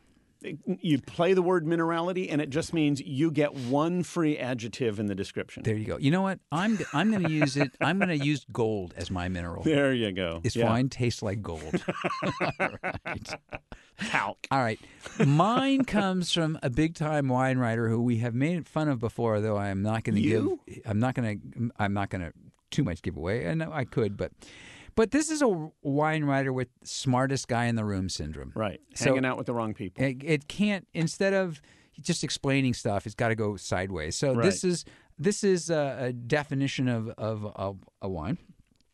You 0.66 1.00
play 1.00 1.34
the 1.34 1.42
word 1.42 1.66
minerality, 1.66 2.28
and 2.32 2.42
it 2.42 2.50
just 2.50 2.74
means 2.74 3.02
you 3.02 3.32
get 3.32 3.54
one 3.54 4.04
free 4.04 4.38
adjective 4.38 5.00
in 5.00 5.06
the 5.08 5.16
description. 5.16 5.64
There 5.64 5.76
you 5.76 5.86
go. 5.86 5.98
You 5.98 6.12
know 6.12 6.22
what? 6.22 6.40
I'm 6.52 6.78
I'm 6.94 7.10
going 7.12 7.24
to 7.24 7.30
use 7.32 7.56
it. 7.58 7.72
I'm 7.82 7.98
going 7.98 8.10
to 8.10 8.18
use 8.18 8.46
gold 8.52 8.94
as 8.98 9.10
my 9.12 9.30
mineral. 9.30 9.64
There 9.64 9.94
you 9.94 10.12
go. 10.12 10.40
This 10.44 10.56
Yeah. 10.56 10.66
wine 10.66 10.90
tastes 10.90 11.22
like 11.22 11.42
gold. 11.42 11.84
All 12.60 12.70
right. 12.84 13.36
All 14.52 14.60
right. 14.60 14.80
Mine 15.26 15.86
comes 15.86 16.32
from 16.32 16.58
a 16.64 16.70
big 16.70 16.96
time 16.96 17.28
wine 17.30 17.58
writer 17.58 17.90
who 17.90 18.02
we 18.02 18.18
have 18.18 18.34
made 18.34 18.68
fun 18.68 18.88
of 18.90 19.00
before, 19.00 19.40
though 19.42 19.58
I 19.58 19.70
am 19.70 19.82
not 19.82 20.04
going 20.04 20.16
to 20.16 20.22
give. 20.22 20.48
I'm 20.86 21.00
not 21.00 21.16
going 21.16 21.40
to. 21.40 21.72
I'm 21.80 21.94
not 21.94 22.10
going 22.10 22.22
to 22.22 22.34
too 22.72 22.84
much 22.84 23.02
give 23.02 23.16
away. 23.18 23.48
I 23.48 23.54
know 23.54 23.72
I 23.72 23.86
could, 23.86 24.18
but 24.18 24.32
but 24.96 25.12
this 25.12 25.30
is 25.30 25.42
a 25.42 25.70
wine 25.82 26.24
writer 26.26 26.52
with 26.54 26.70
smartest 26.84 27.48
guy 27.48 27.66
in 27.66 27.76
the 27.76 27.86
room 27.86 28.10
syndrome. 28.10 28.52
Right. 28.56 28.80
So- 28.96 29.06
Hanging 29.06 29.26
out 29.26 29.38
with 29.38 29.46
the 29.48 29.54
wrong 29.54 29.74
people. 29.74 30.04
It, 30.04 30.24
it 30.24 30.48
can't 30.48 30.88
instead 30.94 31.34
of 31.34 31.62
just 32.02 32.24
explaining 32.24 32.74
stuff, 32.74 33.06
it's 33.06 33.16
got 33.16 33.30
to 33.30 33.36
go 33.36 33.56
sideways. 33.56 34.16
So 34.16 34.34
Right. 34.34 34.44
this 34.46 34.64
is 34.64 34.86
this 35.20 35.44
is 35.44 35.70
a, 35.70 35.98
a 36.08 36.14
definition 36.14 36.88
of 36.88 37.10
of, 37.18 37.46
of 37.56 37.78
a 38.02 38.10
wine. 38.10 38.38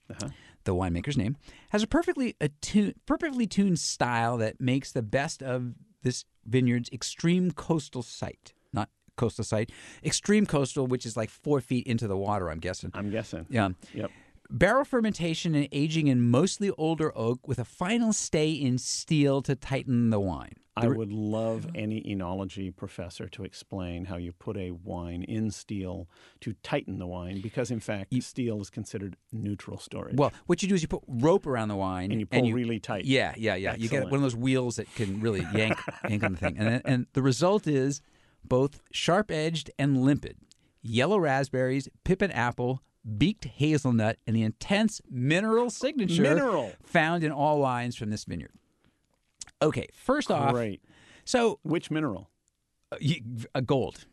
Uh-huh. 0.09 0.29
The 0.65 0.75
winemaker's 0.75 1.17
name 1.17 1.37
has 1.69 1.81
a 1.83 1.87
perfectly 1.87 2.35
attuned, 2.41 2.95
perfectly 3.05 3.47
tuned 3.47 3.79
style 3.79 4.37
that 4.37 4.59
makes 4.59 4.91
the 4.91 5.01
best 5.01 5.41
of 5.41 5.73
this 6.03 6.25
vineyard's 6.45 6.89
extreme 6.91 7.51
coastal 7.51 8.03
site. 8.03 8.53
Not 8.73 8.89
coastal 9.15 9.43
site, 9.45 9.71
extreme 10.03 10.45
coastal, 10.45 10.85
which 10.87 11.05
is 11.05 11.15
like 11.15 11.29
four 11.29 11.61
feet 11.61 11.87
into 11.87 12.07
the 12.07 12.17
water. 12.17 12.49
I'm 12.51 12.59
guessing. 12.59 12.91
I'm 12.93 13.09
guessing. 13.09 13.45
Yeah. 13.49 13.69
Yep. 13.93 14.11
Barrel 14.51 14.83
fermentation 14.83 15.53
and 15.53 15.67
aging 15.71 16.07
in 16.07 16.27
mostly 16.31 16.71
older 16.71 17.15
oak 17.15 17.47
with 17.47 17.59
a 17.59 17.65
final 17.65 18.11
stay 18.11 18.51
in 18.51 18.79
steel 18.79 19.43
to 19.43 19.55
tighten 19.55 20.09
the 20.09 20.19
wine. 20.19 20.55
I 20.75 20.87
would 20.87 21.11
love 21.11 21.67
any 21.75 22.01
enology 22.01 22.75
professor 22.75 23.27
to 23.29 23.43
explain 23.43 24.05
how 24.05 24.15
you 24.15 24.31
put 24.31 24.57
a 24.57 24.71
wine 24.71 25.23
in 25.23 25.51
steel 25.51 26.07
to 26.39 26.53
tighten 26.63 26.99
the 26.99 27.05
wine, 27.05 27.41
because 27.41 27.69
in 27.69 27.79
fact, 27.79 28.13
steel 28.23 28.61
is 28.61 28.69
considered 28.69 29.17
neutral 29.31 29.77
storage. 29.77 30.15
Well, 30.15 30.31
what 30.47 30.63
you 30.63 30.69
do 30.69 30.75
is 30.75 30.81
you 30.81 30.87
put 30.87 31.03
rope 31.07 31.45
around 31.45 31.67
the 31.67 31.75
wine 31.75 32.11
and 32.11 32.19
you 32.19 32.25
pull 32.25 32.51
really 32.51 32.79
tight. 32.79 33.05
Yeah, 33.05 33.33
yeah, 33.37 33.55
yeah. 33.55 33.75
You 33.75 33.89
get 33.89 34.05
one 34.05 34.15
of 34.15 34.21
those 34.21 34.37
wheels 34.37 34.77
that 34.77 34.93
can 34.95 35.19
really 35.19 35.45
yank 35.53 35.77
yank 36.09 36.23
on 36.23 36.31
the 36.31 36.37
thing, 36.37 36.57
and 36.57 36.81
and 36.85 37.07
the 37.13 37.21
result 37.21 37.67
is 37.67 38.01
both 38.43 38.81
sharp 38.91 39.29
edged 39.31 39.69
and 39.77 40.01
limpid. 40.01 40.37
Yellow 40.81 41.19
raspberries, 41.19 41.89
pippin 42.05 42.31
apple, 42.31 42.81
beaked 43.17 43.45
hazelnut, 43.45 44.17
and 44.27 44.35
the 44.35 44.43
intense 44.43 45.01
mineral 45.09 45.69
signature 45.69 46.21
Mineral. 46.21 46.71
found 46.83 47.23
in 47.23 47.31
all 47.31 47.59
wines 47.59 47.95
from 47.95 48.09
this 48.09 48.25
vineyard. 48.25 48.51
Okay, 49.61 49.87
first 49.93 50.31
off, 50.31 50.53
Great. 50.53 50.81
so 51.25 51.59
Which 51.63 51.91
mineral? 51.91 52.29
Uh, 52.91 52.95
uh, 53.53 53.61
gold. 53.61 54.05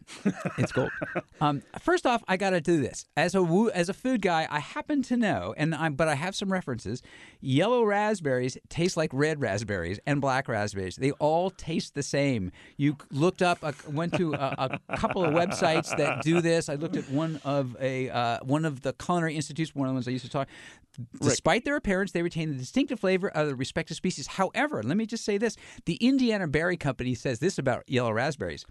It's 0.59 0.71
gold. 0.71 0.91
um, 1.41 1.63
first 1.81 2.07
off, 2.07 2.23
I 2.29 2.37
got 2.37 2.51
to 2.51 2.61
do 2.61 2.81
this 2.81 3.07
as 3.17 3.35
a 3.35 3.43
woo, 3.43 3.71
as 3.71 3.89
a 3.89 3.95
food 3.95 4.21
guy. 4.21 4.47
I 4.51 4.61
happen 4.61 5.03
to 5.05 5.17
know, 5.17 5.55
and 5.57 5.75
I 5.75 5.89
but 5.89 6.09
I 6.09 6.15
have 6.15 6.37
some 6.37 6.53
references. 6.53 7.03
Yellow 7.41 7.85
raspberries 7.85 8.59
taste 8.69 8.97
like 8.97 9.11
red 9.15 9.41
raspberries, 9.41 9.99
and 10.07 10.21
black 10.21 10.47
raspberries. 10.47 10.97
They 10.97 11.13
all 11.13 11.51
taste 11.51 11.95
the 11.95 12.03
same. 12.03 12.53
You 12.77 12.97
looked 13.11 13.41
up, 13.41 13.63
a, 13.63 13.75
went 13.91 14.15
to 14.15 14.35
a, 14.35 14.79
a 14.89 14.97
couple 14.97 15.25
of 15.25 15.33
websites 15.33 15.97
that 15.97 16.23
do 16.23 16.43
this. 16.43 16.69
I 16.69 16.75
looked 16.75 16.97
at 16.97 17.09
one 17.11 17.41
of 17.45 17.77
a 17.81 18.11
uh, 18.11 18.39
one 18.43 18.67
of 18.67 18.83
the 18.83 18.93
culinary 18.93 19.37
institutes, 19.37 19.75
one 19.75 19.89
of 19.89 19.93
the 19.93 19.95
ones 19.95 20.07
I 20.07 20.11
used 20.11 20.27
to 20.27 20.31
talk. 20.31 20.49
Despite 21.21 21.65
their 21.65 21.77
appearance, 21.77 22.13
they 22.13 22.23
retain 22.23 22.51
the 22.51 22.57
distinctive 22.57 23.01
flavor 23.01 23.29
of 23.29 23.49
the 23.49 23.55
respective 23.55 23.97
species. 23.97 24.27
However, 24.27 24.83
let 24.83 24.97
me 24.99 25.07
just 25.07 25.25
say 25.25 25.39
this: 25.39 25.57
the 25.87 25.95
Indiana 25.95 26.47
Berry 26.47 26.77
Company 26.77 27.15
says 27.15 27.39
this 27.39 27.59
about 27.59 27.89
yellow 27.89 28.13
raspberries. 28.13 28.66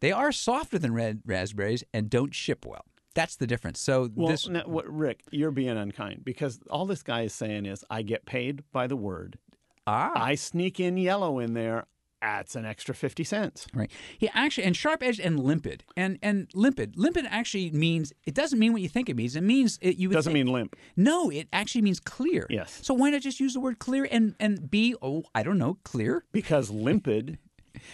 They 0.00 0.12
are 0.12 0.32
softer 0.32 0.78
than 0.78 0.92
red 0.94 1.22
raspberries 1.26 1.84
and 1.92 2.08
don't 2.10 2.34
ship 2.34 2.64
well. 2.66 2.84
That's 3.14 3.36
the 3.36 3.46
difference. 3.46 3.80
So 3.80 4.10
Well, 4.14 4.28
this 4.28 4.46
now, 4.48 4.62
what, 4.66 4.86
Rick, 4.88 5.22
you're 5.30 5.50
being 5.50 5.76
unkind 5.76 6.24
because 6.24 6.60
all 6.70 6.86
this 6.86 7.02
guy 7.02 7.22
is 7.22 7.32
saying 7.32 7.66
is, 7.66 7.84
I 7.90 8.02
get 8.02 8.26
paid 8.26 8.62
by 8.72 8.86
the 8.86 8.96
word. 8.96 9.38
ah 9.86 10.12
I 10.14 10.34
sneak 10.36 10.78
in 10.78 10.96
yellow 10.96 11.38
in 11.38 11.54
there. 11.54 11.86
That's 12.20 12.56
an 12.56 12.64
extra 12.66 12.94
50 12.96 13.22
cents. 13.22 13.66
right. 13.74 13.90
He 14.18 14.28
actually 14.34 14.64
and 14.64 14.76
sharp 14.76 15.04
edged 15.04 15.20
and 15.20 15.38
limpid 15.38 15.84
and 15.96 16.18
and 16.20 16.48
limpid. 16.52 16.96
Limpid 16.96 17.26
actually 17.30 17.70
means 17.70 18.12
it 18.24 18.34
doesn't 18.34 18.58
mean 18.58 18.72
what 18.72 18.82
you 18.82 18.88
think 18.88 19.08
it 19.08 19.14
means. 19.16 19.36
It 19.36 19.42
means 19.42 19.78
it, 19.80 19.96
you 19.98 20.08
Doesn't 20.10 20.32
think- 20.32 20.46
mean 20.46 20.52
limp. 20.52 20.74
no. 20.96 21.30
It 21.30 21.46
actually 21.52 21.82
means 21.82 22.00
clear. 22.00 22.46
Yes. 22.50 22.80
So 22.82 22.92
why 22.94 23.10
not 23.10 23.22
just 23.22 23.38
use 23.38 23.54
the 23.54 23.60
word 23.60 23.78
clear 23.78 24.06
and 24.10 24.34
and 24.40 24.68
be 24.68 24.96
oh 25.00 25.24
I 25.34 25.42
don't 25.44 25.58
know 25.58 25.78
clear. 25.84 26.24
Because 26.32 26.70
limpid 26.70 27.38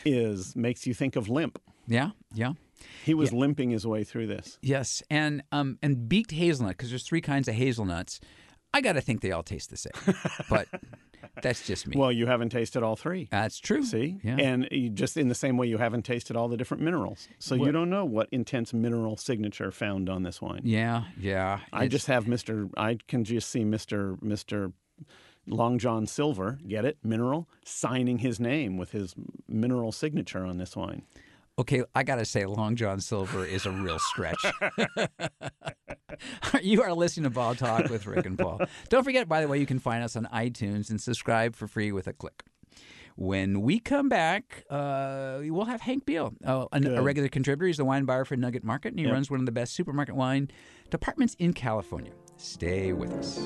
is 0.07 0.57
makes 0.57 0.87
you 0.87 0.95
think 0.95 1.17
of 1.17 1.29
limp. 1.29 1.59
Yeah, 1.87 2.11
yeah. 2.33 2.53
He 3.05 3.15
was 3.15 3.33
limping 3.33 3.71
his 3.71 3.87
way 3.87 4.05
through 4.05 4.27
this. 4.27 4.59
Yes, 4.63 5.03
and 5.11 5.43
um 5.53 5.79
and 5.83 6.09
beaked 6.09 6.33
hazelnut 6.33 6.77
because 6.77 6.91
there's 6.91 7.07
three 7.07 7.21
kinds 7.21 7.49
of 7.49 7.55
hazelnuts. 7.55 8.21
I 8.73 8.81
got 8.81 8.95
to 8.95 9.01
think 9.01 9.21
they 9.21 9.31
all 9.31 9.45
taste 9.45 9.71
the 9.71 9.77
same, 9.77 9.93
but 10.51 10.67
that's 11.43 11.65
just 11.67 11.87
me. 11.87 11.97
Well, 11.97 12.11
you 12.11 12.27
haven't 12.27 12.49
tasted 12.51 12.83
all 12.83 12.97
three. 12.97 13.29
that's 13.31 13.59
true. 13.61 13.85
See? 13.85 14.19
Yeah. 14.25 14.37
And 14.39 14.67
you 14.73 14.91
just 14.91 15.17
in 15.17 15.29
the 15.29 15.35
same 15.35 15.57
way 15.57 15.69
you 15.69 15.79
haven't 15.79 16.03
tasted 16.05 16.37
all 16.37 16.49
the 16.49 16.57
different 16.57 16.83
minerals. 16.83 17.29
So 17.39 17.55
you 17.55 17.71
don't 17.71 17.89
know 17.89 18.05
what 18.05 18.29
intense 18.33 18.75
mineral 18.75 19.17
signature 19.17 19.71
found 19.71 20.09
on 20.11 20.25
this 20.25 20.43
wine. 20.43 20.63
yeah, 20.65 21.05
yeah. 21.19 21.61
I 21.73 21.85
It's- 21.85 21.93
just 21.93 22.07
have 22.09 22.25
Mr. 22.25 22.69
I 22.77 22.99
can 23.07 23.23
just 23.25 23.49
see 23.49 23.63
Mr. 23.65 24.19
Mr. 24.21 24.73
Long 25.47 25.79
John 25.79 26.07
Silver, 26.07 26.59
get 26.67 26.85
it? 26.85 26.99
Mineral, 27.05 27.49
signing 27.65 28.19
his 28.19 28.41
name 28.41 28.77
with 28.77 28.91
his 28.93 29.15
mineral 29.47 29.93
signature 29.93 30.45
on 30.45 30.57
this 30.59 30.75
wine. 30.77 31.03
Okay, 31.57 31.85
I 31.95 32.03
got 32.03 32.17
to 32.17 32.25
say, 32.25 32.47
Long 32.47 32.75
John 32.75 33.01
Silver 33.01 33.45
is 33.45 33.65
a 33.65 33.71
real 33.71 34.01
stretch. 34.01 34.45
you 36.63 36.83
are 36.83 36.93
listening 36.93 37.25
to 37.25 37.31
Bottle 37.31 37.55
Talk 37.55 37.91
with 37.91 38.07
Rick 38.07 38.27
and 38.27 38.37
Paul. 38.37 38.61
Don't 38.89 39.05
forget, 39.05 39.29
by 39.29 39.41
the 39.41 39.47
way, 39.47 39.59
you 39.59 39.67
can 39.67 39.79
find 39.79 40.03
us 40.03 40.17
on 40.17 40.27
iTunes 40.33 40.91
and 40.91 41.01
subscribe 41.01 41.55
for 41.55 41.69
free 41.69 41.93
with 41.93 42.09
a 42.09 42.13
click. 42.13 42.43
When 43.17 43.63
we 43.63 43.79
come 43.79 44.09
back, 44.09 44.65
uh, 44.69 45.39
we'll 45.43 45.67
have 45.67 45.81
Hank 45.83 46.05
Beal, 46.05 46.35
uh, 46.45 46.67
an, 46.73 46.89
a 46.89 47.01
regular 47.01 47.29
contributor. 47.29 47.69
He's 47.69 47.77
the 47.77 47.85
wine 47.85 48.05
buyer 48.05 48.25
for 48.25 48.37
Nugget 48.37 48.65
Market, 48.65 48.89
and 48.89 48.99
he 48.99 49.05
Yep. 49.05 49.13
runs 49.15 49.31
one 49.31 49.39
of 49.39 49.47
the 49.47 49.53
best 49.53 49.75
supermarket 49.75 50.17
wine 50.17 50.51
departments 50.91 51.37
in 51.39 51.53
California. 51.53 52.13
Stay 52.37 52.93
with 52.93 53.13
us. 53.13 53.39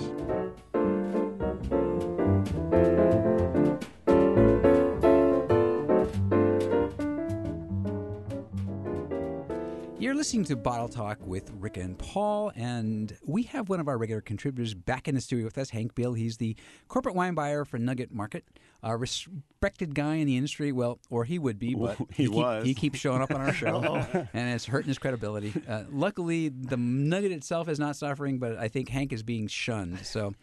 Listening 10.19 10.43
to 10.45 10.57
Bottle 10.57 10.89
Talk 10.89 11.19
with 11.25 11.49
Rick 11.61 11.77
and 11.77 11.97
Paul, 11.97 12.51
and 12.57 13.17
we 13.25 13.45
have 13.45 13.69
one 13.69 13.79
of 13.79 13.87
our 13.87 13.97
regular 13.97 14.21
contributors 14.21 14.75
back 14.75 15.07
in 15.07 15.15
the 15.15 15.21
studio 15.21 15.45
with 15.45 15.57
us, 15.59 15.71
Hank 15.71 15.95
Beal. 15.95 16.13
He's 16.15 16.39
the 16.39 16.57
corporate 16.89 17.15
wine 17.15 17.35
buyer 17.35 17.65
for 17.65 17.79
Nugget 17.79 18.13
Market, 18.13 18.45
a 18.83 18.97
respected 18.97 19.95
guy 19.95 20.17
in 20.17 20.27
the 20.27 20.37
industry. 20.37 20.73
Well, 20.73 20.99
or 21.09 21.23
he 21.25 21.39
would 21.39 21.61
be, 21.61 21.73
but 21.77 21.99
He 22.13 22.25
keep- 22.25 22.33
was. 22.33 22.65
he 22.67 22.75
keeps 22.75 22.99
showing 22.99 23.23
up 23.23 23.31
on 23.33 23.41
our 23.41 23.53
show, 23.53 23.85
and 24.35 24.55
it's 24.55 24.65
hurting 24.67 24.89
his 24.89 24.99
credibility. 24.99 25.53
Uh, 25.69 25.85
luckily, 25.89 26.49
the 26.49 26.77
Nugget 26.77 27.31
itself 27.31 27.69
is 27.69 27.79
not 27.79 27.95
suffering, 27.95 28.39
but 28.41 28.57
I 28.59 28.67
think 28.67 28.89
Hank 28.89 29.13
is 29.13 29.23
being 29.23 29.47
shunned. 29.47 30.01
So, 30.05 30.35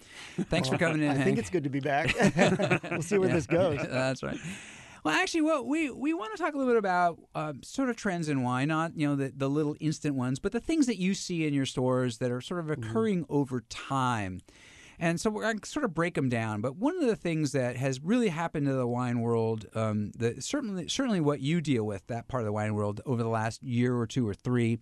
thanks 0.43 0.69
for 0.69 0.77
coming 0.77 1.01
in. 1.01 1.09
I 1.09 1.15
Hank. 1.15 1.25
think 1.25 1.37
it's 1.37 1.49
good 1.49 1.63
to 1.65 1.69
be 1.69 1.81
back. 1.81 2.15
we'll 2.91 3.01
see 3.01 3.17
where 3.17 3.27
this 3.29 3.45
goes. 3.45 3.79
That's 3.89 4.23
right. 4.23 4.37
Well, 5.05 5.13
actually, 5.13 5.41
what 5.41 5.67
we 5.67 5.91
we 5.91 6.15
want 6.15 6.35
to 6.35 6.41
talk 6.41 6.55
a 6.55 6.57
little 6.57 6.73
bit 6.73 6.79
about 6.79 7.19
uh, 7.35 7.53
sort 7.61 7.91
of 7.91 7.95
trends 7.95 8.27
in 8.27 8.41
wine, 8.41 8.69
not 8.69 8.97
you 8.97 9.07
know 9.07 9.15
the 9.15 9.31
the 9.37 9.47
little 9.47 9.75
instant 9.79 10.15
ones, 10.15 10.39
but 10.39 10.51
the 10.51 10.59
things 10.59 10.87
that 10.87 10.97
you 10.97 11.13
see 11.13 11.45
in 11.45 11.53
your 11.53 11.67
stores 11.67 12.17
that 12.17 12.31
are 12.31 12.41
sort 12.41 12.59
of 12.59 12.71
occurring 12.71 13.23
over 13.29 13.61
time. 13.69 14.41
And 14.97 15.21
so 15.21 15.29
we're 15.29 15.43
going 15.43 15.59
to 15.59 15.69
sort 15.69 15.85
of 15.85 15.93
break 15.93 16.15
them 16.15 16.29
down. 16.29 16.61
But 16.61 16.77
one 16.77 16.95
of 16.95 17.05
the 17.05 17.15
things 17.17 17.51
that 17.51 17.75
has 17.75 18.01
really 18.01 18.29
happened 18.29 18.65
to 18.65 18.73
the 18.73 18.87
wine 18.87 19.19
world, 19.19 19.65
um, 19.75 20.11
that 20.17 20.41
certainly 20.43 20.87
certainly 20.87 21.19
what 21.21 21.39
you 21.39 21.61
deal 21.61 21.83
with 21.83 22.07
that 22.07 22.27
part 22.27 22.41
of 22.41 22.45
the 22.45 22.53
wine 22.53 22.73
world 22.73 23.01
over 23.05 23.21
the 23.21 23.29
last 23.29 23.61
year 23.61 23.95
or 23.95 24.07
two 24.07 24.27
or 24.27 24.33
three, 24.33 24.79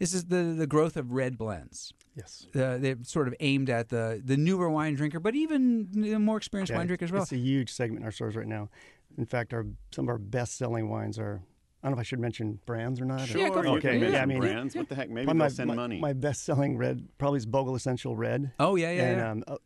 is, 0.00 0.24
the 0.24 0.54
the 0.56 0.66
growth 0.66 0.96
of 0.96 1.12
red 1.12 1.36
blends. 1.36 1.92
Yes. 2.16 2.46
Uh, 2.54 2.78
they're 2.78 2.96
sort 3.02 3.28
of 3.28 3.34
aimed 3.40 3.68
at 3.68 3.90
the 3.90 4.20
the 4.24 4.36
newer 4.36 4.70
wine 4.70 4.94
drinker, 4.94 5.20
but 5.20 5.34
even 5.34 5.88
the 5.92 6.18
more 6.18 6.38
experienced 6.38 6.72
wine 6.72 6.86
drinker 6.86 7.04
as 7.04 7.12
well. 7.12 7.22
It's 7.22 7.32
a 7.32 7.36
huge 7.36 7.70
segment 7.70 8.00
in 8.00 8.06
our 8.06 8.12
stores 8.12 8.34
right 8.34 8.46
now. 8.46 8.70
In 9.16 9.26
fact, 9.26 9.52
our 9.52 9.66
some 9.90 10.04
of 10.04 10.08
our 10.10 10.18
best-selling 10.18 10.88
wines 10.90 11.18
are. 11.18 11.40
I 11.82 11.86
don't 11.86 11.92
know 11.92 12.00
if 12.00 12.00
I 12.00 12.04
should 12.04 12.18
mention 12.18 12.58
brands 12.66 13.00
or 13.00 13.04
not. 13.04 13.22
or- 13.22 13.26
Sure. 13.26 13.40
Yeah, 13.40 13.48
go 13.50 13.62
for 13.62 13.80
can 13.80 14.00
Yeah, 14.00 14.20
I 14.22 14.26
mean- 14.26 14.40
brands. 14.40 14.74
What 14.74 14.88
the 14.88 14.96
heck? 14.96 15.08
Maybe 15.10 15.26
Probably 15.26 15.38
they'll 15.38 15.44
my, 15.44 15.48
send 15.48 15.68
my, 15.68 15.74
money. 15.76 16.00
My 16.00 16.12
best-selling 16.12 16.76
red 16.76 17.06
probably 17.18 17.36
is 17.38 17.46
Bogle 17.46 17.76
Essential 17.76 18.16
Red. 18.16 18.50
Oh 18.58 18.74
yeah, 18.74 18.90
yeah, 18.90 19.02
and 19.04 19.18
yeah. 19.18 19.30
um, 19.30 19.44
uh, 19.46 19.56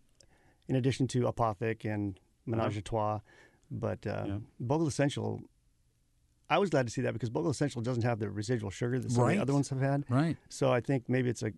in 0.69 0.77
addition 0.77 1.07
to 1.09 1.23
Apothic 1.23 1.87
and 1.91 2.21
Menage 2.47 2.77
a 2.77 2.83
Trois, 2.83 3.21
but. 3.71 4.01
Yeah. 4.05 4.39
Bogle 4.61 4.87
Essential. 4.87 5.41
I 6.51 6.59
was 6.59 6.69
glad 6.69 6.87
to 6.87 6.93
see 6.93 7.01
that 7.01 7.15
because 7.15 7.31
Bogle 7.31 7.51
Essential 7.51 7.81
doesn't 7.81 8.03
have 8.03 8.19
the 8.19 8.29
residual 8.29 8.71
sugar 8.71 8.99
that 9.01 9.11
some 9.11 9.25
of 9.25 9.31
the 9.31 9.39
other 9.41 9.55
ones 9.55 9.71
have 9.71 9.81
had. 9.81 10.05
right. 10.11 10.37
So 10.51 10.71
I 10.71 10.81
think 10.81 11.09
maybe 11.09 11.31
it's 11.31 11.43
a. 11.43 11.53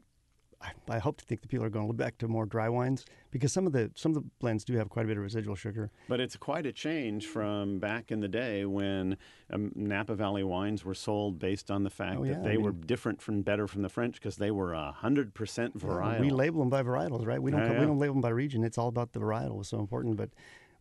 I, 0.60 0.72
I 0.88 0.98
hope 0.98 1.18
to 1.18 1.24
think 1.24 1.40
that 1.42 1.48
people 1.48 1.64
are 1.66 1.70
going 1.70 1.84
to 1.84 1.88
look 1.88 1.96
back 1.96 2.18
to 2.18 2.28
more 2.28 2.46
dry 2.46 2.68
wines 2.68 3.04
because 3.30 3.52
some 3.52 3.66
of 3.66 3.72
the 3.72 3.90
some 3.94 4.10
of 4.10 4.16
the 4.22 4.28
blends 4.40 4.64
do 4.64 4.74
have 4.76 4.88
quite 4.88 5.04
a 5.04 5.08
bit 5.08 5.16
of 5.16 5.22
residual 5.22 5.54
sugar. 5.54 5.90
But 6.08 6.20
it's 6.20 6.36
quite 6.36 6.66
a 6.66 6.72
change 6.72 7.26
from 7.26 7.78
back 7.78 8.10
in 8.10 8.20
the 8.20 8.28
day 8.28 8.64
when 8.64 9.16
um, 9.52 9.72
Napa 9.74 10.14
Valley 10.14 10.44
wines 10.44 10.84
were 10.84 10.94
sold 10.94 11.38
based 11.38 11.70
on 11.70 11.82
the 11.84 11.90
fact 11.90 12.18
Oh, 12.20 12.24
that 12.24 12.42
they 12.44 12.54
I 12.54 12.56
were 12.58 12.72
different 12.72 13.20
from 13.22 13.42
better 13.42 13.66
from 13.66 13.82
the 13.82 13.88
French 13.88 14.14
because 14.14 14.36
they 14.36 14.50
were 14.50 14.72
a 14.74 14.92
hundred 14.92 15.34
percent 15.34 15.78
varietal. 15.78 16.20
We 16.20 16.30
label 16.30 16.60
them 16.60 16.70
by 16.70 16.82
varietals, 16.82 17.26
right? 17.26 17.42
We 17.42 17.50
don't 17.50 17.60
Yeah, 17.60 17.72
yeah. 17.72 17.80
we 17.80 17.86
don't 17.86 17.98
label 17.98 18.14
them 18.14 18.22
by 18.22 18.30
region. 18.30 18.64
It's 18.64 18.78
all 18.78 18.88
about 18.88 19.12
the 19.12 19.20
varietal. 19.20 19.60
It's 19.60 19.68
so 19.68 19.78
important, 19.80 20.16
but 20.16 20.30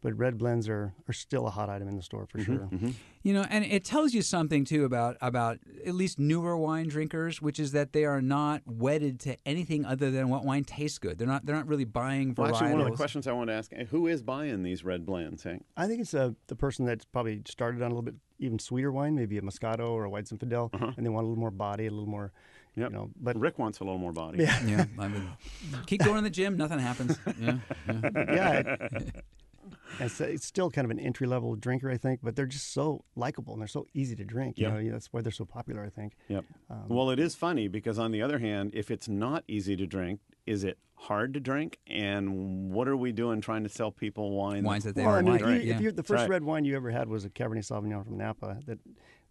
but 0.03 0.15
red 0.17 0.37
blends 0.37 0.67
are, 0.69 0.93
are 1.07 1.13
still 1.13 1.47
a 1.47 1.49
hot 1.49 1.69
item 1.69 1.87
in 1.87 1.95
the 1.95 2.03
store 2.03 2.27
for 2.27 2.39
sure. 2.39 2.69
You 3.23 3.33
know, 3.33 3.45
and 3.49 3.63
it 3.63 3.85
tells 3.85 4.13
you 4.13 4.21
something 4.21 4.65
too 4.65 4.83
about 4.83 5.15
about 5.21 5.57
at 5.87 5.95
least 5.95 6.19
newer 6.19 6.57
wine 6.57 6.89
drinkers, 6.89 7.41
which 7.41 7.57
is 7.59 7.71
that 7.71 7.93
they 7.93 8.03
are 8.03 8.21
not 8.21 8.61
wedded 8.65 9.19
to 9.21 9.37
anything 9.45 9.85
other 9.85 10.11
than 10.11 10.27
what 10.29 10.43
wine 10.43 10.65
tastes 10.65 10.97
good. 10.99 11.17
They're 11.17 11.27
not 11.27 11.45
they're 11.45 11.55
not 11.55 11.67
really 11.67 11.85
buying 11.85 12.35
well, 12.37 12.49
actually, 12.53 12.71
one 12.73 12.81
of 12.81 12.87
the 12.91 12.95
questions 12.97 13.25
I 13.25 13.31
want 13.31 13.49
to 13.49 13.53
ask: 13.53 13.71
eh, 13.73 13.85
Who 13.85 14.07
is 14.07 14.21
buying 14.21 14.61
these 14.61 14.83
red 14.83 15.05
blends? 15.05 15.43
Hank? 15.43 15.63
I 15.77 15.87
think 15.87 16.01
it's 16.01 16.13
uh, 16.13 16.31
the 16.47 16.55
person 16.55 16.85
that's 16.85 17.05
probably 17.05 17.41
started 17.47 17.81
on 17.81 17.87
a 17.91 17.95
little 17.95 18.01
bit 18.03 18.15
even 18.39 18.59
sweeter 18.59 18.91
wine, 18.91 19.15
maybe 19.15 19.37
a 19.37 19.41
Moscato 19.41 19.91
or 19.91 20.03
a 20.03 20.09
White 20.09 20.25
Zinfandel, 20.25 20.69
and 20.97 21.05
they 21.05 21.09
want 21.09 21.23
a 21.23 21.27
little 21.29 21.39
more 21.39 21.51
body, 21.51 21.85
a 21.87 21.91
little 21.91 22.07
more, 22.09 22.33
Yep. 22.75 22.89
you 22.91 22.97
know. 22.97 23.09
But 23.21 23.39
Rick 23.39 23.57
wants 23.57 23.79
a 23.79 23.85
little 23.85 23.99
more 23.99 24.11
body. 24.11 24.39
yeah, 24.43 24.59
yeah, 24.65 24.85
I 24.99 25.07
mean, 25.07 25.29
keep 25.85 26.03
going 26.03 26.15
to 26.17 26.21
the 26.23 26.29
gym, 26.29 26.57
nothing 26.57 26.79
happens. 26.79 27.17
Yeah, 27.39 27.57
yeah. 27.87 28.09
yeah. 28.13 28.57
It, 28.91 29.23
it's, 29.99 30.19
it's 30.21 30.45
still 30.45 30.69
kind 30.71 30.85
of 30.85 30.91
an 30.91 30.99
entry 30.99 31.27
level 31.27 31.55
drinker, 31.55 31.89
I 31.89 31.97
think, 31.97 32.19
but 32.23 32.35
they're 32.35 32.45
just 32.45 32.73
so 32.73 33.03
likable 33.15 33.53
and 33.53 33.61
they're 33.61 33.67
so 33.67 33.87
easy 33.93 34.15
to 34.15 34.23
drink. 34.23 34.57
You 34.57 34.67
Yep. 34.67 34.73
know, 34.83 34.91
that's 34.91 35.11
why 35.11 35.21
they're 35.21 35.31
so 35.31 35.45
popular. 35.45 35.83
I 35.83 35.89
think. 35.89 36.13
Yep. 36.27 36.45
Um, 36.69 36.85
well, 36.87 37.09
it 37.09 37.19
is 37.19 37.35
funny 37.35 37.67
because 37.67 37.99
on 37.99 38.11
the 38.11 38.21
other 38.21 38.39
hand, 38.39 38.71
if 38.73 38.91
it's 38.91 39.07
not 39.07 39.43
easy 39.47 39.75
to 39.75 39.85
drink, 39.85 40.19
is 40.45 40.63
it 40.63 40.77
hard 40.95 41.33
to 41.33 41.39
drink? 41.39 41.79
And 41.87 42.71
what 42.71 42.87
are 42.87 42.97
we 42.97 43.11
doing 43.11 43.41
trying 43.41 43.63
to 43.63 43.69
sell 43.69 43.91
people 43.91 44.31
wine? 44.31 44.63
Wines 44.63 44.83
that 44.85 44.95
they 44.95 45.05
well, 45.05 45.15
I 45.15 45.21
don't 45.21 45.25
mean, 45.25 45.33
like. 45.33 45.41
if, 45.41 45.63
you, 45.63 45.69
yeah. 45.69 45.75
if 45.75 45.81
you're 45.81 45.91
the 45.91 46.03
first 46.03 46.21
right. 46.21 46.29
red 46.29 46.43
wine 46.43 46.65
you 46.65 46.75
ever 46.75 46.91
had 46.91 47.07
was 47.07 47.25
a 47.25 47.29
Cabernet 47.29 47.65
Sauvignon 47.65 48.05
from 48.05 48.17
Napa, 48.17 48.59
that 48.65 48.79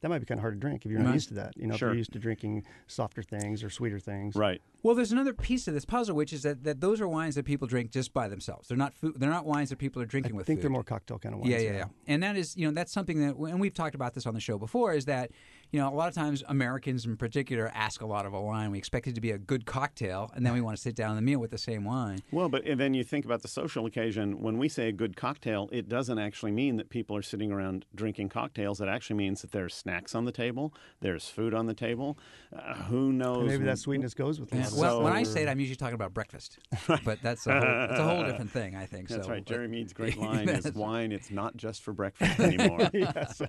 that 0.03 0.09
might 0.09 0.19
be 0.19 0.27
kind 0.27 0.38
of 0.38 0.43
hard 0.43 0.55
to 0.55 0.61
drink 0.61 0.85
if 0.85 0.91
you're 0.91 1.01
not 1.01 1.07
Right. 1.07 1.15
used 1.15 1.29
to 1.29 1.35
that. 1.35 1.57
You 1.57 1.67
know, 1.67 1.77
Sure. 1.77 1.88
if 1.88 1.93
you're 1.93 1.99
used 1.99 2.12
to 2.12 2.19
drinking 2.19 2.65
softer 2.87 3.23
things 3.23 3.65
or 3.65 3.71
sweeter 3.71 3.99
things. 3.99 4.37
Right. 4.37 4.61
Well, 4.83 4.95
there's 4.95 5.12
another 5.12 5.33
piece 5.33 5.67
of 5.69 5.75
this 5.75 5.85
puzzle, 5.85 6.15
which 6.17 6.33
is 6.33 6.43
that, 6.43 6.65
that 6.65 6.81
those 6.81 7.01
are 7.01 7.09
wines 7.09 7.37
that 7.37 7.45
people 7.45 7.67
drink 7.69 7.91
just 7.93 8.12
by 8.12 8.29
themselves. 8.29 8.69
They're 8.69 8.77
not 8.77 8.95
food. 8.95 9.15
They're 9.17 9.31
not 9.31 9.47
wines 9.47 9.71
that 9.71 9.79
people 9.79 10.03
are 10.03 10.05
I 10.05 10.09
drinking 10.09 10.35
with 10.37 10.45
I 10.45 10.47
think 10.47 10.59
food. 10.59 10.62
they're 10.65 10.71
more 10.71 10.83
cocktail 10.85 11.19
kind 11.19 11.35
of 11.35 11.41
wines. 11.41 11.53
Yeah, 11.53 11.59
yeah, 11.61 11.73
yeah. 11.73 11.85
And 12.07 12.23
that 12.23 12.37
is, 12.37 12.57
you 12.57 12.67
know, 12.67 12.75
that's 12.75 12.93
something 12.93 13.21
that, 13.21 13.37
and 13.37 13.61
we've 13.61 13.73
talked 13.75 13.95
about 13.95 14.12
this 14.15 14.27
on 14.27 14.35
the 14.35 14.41
show 14.41 14.59
before, 14.59 14.93
is 14.93 15.05
that, 15.07 15.31
you 15.73 15.81
know, 15.81 15.89
a 15.89 15.95
lot 15.97 16.07
of 16.09 16.15
times 16.15 16.43
Americans 16.49 17.07
in 17.07 17.17
particular 17.17 17.71
ask 17.75 18.03
a 18.03 18.07
lot 18.07 18.27
of 18.27 18.35
a 18.35 18.41
wine. 18.41 18.71
We 18.71 18.79
expect 18.79 19.07
it 19.07 19.15
to 19.15 19.21
be 19.23 19.31
a 19.31 19.39
good 19.39 19.65
cocktail, 19.65 20.31
and 20.35 20.45
then 20.45 20.53
we 20.53 20.61
want 20.61 20.77
to 20.77 20.83
sit 20.83 20.95
down 20.95 21.11
in 21.11 21.17
the 21.17 21.23
meal 21.23 21.39
with 21.41 21.51
the 21.51 21.57
same 21.59 21.85
wine. 21.85 22.21
Well, 22.31 22.49
but 22.51 22.67
and 22.67 22.79
then 22.79 22.93
you 22.95 23.03
think 23.05 23.25
about 23.25 23.41
the 23.43 23.49
social 23.49 23.87
occasion. 23.87 24.41
When 24.43 24.59
we 24.59 24.69
say 24.69 24.89
a 24.89 24.93
good 24.93 25.17
cocktail, 25.17 25.69
it 25.73 25.89
doesn't 25.89 26.19
actually 26.19 26.53
mean 26.53 26.77
that 26.77 26.91
people 26.91 27.17
are 27.17 27.23
sitting 27.23 27.51
around 27.51 27.87
drinking 27.95 28.29
cocktails. 28.29 28.81
It 28.83 28.89
actually 28.89 29.17
means 29.17 29.41
that 29.43 29.53
there's 29.53 29.75
snacks 29.75 30.15
on 30.15 30.27
the 30.27 30.33
table, 30.33 30.75
there's 31.01 31.29
food 31.29 31.55
on 31.55 31.67
the 31.67 31.75
table. 31.75 32.19
Uh, 32.55 32.75
who 32.75 33.11
knows? 33.13 33.49
Maybe 33.49 33.65
that 33.65 33.79
sweetness 33.79 34.13
goes 34.13 34.39
with 34.39 34.53
Yeah, 34.53 34.67
it. 34.67 34.73
well, 34.77 35.03
when 35.03 35.15
I 35.15 35.23
say 35.23 35.43
it, 35.43 35.49
I'm 35.49 35.59
usually 35.59 35.77
talking 35.77 35.95
about 35.95 36.13
breakfast, 36.13 36.59
but 37.05 37.23
that's 37.23 37.47
a 37.47 37.53
whole, 37.53 37.61
that's 37.63 37.99
a 37.99 38.05
whole 38.05 38.25
different 38.27 38.51
thing, 38.59 38.77
I 38.77 38.85
think. 38.85 39.09
That's 39.09 39.25
so, 39.25 39.31
right. 39.33 39.43
but- 39.45 39.53
Jerry 39.55 39.69
Mead's 39.69 39.95
great 39.95 40.17
line 40.19 40.51
is 40.51 40.71
wine. 40.75 41.13
It's 41.13 41.31
not 41.31 41.57
just 41.57 41.83
for 41.83 41.93
breakfast 41.95 42.39
anymore. 42.41 42.91
yes, 42.93 43.41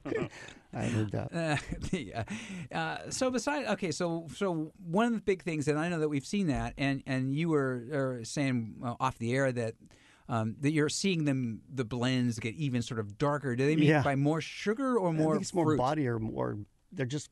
I 0.73 0.85
heard 0.85 1.11
that. 1.11 1.33
Uh, 1.35 1.57
yeah. 2.13 2.23
Uh, 2.73 3.09
so 3.11 3.29
besides, 3.29 3.67
okay, 3.69 3.91
so 3.91 4.27
so 4.35 4.71
one 4.85 5.05
of 5.07 5.13
the 5.13 5.19
big 5.21 5.43
things, 5.43 5.67
and 5.67 5.77
I 5.77 5.89
know 5.89 5.99
that 5.99 6.09
we've 6.09 6.25
seen 6.25 6.47
that, 6.47 6.73
and 6.77 7.03
and 7.05 7.35
you 7.35 7.49
were 7.49 8.19
uh, 8.21 8.23
saying 8.25 8.75
uh, 8.83 8.95
off 8.99 9.17
the 9.17 9.33
air 9.33 9.51
that. 9.51 9.75
Um, 10.29 10.55
that 10.61 10.71
you're 10.71 10.87
seeing 10.87 11.25
them, 11.25 11.61
the 11.71 11.83
blends 11.83 12.39
get 12.39 12.55
even 12.55 12.81
sort 12.81 13.01
of 13.01 13.17
darker. 13.17 13.57
Do 13.57 13.65
they 13.65 13.75
mean 13.75 13.89
Yeah. 13.89 14.03
by 14.03 14.15
more 14.15 14.39
sugar 14.39 14.97
or 14.97 15.09
I 15.09 15.11
more? 15.11 15.33
think 15.33 15.41
it's 15.41 15.53
more 15.53 15.65
fruit? 15.65 15.77
body 15.77 16.07
or 16.07 16.17
more. 16.17 16.59
They're 16.93 17.05
just 17.05 17.29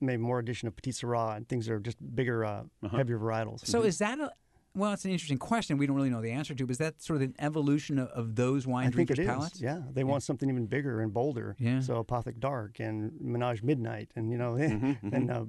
maybe 0.00 0.22
more 0.22 0.38
addition 0.38 0.68
of 0.68 0.76
petite 0.76 0.94
sirah 0.94 1.36
and 1.36 1.48
things 1.48 1.66
that 1.66 1.72
are 1.74 1.80
just 1.80 1.98
bigger, 2.14 2.44
uh, 2.44 2.62
Uh-huh. 2.84 2.96
heavier 2.96 3.18
varietals. 3.18 3.66
So 3.66 3.82
is 3.82 3.98
that 3.98 4.20
a? 4.20 4.30
Well, 4.74 4.92
it's 4.92 5.04
an 5.04 5.10
interesting 5.10 5.38
question. 5.38 5.78
We 5.78 5.86
don't 5.86 5.96
really 5.96 6.10
know 6.10 6.20
the 6.22 6.30
answer 6.30 6.54
to. 6.54 6.64
But 6.66 6.70
is 6.72 6.78
that 6.78 7.02
sort 7.02 7.16
of 7.16 7.22
an 7.22 7.34
evolution 7.40 7.98
of, 7.98 8.08
of 8.10 8.36
those 8.36 8.66
wine 8.66 8.86
I 8.86 8.90
think 8.90 9.08
drinkers' 9.08 9.18
it 9.18 9.22
is. 9.22 9.28
palates? 9.28 9.60
Yeah, 9.60 9.80
they 9.92 10.04
want 10.04 10.22
something 10.22 10.48
even 10.48 10.66
bigger 10.66 11.00
and 11.00 11.12
bolder. 11.12 11.56
Yeah. 11.58 11.80
So 11.80 12.02
Apothic 12.02 12.38
Dark 12.38 12.78
and 12.78 13.12
Menage 13.20 13.62
Midnight, 13.62 14.10
and 14.16 14.30
you 14.30 14.38
know, 14.38 14.52
Mm-hmm, 14.60 15.14
and 15.14 15.30
uh, 15.30 15.44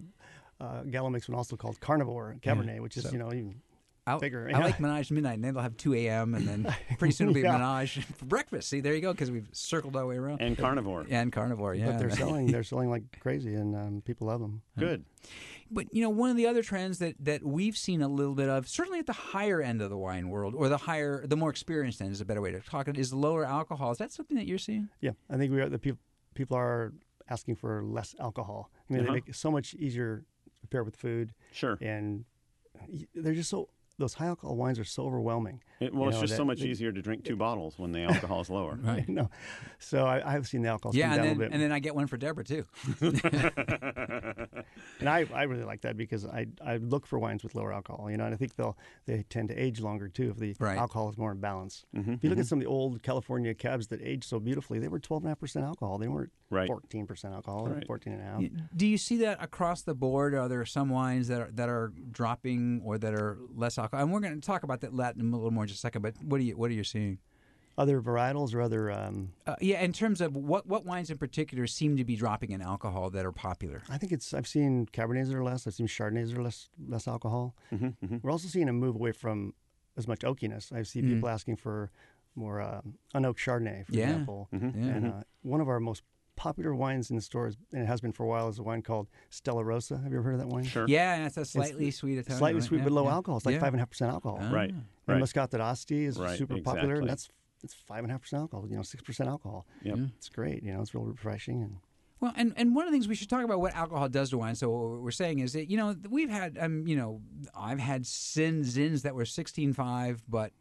uh, 0.59 0.84
Gallo 0.84 1.09
makes 1.09 1.30
one 1.30 1.38
also 1.38 1.55
called 1.55 1.80
Carnivore 1.80 2.36
Cabernet, 2.41 2.80
which 2.82 2.97
is 2.97 3.03
So- 3.03 3.11
you 3.11 3.19
know 3.19 3.28
even 3.34 3.61
I'll- 4.07 4.19
bigger. 4.19 4.49
I 4.51 4.57
like 4.59 4.80
Menage 4.80 5.11
midnight, 5.11 5.36
and 5.36 5.43
then 5.43 5.53
they'll 5.53 5.61
have 5.61 5.78
2 5.78 5.93
a.m. 5.93 6.34
and 6.34 6.47
then 6.47 6.76
pretty 6.97 7.13
soon 7.13 7.28
it'll 7.30 7.36
be 7.36 7.41
Yeah. 7.41 7.51
Menage 7.59 8.03
for 8.03 8.26
breakfast. 8.26 8.67
See, 8.69 8.80
there 8.82 8.95
you 8.95 9.01
go, 9.01 9.11
because 9.11 9.30
we've 9.30 9.47
circled 9.51 9.95
our 9.95 10.07
way 10.07 10.17
around. 10.17 10.41
And 10.41 10.57
carnivore. 10.57 11.05
And 11.07 11.32
carnivore, 11.32 11.76
yeah. 11.76 11.91
But 11.91 11.99
they're 11.99 12.09
selling. 12.09 12.47
They're 12.47 12.63
selling 12.63 12.89
like 12.89 13.19
crazy, 13.19 13.53
and 13.53 13.76
um, 13.76 14.01
people 14.03 14.26
love 14.28 14.41
them. 14.41 14.63
Good. 14.80 15.05
But 15.74 15.88
you 15.93 16.01
know, 16.03 16.09
one 16.09 16.30
of 16.30 16.36
the 16.38 16.47
other 16.47 16.61
trends 16.63 16.99
that 16.99 17.15
that 17.22 17.43
we've 17.43 17.78
seen 17.78 18.01
a 18.01 18.07
little 18.07 18.36
bit 18.36 18.49
of, 18.49 18.67
certainly 18.67 18.99
at 18.99 19.05
the 19.05 19.13
higher 19.13 19.61
end 19.61 19.82
of 19.82 19.89
the 19.89 19.97
wine 19.97 20.30
world, 20.30 20.53
or 20.55 20.67
the 20.69 20.78
higher, 20.78 21.26
the 21.26 21.38
more 21.38 21.49
experienced 21.49 22.01
end 22.01 22.11
is 22.11 22.19
a 22.22 22.26
better 22.26 22.41
way 22.41 22.51
to 22.51 22.59
talk 22.59 22.88
it, 22.88 22.97
is 22.97 23.13
lower 23.13 23.45
alcohol. 23.45 23.91
Is 23.91 23.97
that 23.99 24.11
something 24.11 24.36
that 24.38 24.47
you're 24.47 24.57
seeing? 24.57 24.89
Yeah, 24.99 25.11
I 25.30 25.38
think 25.38 25.51
we 25.53 25.61
are 25.61 25.69
the 25.69 25.80
people. 25.80 25.99
People 26.34 26.57
are 26.57 26.93
asking 27.30 27.55
for 27.55 27.84
less 27.84 28.15
alcohol. 28.19 28.69
I 28.89 28.93
mean, 28.93 29.01
Uh-huh. 29.03 29.07
they 29.11 29.13
make 29.15 29.30
it 29.30 29.36
so 29.36 29.49
much 29.51 29.74
easier 29.76 30.26
to 30.61 30.67
pair 30.67 30.84
with 30.84 30.95
food, 30.97 31.34
Sure. 31.53 31.78
and 31.82 32.26
they're 33.15 33.34
just 33.34 33.49
so. 33.49 33.69
Those 33.97 34.15
high 34.15 34.26
alcohol 34.28 34.55
wines 34.55 34.80
are 34.80 34.84
so 34.84 35.05
overwhelming. 35.05 35.61
It, 35.82 35.93
well, 35.93 36.03
You 36.03 36.09
it's 36.09 36.17
know, 36.17 36.21
just 36.21 36.36
so 36.38 36.45
much 36.45 36.59
that- 36.59 36.67
easier 36.67 36.91
to 36.91 37.01
drink 37.01 37.23
two 37.25 37.36
bottles 37.36 37.77
when 37.79 37.91
the 37.91 38.03
alcohol 38.03 38.41
is 38.41 38.49
lower. 38.49 38.77
Right. 38.91 39.07
no, 39.09 39.29
so 39.79 40.05
I, 40.05 40.36
I've 40.36 40.47
seen 40.47 40.61
the 40.61 40.69
alcohol 40.69 40.95
Yeah, 40.95 41.09
come 41.09 41.11
and 41.13 41.17
down 41.17 41.25
then 41.25 41.36
a 41.36 41.39
little 41.39 41.49
bit. 41.49 41.53
and 41.53 41.61
then 41.63 41.71
I 41.71 41.79
get 41.79 41.95
one 41.95 42.07
for 42.07 42.17
Deborah 42.17 42.43
too. 42.45 42.65
And 44.99 45.09
I, 45.09 45.25
I 45.34 45.43
really 45.43 45.63
like 45.63 45.82
that 45.82 45.97
because 45.97 46.25
I, 46.27 46.45
I 46.63 46.77
look 46.77 47.07
for 47.07 47.17
wines 47.17 47.41
with 47.43 47.55
lower 47.55 47.73
alcohol, 47.73 48.11
you 48.11 48.17
know, 48.17 48.25
and 48.25 48.34
I 48.36 48.38
think 48.38 48.55
they'll 48.55 48.77
they 49.07 49.23
tend 49.29 49.49
to 49.49 49.55
age 49.55 49.82
longer 49.82 50.07
too 50.07 50.29
if 50.29 50.38
the 50.38 50.55
Right. 50.59 50.77
alcohol 50.77 51.09
is 51.09 51.17
more 51.17 51.32
in 51.32 51.39
balance. 51.39 51.86
Mhm, 51.95 52.15
If 52.17 52.23
you 52.23 52.29
look 52.29 52.38
at 52.38 52.45
some 52.45 52.59
of 52.59 52.63
the 52.63 52.69
old 52.69 53.01
California 53.01 53.53
cabs 53.55 53.88
that 53.88 53.99
aged 54.03 54.25
so 54.25 54.39
beautifully, 54.39 54.77
they 54.77 54.88
were 54.88 54.99
12.5% 54.99 55.63
alcohol. 55.63 55.97
They 55.97 56.07
weren't 56.07 56.32
Right. 56.51 56.69
14% 56.69 57.34
alcohol 57.34 57.67
or 57.67 57.73
Right. 57.75 57.88
14 57.88 58.13
and 58.13 58.21
a 58.21 58.25
half. 58.25 58.43
Do 58.75 58.86
you 58.86 58.97
see 58.97 59.17
that 59.17 59.41
across 59.41 59.82
the 59.82 59.95
board? 59.95 60.36
Are 60.36 60.47
there 60.49 60.65
some 60.65 60.89
wines 60.89 61.29
that 61.29 61.41
are, 61.41 61.49
that 61.53 61.69
are 61.69 61.93
dropping 62.11 62.82
or 62.84 62.97
that 62.99 63.13
are 63.13 63.39
less 63.55 63.77
alcohol? 63.79 64.03
And 64.03 64.13
we're 64.13 64.19
going 64.19 64.39
to 64.39 64.45
talk 64.45 64.61
about 64.63 64.82
that 64.82 64.93
Latin 64.93 65.21
a 65.34 65.36
little 65.36 65.49
more 65.51 65.65
in 65.72 65.74
just 65.74 65.80
a 65.80 65.88
second. 65.88 66.01
But 66.01 66.15
what 66.24 66.39
are 66.39 66.43
you 66.43 66.57
what 66.57 66.69
are 66.69 66.74
you 66.74 66.84
seeing? 66.84 67.17
Other 67.78 68.01
varietals 68.01 68.53
or 68.53 68.61
other, 68.61 68.91
um, 68.91 69.32
Uh, 69.47 69.55
yeah, 69.61 69.82
in 69.82 69.93
terms 69.93 70.19
of 70.19 70.36
what 70.36 70.67
what 70.67 70.86
wines 70.86 71.09
in 71.09 71.17
particular 71.17 71.65
seem 71.67 71.95
to 71.97 72.03
be 72.03 72.15
dropping 72.17 72.51
in 72.51 72.61
alcohol 72.61 73.09
that 73.11 73.26
are 73.26 73.32
popular. 73.32 73.82
I 73.89 73.97
think 73.97 74.11
it's, 74.11 74.34
I've 74.34 74.45
seen 74.47 74.88
Cabernets 74.88 75.28
that 75.30 75.36
are 75.38 75.43
less, 75.43 75.65
I've 75.65 75.74
seen 75.74 75.88
Chardonnays 75.88 76.30
that 76.30 76.38
are 76.38 76.43
less, 76.43 76.67
less 76.88 77.07
alcohol. 77.07 77.55
Mhm, 77.72 77.95
mhm. 78.03 78.24
We're 78.24 78.30
also 78.32 78.49
seeing 78.49 78.67
a 78.67 78.74
move 78.74 78.95
away 78.95 79.13
from 79.13 79.53
as 79.95 80.05
much 80.05 80.19
oakiness. 80.19 80.72
I 80.74 80.84
see 80.84 81.01
Mm. 81.01 81.13
people 81.13 81.30
asking 81.30 81.55
for 81.55 81.89
more 82.36 82.61
um, 82.61 82.95
unoaked 83.15 83.39
Chardonnay, 83.39 83.86
for 83.86 83.93
Yeah. 83.93 84.09
example. 84.09 84.49
Mhm. 84.53 84.76
Yeah. 84.76 84.91
And 84.95 85.07
uh, 85.07 85.24
one 85.41 85.61
of 85.61 85.69
our 85.69 85.80
most 85.80 86.03
popular 86.36 86.76
wines 86.76 87.09
in 87.09 87.15
the 87.15 87.22
stores, 87.22 87.55
and 87.72 87.82
it 87.84 87.86
has 87.88 88.01
been 88.01 88.11
for 88.11 88.24
a 88.24 88.28
while, 88.28 88.49
is 88.49 88.59
a 88.59 88.63
wine 88.63 88.82
called 88.82 89.07
Stella 89.30 89.63
Rosa. 89.63 89.97
Have 89.99 90.11
you 90.11 90.17
ever 90.19 90.24
heard 90.24 90.34
of 90.36 90.39
that 90.41 90.47
wine? 90.49 90.63
Sure. 90.65 90.86
Yeah, 90.89 91.15
and 91.15 91.26
it's 91.26 91.38
a 91.38 91.45
slightly 91.45 91.89
sweet 91.91 92.17
Italian. 92.17 92.38
Slightly 92.38 92.59
right? 92.59 92.67
sweet 92.67 92.78
Yeah, 92.80 92.84
but 92.86 92.93
low 92.93 93.05
yeah. 93.05 93.13
alcohol. 93.13 93.38
It's 93.38 93.45
like 93.45 93.53
Yeah. 93.53 93.59
five 93.61 93.74
and 93.74 93.80
a 93.80 93.82
half 93.84 93.89
percent 93.89 94.11
alcohol. 94.11 94.39
Ah. 94.41 94.51
Right. 94.51 94.74
And 95.08 95.20
Right. 95.20 95.24
Moscato 95.24 95.58
d'Asti 95.58 96.06
is 96.06 96.18
Right, 96.18 96.38
super 96.38 96.62
popular, 96.62 96.95
and 96.95 97.10
that's 97.10 97.30
it's 97.64 97.74
five 97.74 97.99
and 97.99 98.10
a 98.10 98.14
half 98.14 98.22
percent 98.22 98.41
alcohol. 98.41 98.68
You 98.70 98.76
know, 98.78 98.82
six 98.84 99.04
percent 99.04 99.30
alcohol. 99.30 99.66
Yep. 99.84 99.97
Yeah. 99.97 100.06
It's 100.18 100.30
great. 100.30 100.64
You 100.64 100.74
know, 100.74 100.82
it's 100.82 100.93
real 100.93 101.04
refreshing. 101.06 101.62
And 101.62 101.78
Well, 102.20 102.34
and, 102.36 102.54
and 102.56 102.76
one 102.76 102.86
of 102.88 102.91
the 102.91 102.95
things 102.95 103.08
we 103.08 103.16
should 103.16 103.30
talk 103.30 103.43
about 103.43 103.60
what 103.60 103.76
alcohol 103.76 104.10
does 104.10 104.30
to 104.32 104.38
wine. 104.38 104.56
So 104.56 104.70
what 104.70 105.02
we're 105.02 105.12
saying 105.12 105.39
is 105.39 105.54
that 105.54 105.70
you 105.70 105.78
know 105.78 105.95
we've 106.10 106.30
had 106.30 106.58
um 106.60 106.88
you 106.88 106.95
know 106.95 107.22
I've 107.56 107.80
had 107.80 108.06
sin 108.06 108.62
zins 108.62 109.02
that 109.04 109.16
were 109.16 109.26
sixteen 109.26 109.74
five, 109.74 110.24
but 110.28 110.52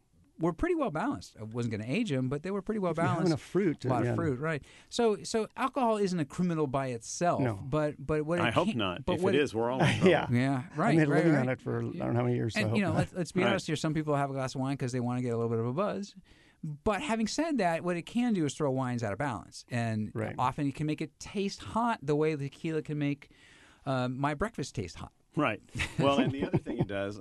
were 0.40 0.52
pretty 0.52 0.74
well 0.74 0.90
balanced. 0.90 1.36
I 1.38 1.44
wasn't 1.44 1.72
going 1.76 1.86
to 1.88 1.92
age 1.94 2.10
them, 2.10 2.28
but 2.28 2.42
they 2.42 2.50
were 2.50 2.62
pretty 2.62 2.78
well 2.80 2.92
if 2.92 2.96
you 2.98 3.02
have 3.02 3.10
balanced. 3.10 3.28
enough 3.28 3.40
fruit, 3.42 3.84
a 3.84 3.88
lot 3.88 4.04
yeah, 4.04 4.10
of 4.10 4.16
fruit, 4.16 4.40
right? 4.40 4.62
So 4.88 5.18
so 5.22 5.46
alcohol 5.56 5.98
isn't 5.98 6.18
a 6.18 6.24
criminal 6.24 6.66
by 6.66 6.88
itself. 6.88 7.40
No. 7.40 7.58
but 7.62 7.94
but 8.04 8.24
what 8.24 8.38
it 8.38 8.42
I 8.42 8.50
hope 8.50 8.74
not. 8.74 9.04
But 9.04 9.16
if 9.16 9.22
what 9.22 9.34
it 9.34 9.40
is, 9.40 9.54
we're 9.54 9.70
all. 9.70 9.80
Yeah. 10.02 10.26
yeah, 10.30 10.62
right. 10.76 10.94
I 10.94 10.96
made 10.96 11.08
a 11.08 11.10
right, 11.10 11.16
living 11.18 11.32
right. 11.34 11.40
on 11.42 11.48
it 11.50 11.60
for 11.60 11.78
I 11.78 11.82
don't 11.82 11.98
know 11.98 12.12
how 12.14 12.22
many 12.22 12.34
years. 12.36 12.56
And 12.56 12.68
hope 12.70 12.76
you 12.76 12.82
know, 12.82 12.92
let's, 12.92 13.12
let's 13.12 13.32
be 13.32 13.42
Right. 13.42 13.50
honest 13.50 13.66
here. 13.66 13.76
Some 13.76 13.94
people 13.94 14.16
have 14.16 14.30
a 14.30 14.32
glass 14.32 14.54
of 14.54 14.60
wine 14.60 14.74
because 14.74 14.92
they 14.92 15.00
want 15.00 15.18
to 15.18 15.22
get 15.22 15.30
a 15.32 15.36
little 15.36 15.50
bit 15.50 15.58
of 15.58 15.66
a 15.66 15.72
buzz. 15.72 16.14
But 16.84 17.00
having 17.00 17.26
said 17.26 17.58
that, 17.58 17.84
what 17.84 17.96
it 17.96 18.02
can 18.04 18.34
do 18.34 18.44
is 18.44 18.54
throw 18.54 18.70
wines 18.70 19.02
out 19.02 19.12
of 19.12 19.18
balance, 19.18 19.64
and 19.70 20.10
Right. 20.14 20.34
often 20.38 20.66
it 20.66 20.74
can 20.74 20.86
make 20.86 21.00
it 21.00 21.18
taste 21.18 21.62
hot 21.62 21.98
the 22.02 22.14
way 22.14 22.34
the 22.34 22.50
tequila 22.50 22.82
can 22.82 22.98
make 22.98 23.30
um, 23.86 24.18
my 24.18 24.34
breakfast 24.34 24.74
taste 24.74 24.96
hot. 24.96 25.12
Right. 25.36 25.62
Well, 25.98 26.18
and 26.18 26.32
the 26.32 26.44
other 26.46 26.58
thing 26.58 26.78
it 26.78 26.86
does, 26.88 27.18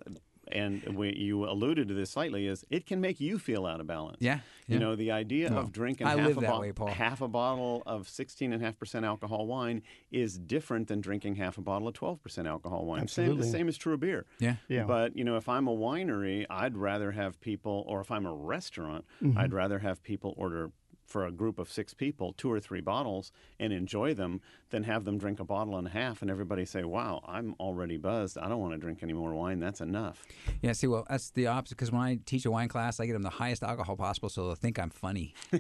and 0.51 0.95
we, 0.95 1.15
you 1.15 1.45
alluded 1.45 1.87
to 1.89 1.93
this 1.93 2.11
slightly, 2.11 2.47
is 2.47 2.65
it 2.69 2.85
can 2.85 2.99
make 3.01 3.19
you 3.19 3.37
feel 3.39 3.65
out 3.65 3.79
of 3.79 3.87
balance. 3.87 4.17
Yeah, 4.19 4.39
You 4.67 4.79
know, 4.79 4.95
the 4.95 5.11
idea 5.11 5.49
Well, 5.49 5.59
of 5.59 5.71
drinking 5.71 6.07
I 6.07 6.11
half, 6.15 6.27
live 6.27 6.37
a 6.37 6.41
that 6.41 6.49
bo- 6.49 6.59
way, 6.61 6.71
Paul. 6.71 6.87
half 6.87 7.21
a 7.21 7.27
bottle 7.27 7.83
of 7.85 8.07
16.5% 8.07 9.03
alcohol 9.05 9.47
wine 9.47 9.81
is 10.11 10.37
different 10.37 10.87
than 10.87 11.01
drinking 11.01 11.35
half 11.35 11.57
a 11.57 11.61
bottle 11.61 11.87
of 11.87 11.93
12% 11.93 12.47
alcohol 12.47 12.85
wine. 12.85 13.07
Same, 13.07 13.37
the 13.37 13.43
same 13.43 13.67
is 13.67 13.77
true 13.77 13.93
of 13.93 13.99
beer. 13.99 14.25
Yeah. 14.39 14.55
Yeah. 14.67 14.83
But, 14.85 15.15
you 15.15 15.23
know, 15.23 15.37
if 15.37 15.47
I'm 15.49 15.67
a 15.67 15.75
winery, 15.75 16.45
I'd 16.49 16.77
rather 16.77 17.11
have 17.11 17.39
people, 17.41 17.83
or 17.87 18.01
if 18.01 18.11
I'm 18.11 18.25
a 18.25 18.33
restaurant, 18.33 19.05
Mm-hmm. 19.23 19.37
I'd 19.37 19.53
rather 19.53 19.79
have 19.79 20.01
people 20.03 20.33
order 20.37 20.71
for 21.09 21.25
a 21.25 21.31
group 21.31 21.57
of 21.59 21.71
six 21.71 21.93
people 21.93 22.33
two 22.33 22.51
or 22.51 22.59
three 22.59 22.81
bottles 22.81 23.31
and 23.59 23.73
enjoy 23.73 24.13
them 24.13 24.41
than 24.69 24.83
have 24.83 25.03
them 25.03 25.17
drink 25.17 25.39
a 25.39 25.43
bottle 25.43 25.75
and 25.77 25.87
a 25.87 25.89
half 25.89 26.21
and 26.21 26.29
everybody 26.29 26.63
say, 26.63 26.83
wow, 26.83 27.23
I'm 27.27 27.55
already 27.59 27.97
buzzed. 27.97 28.37
I 28.37 28.47
don't 28.47 28.59
want 28.59 28.73
to 28.73 28.77
drink 28.77 28.99
any 29.01 29.13
more 29.13 29.33
wine. 29.33 29.59
That's 29.59 29.81
enough. 29.81 30.23
Yeah, 30.61 30.73
see, 30.73 30.85
well, 30.87 31.07
that's 31.09 31.31
the 31.31 31.47
opposite 31.47 31.75
because 31.75 31.91
when 31.91 32.01
I 32.01 32.19
teach 32.25 32.45
a 32.45 32.51
wine 32.51 32.67
class, 32.69 32.99
I 32.99 33.07
get 33.07 33.13
them 33.13 33.23
the 33.23 33.29
highest 33.31 33.63
alcohol 33.63 33.97
possible 33.97 34.29
so 34.29 34.45
they'll 34.45 34.55
think 34.55 34.77
I'm 34.77 34.91
funny. 34.91 35.33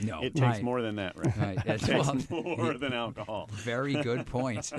no, 0.00 0.22
It 0.22 0.34
takes 0.34 0.40
right. 0.40 0.62
more 0.62 0.80
than 0.80 0.96
that, 0.96 1.16
right? 1.16 1.36
Right, 1.36 1.58
It 1.66 1.80
that's- 1.80 1.86
takes 1.86 2.30
well, 2.30 2.42
more 2.44 2.74
than 2.78 2.92
alcohol. 2.92 3.48
Very 3.52 3.94
good 3.94 4.26
point. 4.26 4.72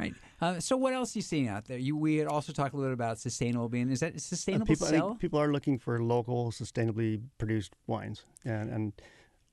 right. 0.00 0.14
Uh, 0.40 0.60
so, 0.60 0.76
what 0.76 0.92
else 0.92 1.14
are 1.14 1.18
you 1.18 1.22
seeing 1.22 1.48
out 1.48 1.64
there? 1.66 1.78
You, 1.78 1.96
we 1.96 2.16
had 2.16 2.26
also 2.28 2.52
talked 2.52 2.74
a 2.74 2.76
little 2.76 2.90
bit 2.90 2.94
about 2.94 3.18
sustainable 3.18 3.68
being. 3.70 3.90
Is 3.90 4.00
that 4.00 4.16
Uh, 4.16 4.18
sustainable 4.18 4.66
people, 4.66 4.86
sell? 4.86 5.14
people 5.14 5.40
are 5.40 5.50
looking 5.50 5.78
for 5.78 6.02
local, 6.02 6.50
sustainably 6.50 7.22
produced 7.38 7.72
wines, 7.86 8.24
and 8.44 8.68
and 8.70 8.92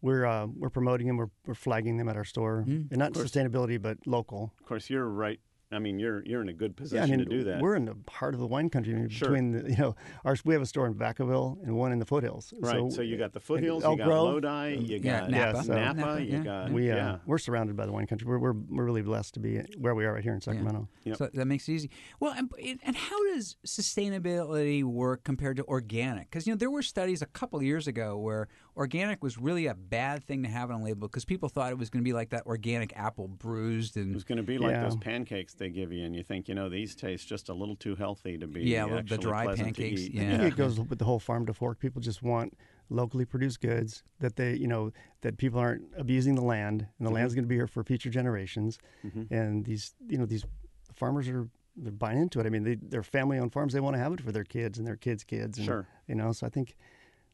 we're 0.04 0.26
uh, 0.26 0.46
we're 0.60 0.70
promoting 0.70 1.08
them. 1.08 1.18
We're, 1.18 1.32
we're 1.48 1.56
flagging 1.56 1.98
them 1.98 2.08
at 2.10 2.16
our 2.18 2.26
store, 2.26 2.64
Mm. 2.68 2.90
and 2.92 2.98
not 3.00 3.14
sustainability, 3.14 3.82
but 3.82 3.98
local. 4.06 4.52
Of 4.60 4.66
course, 4.68 4.90
you're 4.92 5.08
right. 5.08 5.40
I 5.72 5.80
mean, 5.80 5.98
you're 5.98 6.24
you're 6.28 6.42
in 6.44 6.50
a 6.50 6.54
good 6.54 6.74
Yeah, 6.78 6.82
position 6.84 7.04
I 7.04 7.08
mean, 7.18 7.20
to 7.20 7.26
do 7.26 7.44
that. 7.46 7.60
we're 7.60 7.76
in 7.76 7.86
the 7.86 7.96
heart 8.08 8.36
of 8.36 8.40
the 8.40 8.46
wine 8.46 8.70
country. 8.70 8.94
I 8.94 8.98
mean, 8.98 9.10
Sure. 9.10 9.30
Between 9.30 9.52
the, 9.54 9.72
you 9.72 9.78
know, 9.78 9.96
our 10.24 10.36
we 10.46 10.54
have 10.54 10.62
a 10.62 10.68
store 10.68 10.86
in 10.86 10.94
Vacaville 10.94 11.58
and 11.64 11.76
one 11.76 11.92
in 11.92 11.98
the 11.98 12.06
foothills. 12.06 12.54
right. 12.60 12.92
So, 12.92 13.02
you 13.02 13.18
got 13.18 13.34
the 13.34 13.40
foothills, 13.40 13.84
Elk 13.84 13.94
you 13.94 13.98
got 13.98 14.06
Grove, 14.08 14.44
Lodi, 14.44 14.76
you 14.86 15.00
yeah, 15.02 15.22
got 15.22 15.32
Napa. 15.32 15.58
Yeah, 15.58 15.62
so- 15.64 15.74
Napa, 15.74 16.00
Napa, 16.00 16.22
you 16.24 16.38
yeah. 16.38 16.44
got 16.44 16.72
we 16.72 16.92
uh, 16.92 16.96
yeah. 16.96 17.18
we're 17.26 17.40
surrounded 17.40 17.76
by 17.76 17.88
the 17.88 17.92
wine 17.92 18.06
country. 18.06 18.28
We're, 18.28 18.38
we're 18.38 18.54
we're 18.70 18.86
really 18.86 19.02
blessed 19.02 19.34
to 19.34 19.40
be 19.40 19.62
where 19.80 19.96
we 19.96 20.06
are 20.06 20.14
right 20.14 20.24
here 20.24 20.36
in 20.36 20.42
Sacramento. 20.42 20.88
Yep. 21.06 21.18
So 21.18 21.30
that 21.34 21.46
makes 21.48 21.68
it 21.68 21.72
easy. 21.74 21.90
Well, 22.20 22.34
and, 22.38 22.52
and 22.84 22.96
how 22.96 23.20
does 23.34 23.56
sustainability 23.66 24.84
work 24.84 25.24
compared 25.24 25.58
to 25.58 25.64
organic? 25.66 26.30
Because 26.30 26.46
you 26.46 26.54
know 26.54 26.58
there 26.58 26.70
were 26.72 26.84
studies 26.84 27.24
a 27.24 27.26
couple 27.26 27.58
of 27.58 27.66
years 27.66 27.88
ago 27.88 28.16
where 28.18 28.48
organic 28.76 29.22
was 29.24 29.38
really 29.38 29.68
a 29.68 29.76
bad 29.76 30.24
thing 30.24 30.44
to 30.44 30.50
have 30.50 30.72
on 30.72 30.82
a 30.82 30.84
label 30.84 31.08
because 31.08 31.26
people 31.26 31.48
thought 31.50 31.72
it 31.72 31.78
was 31.78 31.90
going 31.90 32.02
to 32.04 32.08
be 32.08 32.14
like 32.14 32.30
that 32.32 32.46
organic 32.46 32.92
apple 32.98 33.28
bruised 33.28 33.98
and 33.98 34.12
It 34.12 34.14
was 34.16 34.24
going 34.24 34.38
to 34.38 34.44
be 34.44 34.58
like 34.58 34.72
Yeah. 34.72 34.84
those 34.84 34.96
pancakes 34.98 35.54
they 35.54 35.70
give 35.70 35.92
you, 35.92 36.04
and 36.06 36.16
you 36.16 36.24
think, 36.24 36.48
you 36.48 36.56
know, 36.56 36.70
these 36.70 36.96
taste 36.96 37.28
just 37.28 37.50
a 37.50 37.54
little 37.54 37.76
too 37.76 37.96
healthy 37.96 38.38
to 38.38 38.48
be 38.48 38.62
Yeah, 38.64 38.88
the- 38.88 39.04
the 39.04 39.18
dry 39.18 39.56
pancakes, 39.56 40.02
eat. 40.02 40.14
yeah. 40.14 40.34
I 40.34 40.38
think 40.38 40.54
it 40.54 40.58
goes 40.58 40.80
with 40.80 40.98
the 41.00 41.06
whole 41.06 41.20
farm 41.20 41.46
to 41.46 41.54
fork. 41.54 41.80
People 41.80 42.02
just 42.02 42.24
want 42.24 42.58
locally 42.90 43.26
produced 43.26 43.62
goods 43.62 44.04
that 44.20 44.36
they, 44.36 44.56
you 44.56 44.68
know, 44.68 44.92
that 45.22 45.38
people 45.38 45.60
aren't 45.60 45.84
abusing 45.98 46.36
the 46.36 46.44
land, 46.44 46.88
and 46.98 47.08
the 47.08 47.12
Mhm. 47.12 47.16
land's 47.16 47.34
going 47.34 47.44
to 47.46 47.48
be 47.50 47.56
here 47.56 47.68
for 47.68 47.84
future 47.84 48.10
generations. 48.10 48.78
Mhm. 49.04 49.32
And 49.32 49.66
these, 49.66 49.94
you 50.08 50.18
know, 50.18 50.26
these 50.26 50.46
farmers 50.94 51.28
are 51.30 51.50
they're 51.76 51.92
buying 51.92 52.20
into 52.20 52.40
it. 52.40 52.46
I 52.46 52.50
mean, 52.50 52.62
they, 52.64 52.76
they're 52.76 53.02
family-owned 53.02 53.52
farms. 53.52 53.74
They 53.74 53.80
want 53.80 53.96
to 53.96 54.00
have 54.00 54.14
it 54.14 54.22
for 54.22 54.32
their 54.32 54.44
kids 54.44 54.78
and 54.78 54.86
their 54.86 54.96
kids' 54.96 55.24
kids. 55.24 55.58
And, 55.58 55.66
Sure. 55.66 55.88
You 56.08 56.14
know, 56.14 56.32
so 56.32 56.46
I 56.46 56.52
think 56.52 56.76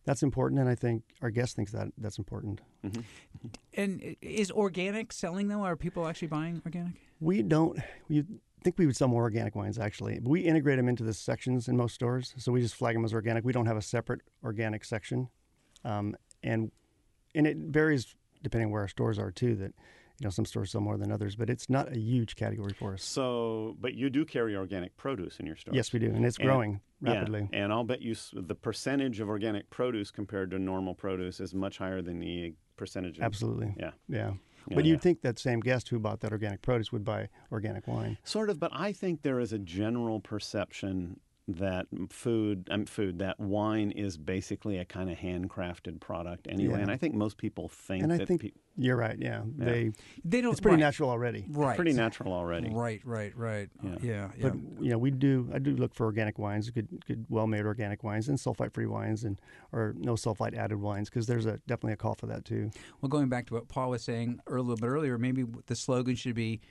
that's 0.06 0.24
important, 0.24 0.60
and 0.60 0.70
I 0.70 0.76
think 0.76 1.04
our 1.22 1.30
guest 1.30 1.56
thinks 1.56 1.72
that 1.72 1.90
that's 1.98 2.18
important. 2.18 2.62
and 3.74 4.16
is 4.22 4.52
organic 4.52 5.12
selling 5.12 5.48
though? 5.48 5.62
Are 5.62 5.76
people 5.76 6.08
actually 6.08 6.30
buying 6.30 6.62
organic? 6.66 6.94
We 7.20 7.42
don't. 7.42 7.80
We 8.08 8.26
think 8.64 8.78
we 8.78 8.86
would 8.86 8.96
sell 8.96 9.08
more 9.08 9.24
organic 9.24 9.56
wines 9.56 9.80
actually. 9.80 10.20
But 10.20 10.30
we 10.30 10.42
integrate 10.42 10.78
them 10.78 10.90
into 10.90 11.04
the 11.04 11.14
sections 11.14 11.68
in 11.68 11.78
most 11.78 11.96
stores, 11.96 12.34
so 12.38 12.52
we 12.52 12.62
just 12.62 12.76
flag 12.76 12.96
them 12.96 13.06
as 13.06 13.14
organic. 13.14 13.44
We 13.44 13.54
don't 13.54 13.66
have 13.66 13.78
a 13.78 13.82
separate 13.82 14.22
organic 14.44 14.86
section, 14.86 15.30
um, 15.84 16.16
and 16.44 16.72
and 17.36 17.46
it 17.48 17.58
varies 17.58 18.16
depending 18.42 18.72
where 18.72 18.82
our 18.82 18.88
stores 18.88 19.20
are 19.20 19.32
too. 19.32 19.56
That 19.56 19.74
you 20.20 20.26
know 20.26 20.30
some 20.30 20.46
stores 20.46 20.72
sell 20.72 20.82
more 20.82 20.98
than 20.98 21.12
others, 21.12 21.36
but 21.36 21.50
it's 21.50 21.70
not 21.70 21.92
a 21.96 21.98
huge 22.00 22.36
category 22.36 22.74
for 22.74 22.94
us. 22.94 23.04
So, 23.04 23.76
but 23.80 23.94
you 23.94 24.10
do 24.10 24.26
carry 24.26 24.56
organic 24.56 24.96
produce 24.98 25.40
in 25.40 25.46
your 25.46 25.56
store. 25.56 25.74
Yes, 25.74 25.94
we 25.94 26.00
do, 26.00 26.08
and 26.08 26.26
it's 26.26 26.38
And- 26.38 26.46
growing 26.48 26.82
Yeah, 27.02 27.14
rapidly. 27.14 27.50
and 27.54 27.72
I'll 27.72 27.84
bet 27.86 28.02
you 28.02 28.16
the 28.34 28.56
percentage 28.56 29.20
of 29.20 29.30
organic 29.30 29.70
produce 29.70 30.12
compared 30.12 30.52
to 30.52 30.60
normal 30.60 30.94
produce 30.94 31.40
is 31.40 31.54
much 31.56 31.78
higher 31.78 32.02
than 32.02 32.20
the 32.20 32.54
percentage. 32.76 33.18
Of, 33.18 33.24
Absolutely. 33.24 33.74
Yeah. 33.78 33.92
Yeah. 34.08 34.34
Yeah, 34.68 34.76
but 34.76 34.86
you'd 34.86 35.02
think 35.02 35.22
that 35.22 35.40
same 35.40 35.62
guest 35.62 35.88
who 35.88 36.00
bought 36.00 36.20
that 36.20 36.32
organic 36.34 36.62
produce 36.62 36.92
would 36.92 37.06
buy 37.06 37.30
organic 37.52 37.88
wine. 37.88 38.18
Sort 38.26 38.50
of, 38.50 38.60
but 38.60 38.72
I 38.74 38.92
think 38.92 39.22
there 39.22 39.40
is 39.40 39.54
a 39.54 39.58
general 39.58 40.20
perception 40.20 41.20
that 41.58 41.88
food, 42.10 42.68
um, 42.72 42.86
food 42.86 43.20
that 43.20 43.40
wine 43.40 43.92
is 43.92 44.18
basically 44.18 44.78
a 44.78 44.86
kind 44.86 45.10
of 45.10 45.18
handcrafted 45.18 46.00
product 46.00 46.48
anyway, 46.50 46.76
Yeah. 46.76 46.82
and 46.82 46.92
I 46.92 46.98
think 46.98 47.16
most 47.16 47.38
people 47.38 47.68
think 47.68 48.04
and 48.04 48.14
I 48.14 48.24
think 48.26 48.42
pe- 48.42 48.52
you're 48.78 48.96
right. 48.96 49.18
Yeah, 49.20 49.42
they 49.58 49.92
They 50.24 50.42
don't. 50.42 50.52
it's 50.52 50.60
pretty 50.62 50.76
right, 50.76 50.80
natural 50.82 51.10
already. 51.10 51.46
Right. 51.50 51.76
pretty 51.76 51.94
natural 51.94 52.34
already. 52.34 52.70
Right. 52.70 53.02
Right. 53.04 53.36
Right. 53.36 53.70
Yeah. 53.84 53.96
Yeah. 54.02 54.32
Yeah. 54.38 54.50
But 54.50 54.54
you 54.80 54.90
know, 54.92 54.98
we 54.98 55.12
do. 55.12 55.50
I 55.54 55.60
do 55.60 55.76
look 55.76 55.94
for 55.94 56.06
organic 56.06 56.38
wines, 56.40 56.70
good, 56.70 56.88
good, 57.06 57.26
well-made 57.30 57.66
organic 57.66 58.04
wines, 58.04 58.30
and 58.30 58.38
sulfite-free 58.38 58.86
wines, 58.86 59.24
and 59.24 59.40
or 59.72 59.96
no 59.98 60.14
sulfite 60.14 60.56
added 60.56 60.78
wines, 60.80 61.10
because 61.10 61.26
there's 61.28 61.46
a 61.46 61.58
definitely 61.68 61.94
a 61.94 61.98
call 61.98 62.16
for 62.16 62.28
that 62.28 62.46
too. 62.46 62.72
Well, 63.02 63.10
going 63.10 63.28
back 63.30 63.48
to 63.48 63.56
what 63.56 63.68
Paul 63.68 63.90
was 63.92 64.04
saying 64.04 64.40
a 64.48 64.52
little 64.52 64.76
bit 64.76 64.86
earlier, 64.88 65.18
maybe 65.18 65.46
the 65.66 65.76
slogan 65.76 66.16
should 66.16 66.36
be 66.36 66.62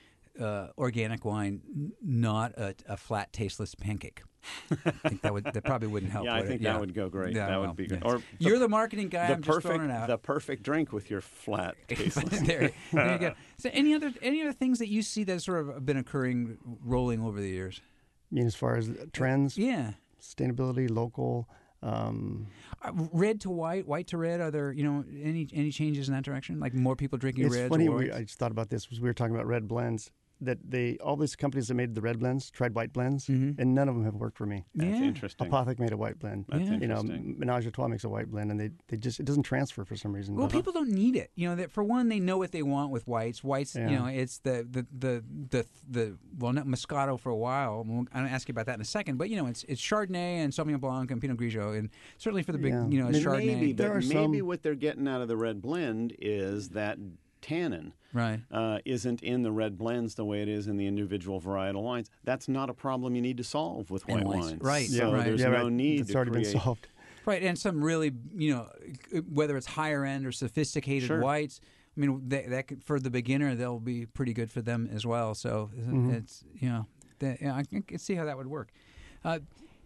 uh, 0.41 0.68
"Organic 0.76 1.24
wine, 1.24 1.61
n- 1.74 1.93
not 2.03 2.53
a, 2.59 2.74
a 2.87 2.97
flat, 2.97 3.33
tasteless 3.33 3.74
pancake." 3.74 4.22
I 4.70 4.91
think 5.09 5.22
that 5.22 5.35
would 5.35 5.45
that 5.45 5.64
probably 5.64 5.89
wouldn't 5.89 6.12
help. 6.12 6.24
Yeah, 6.26 6.35
I 6.35 6.37
would 6.39 6.45
it? 6.47 6.49
think 6.49 6.62
that 6.62 6.81
would 6.81 6.95
go 6.95 7.09
great. 7.09 7.35
Yeah, 7.35 7.47
that 7.49 7.59
well, 7.61 7.68
would 7.68 7.76
be 7.76 7.87
good. 7.87 8.03
yeah. 8.05 8.11
Or 8.12 8.22
You're 8.39 8.59
the 8.59 8.68
marketing 8.68 9.09
guy. 9.09 9.26
the 9.26 9.35
I'm 9.35 9.43
just 9.43 9.61
throwing 9.62 9.79
perfect 9.81 9.93
it 9.99 10.03
out. 10.03 10.07
the 10.09 10.18
perfect 10.18 10.62
drink 10.62 10.93
with 10.93 11.11
your 11.11 11.20
flat 11.20 11.74
tasteless. 11.89 12.41
there, 12.41 12.70
there 12.93 13.12
you 13.12 13.18
go. 13.18 13.35
So, 13.59 13.68
any 13.72 13.95
other 13.95 14.12
any 14.22 14.41
other 14.43 14.53
things 14.53 14.79
that 14.79 14.89
you 14.89 15.03
see 15.03 15.24
that 15.24 15.43
sort 15.43 15.61
of 15.61 15.68
have 15.74 15.85
been 15.87 15.97
occurring, 15.99 16.57
rolling 16.85 17.20
over 17.22 17.41
the 17.41 17.49
years? 17.49 17.81
I 18.31 18.35
mean, 18.37 18.47
as 18.47 18.55
far 18.55 18.76
as 18.76 18.91
trends, 19.12 19.57
Yeah, 19.59 19.93
sustainability, 20.22 20.89
local. 20.91 21.49
Um, 21.83 22.49
uh, 22.83 22.91
red 23.12 23.41
to 23.43 23.51
white, 23.51 23.87
white 23.87 24.09
to 24.09 24.18
red. 24.18 24.41
Are 24.41 24.51
there 24.51 24.72
you 24.72 24.83
know 24.85 25.05
any 25.22 25.49
any 25.53 25.70
changes 25.70 26.09
in 26.09 26.14
that 26.14 26.24
direction? 26.24 26.59
Like 26.59 26.74
more 26.74 26.97
people 26.97 27.18
drinking 27.18 27.47
it's 27.47 27.55
reds? 27.57 27.68
funny. 27.68 27.87
or 27.89 27.97
We. 27.99 28.11
I 28.12 28.22
just 28.22 28.39
thought 28.39 28.51
about 28.51 28.68
this. 28.70 28.89
Was 28.91 29.01
we 29.01 29.09
were 29.09 29.14
talking 29.14 29.35
about 29.35 29.47
red 29.47 29.68
blends. 29.68 30.11
That 30.41 30.59
they 30.70 30.97
all 30.99 31.16
these 31.16 31.34
companies 31.34 31.66
that 31.66 31.74
made 31.74 31.95
the 31.97 32.01
red 32.01 32.20
blends 32.20 32.49
tried 32.51 32.74
white 32.74 32.93
blends, 32.93 33.26
Mhm. 33.26 33.59
and 33.59 33.74
none 33.74 33.89
of 33.89 33.97
them 33.97 34.05
have 34.05 34.14
worked 34.14 34.36
for 34.39 34.47
me. 34.47 34.64
That's 34.74 35.01
yeah. 35.01 35.05
interesting. 35.05 35.49
Apothic 35.51 35.80
made 35.80 35.91
a 35.93 35.97
white 35.97 36.18
blend. 36.20 36.45
That's 36.49 36.62
Yeah. 36.62 36.76
You 36.78 36.86
know, 36.86 37.01
interesting. 37.01 37.36
Menage 37.39 37.66
a 37.66 37.70
Trois 37.72 37.89
makes 37.89 38.05
a 38.05 38.09
white 38.09 38.30
blend, 38.30 38.53
and 38.53 38.61
they, 38.61 38.70
they 38.86 38.97
just 38.97 39.18
it 39.18 39.24
doesn't 39.26 39.43
transfer 39.43 39.84
for 39.84 39.97
some 39.97 40.12
reason. 40.12 40.36
Well, 40.36 40.47
But- 40.47 40.53
people 40.53 40.72
don't 40.72 40.91
need 40.91 41.16
it. 41.16 41.32
You 41.34 41.49
know 41.49 41.57
that 41.57 41.72
for 41.72 41.82
one, 41.82 42.09
they 42.09 42.20
know 42.20 42.39
what 42.39 42.53
they 42.53 42.62
want 42.62 42.93
with 42.93 43.09
whites. 43.09 43.43
Whites, 43.43 43.74
you 43.74 43.82
know, 43.86 44.07
it's 44.07 44.39
the 44.39 44.64
the 44.70 44.86
the 44.97 45.24
the, 45.51 45.66
the 45.91 46.16
well, 46.39 46.53
not 46.53 46.66
Moscato 46.66 47.18
for 47.18 47.30
a 47.30 47.36
while. 47.36 47.80
I'm 47.80 47.89
going 48.05 48.07
to 48.07 48.20
ask 48.32 48.47
you 48.49 48.53
about 48.53 48.66
that 48.66 48.76
in 48.76 48.80
a 48.80 48.84
second. 48.84 49.16
But 49.16 49.30
you 49.30 49.36
know, 49.36 49.47
it's 49.47 49.64
it's 49.64 49.80
Chardonnay 49.80 50.36
and 50.45 50.53
Sauvignon 50.53 50.80
Blanc 50.80 51.11
and 51.11 51.20
Pinot 51.20 51.36
Grigio, 51.36 51.76
and 51.76 51.91
certainly 52.16 52.45
for 52.45 52.53
the 52.53 52.59
big, 52.59 52.72
Yeah. 52.74 52.86
you 52.89 53.01
know, 53.03 53.11
Then 53.11 53.22
Chardonnay. 53.24 53.47
maybe, 53.47 53.72
There 53.72 53.89
but 53.89 53.97
are 53.97 54.01
maybe 54.09 54.39
some- 54.39 54.47
what 54.47 54.62
they're 54.62 54.74
getting 54.76 55.09
out 55.09 55.20
of 55.20 55.26
the 55.28 55.36
red 55.36 55.61
blend 55.61 56.14
is 56.20 56.68
that 56.70 56.99
tannin 57.41 57.93
right. 58.12 58.41
uh, 58.51 58.78
isn't 58.84 59.22
in 59.22 59.43
the 59.43 59.53
red 59.53 59.76
blends 59.78 60.14
the 60.14 60.24
way 60.24 60.43
it 60.43 60.49
is 60.49 60.66
in 60.68 60.76
the 60.76 60.86
individual 60.86 61.41
varietal 61.41 61.82
wines. 61.82 62.11
That's 62.24 62.49
not 62.49 62.70
a 62.70 62.74
problem 62.74 63.14
you 63.14 63.22
need 63.22 63.36
to 63.39 63.45
solve 63.45 63.91
with 63.91 64.07
white 64.09 64.24
whites. 64.24 64.47
wines. 64.47 64.62
Right, 64.62 64.86
So 64.89 65.12
right. 65.12 65.24
there's 65.24 65.41
yeah, 65.41 65.49
no 65.49 65.64
right. 65.64 65.72
need 65.72 66.01
It's 66.01 66.11
to 66.11 66.16
already 66.16 66.30
create. 66.32 66.53
been 66.53 66.61
solved. 66.61 66.89
Right, 67.26 67.43
and 67.43 67.59
some 67.59 67.82
really, 67.84 68.12
you 68.34 68.55
know, 68.55 68.68
whether 69.30 69.57
it's 69.57 69.66
higher 69.66 70.05
end 70.05 70.26
or 70.26 70.32
sophisticated 70.32 71.09
Sure. 71.09 71.20
whites. 71.20 71.61
I 71.97 72.01
mean, 72.01 72.22
that, 72.28 72.49
that 72.51 72.68
could, 72.68 72.84
for 72.84 72.99
the 73.01 73.11
beginner, 73.11 73.55
they'll 73.55 73.80
be 73.80 74.07
pretty 74.07 74.32
good 74.32 74.51
for 74.51 74.62
them 74.62 74.89
as 74.93 75.05
well. 75.05 75.34
So 75.34 75.70
Mhm. 75.76 76.12
it's 76.16 76.45
you 76.59 76.68
know, 76.68 76.86
that, 77.18 77.43
yeah, 77.43 77.55
I 77.55 77.64
can, 77.64 77.82
can 77.82 77.99
see 77.99 78.14
how 78.14 78.24
that 78.24 78.36
would 78.36 78.47
work. 78.47 78.70
Uh, 79.24 79.41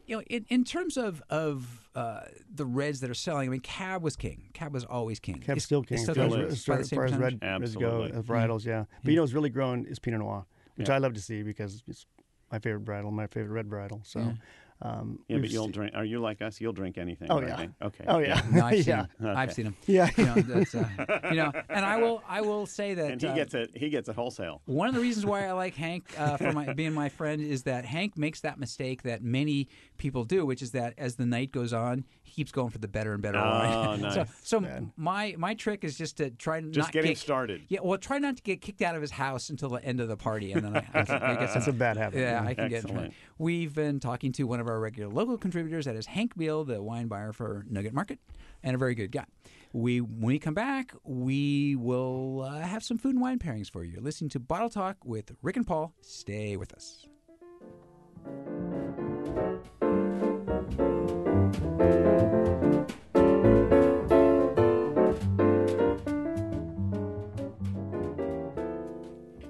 you 0.06 0.16
know, 0.16 0.22
in, 0.28 0.44
in 0.48 0.64
terms 0.64 0.96
of 0.96 1.22
of 1.30 1.88
uh, 1.94 2.22
the 2.54 2.64
reds 2.64 3.00
that 3.00 3.10
are 3.10 3.14
selling, 3.14 3.48
I 3.48 3.50
mean, 3.50 3.60
Cab 3.60 4.02
was 4.02 4.16
king. 4.16 4.48
Cab 4.54 4.72
was 4.72 4.84
always 4.84 5.18
king. 5.20 5.36
Cab's 5.36 5.48
It's- 5.48 5.64
still 5.64 5.82
king. 5.82 5.98
still 5.98 6.14
Still 6.14 6.30
king 6.30 6.40
is. 6.46 6.52
as, 6.54 6.64
far, 6.64 6.78
as 6.78 6.90
far 6.90 7.04
as 7.04 7.12
red 7.14 7.38
reds 7.42 7.74
go, 7.76 8.02
Absolutely. 8.02 8.12
uh, 8.18 8.22
varietals, 8.22 8.64
yeah. 8.64 8.84
But 9.04 9.10
you 9.10 9.16
know, 9.16 9.22
what's 9.22 9.32
really 9.34 9.50
grown 9.50 9.84
is 9.86 9.98
Pinot 9.98 10.20
Noir, 10.20 10.46
which 10.76 10.88
Yeah. 10.88 10.94
I 10.94 10.98
love 10.98 11.14
to 11.14 11.20
see 11.20 11.42
because 11.42 11.82
it's 11.86 12.06
my 12.50 12.58
favorite 12.58 12.84
varietal, 12.84 13.12
my 13.12 13.26
favorite 13.26 13.52
red 13.52 13.68
varietal. 13.68 14.06
So, 14.06 14.20
Yeah. 14.20 14.32
Um, 14.82 15.18
Yeah, 15.28 15.38
but 15.38 15.50
you'll 15.50 15.68
drink. 15.68 15.92
Are 15.94 16.04
you 16.04 16.20
like 16.20 16.42
us? 16.42 16.60
You'll 16.60 16.72
drink 16.72 16.98
anything. 16.98 17.28
Oh, 17.30 17.40
right? 17.40 17.70
yeah. 17.80 17.86
Okay. 17.86 18.04
Oh 18.08 18.18
yeah, 18.18 18.40
No, 18.50 18.64
I've 18.64 18.74
seen 18.84 18.94
yeah, 18.94 19.06
them. 19.18 19.36
I've 19.36 19.52
seen 19.52 19.64
them. 19.66 19.76
yeah. 19.86 20.10
You 20.16 20.24
know, 20.26 20.34
that's, 20.34 20.74
uh, 20.74 21.20
you 21.30 21.36
know, 21.36 21.52
and 21.68 21.84
I 21.84 21.96
will 21.98 22.22
I 22.28 22.40
will 22.40 22.66
say 22.66 22.94
that 22.94 23.10
And 23.12 23.20
he 23.20 23.26
uh, 23.28 23.34
gets 23.34 23.54
it. 23.54 23.70
He 23.74 23.88
gets 23.90 24.08
it 24.08 24.14
wholesale. 24.14 24.60
One 24.66 24.88
of 24.88 24.94
the 24.94 25.00
reasons 25.00 25.26
why 25.26 25.46
I 25.46 25.52
like 25.52 25.74
Hank 25.74 26.12
uh, 26.18 26.36
for 26.36 26.52
my, 26.52 26.72
being 26.74 26.92
my 26.92 27.08
friend 27.08 27.40
is 27.42 27.62
that 27.64 27.84
Hank 27.84 28.16
makes 28.16 28.40
that 28.40 28.58
mistake 28.58 29.02
that 29.02 29.22
many 29.22 29.68
people 29.98 30.24
do, 30.24 30.44
which 30.46 30.62
is 30.62 30.70
that 30.72 30.94
as 30.98 31.16
the 31.16 31.26
night 31.26 31.52
goes 31.52 31.72
on, 31.72 32.04
he 32.21 32.21
keeps 32.32 32.50
going 32.50 32.70
for 32.70 32.78
the 32.78 32.88
better 32.88 33.12
and 33.12 33.22
better 33.22 33.38
Oh, 33.38 33.42
wine. 33.88 34.00
nice. 34.02 34.14
So, 34.14 34.26
so 34.42 34.60
Bad. 34.60 34.90
my 34.96 35.34
my 35.38 35.54
trick 35.54 35.84
is 35.84 35.96
just 35.96 36.16
to 36.16 36.30
try 36.30 36.56
and 36.58 36.72
Just 36.72 36.88
not 36.88 36.92
get 36.92 37.04
him 37.04 37.14
started. 37.14 37.62
Yeah, 37.68 37.80
well, 37.82 37.98
try 37.98 38.18
not 38.18 38.36
to 38.36 38.42
get 38.42 38.60
kicked 38.60 38.82
out 38.82 38.94
of 38.94 39.00
his 39.02 39.10
house 39.12 39.50
until 39.50 39.68
the 39.68 39.84
end 39.84 40.00
of 40.00 40.08
the 40.08 40.16
party, 40.16 40.52
and 40.52 40.64
then 40.64 40.76
I, 40.76 40.78
I 41.00 41.04
can 41.04 41.22
I 41.22 41.34
get 41.34 41.50
some 41.50 41.54
That's 41.60 41.68
a 41.68 41.72
bad 41.72 41.96
habit. 41.96 42.20
yeah, 42.20 42.42
I 42.44 42.54
can 42.54 42.68
get 42.68 42.84
in 42.84 42.90
trouble. 42.90 43.10
We've 43.38 43.74
been 43.74 44.00
talking 44.00 44.32
to 44.32 44.44
one 44.44 44.60
of 44.60 44.66
our 44.68 44.80
regular 44.80 45.12
local 45.12 45.36
contributors, 45.38 45.84
that 45.84 45.94
is 45.96 46.06
Hank 46.06 46.36
Beal, 46.36 46.64
the 46.64 46.82
wine 46.82 47.06
buyer 47.08 47.32
for 47.32 47.64
Nugget 47.68 47.92
Market, 47.94 48.18
and 48.62 48.74
a 48.74 48.78
very 48.78 48.94
good 48.94 49.12
guy. 49.12 49.24
We, 49.74 50.00
when 50.02 50.20
we 50.26 50.38
come 50.38 50.52
back, 50.54 50.92
we 51.02 51.76
will 51.76 52.42
uh, 52.42 52.60
have 52.60 52.84
some 52.84 52.98
food 52.98 53.14
and 53.14 53.22
wine 53.22 53.38
pairings 53.38 53.70
for 53.70 53.82
you. 53.84 53.92
You're 53.92 54.02
listening 54.02 54.28
to 54.30 54.38
Bottle 54.40 54.68
Talk 54.68 54.98
with 55.04 55.32
Rick 55.42 55.56
and 55.56 55.66
Paul. 55.66 55.94
Stay 56.02 56.56
with 56.58 56.72
us. 56.74 57.06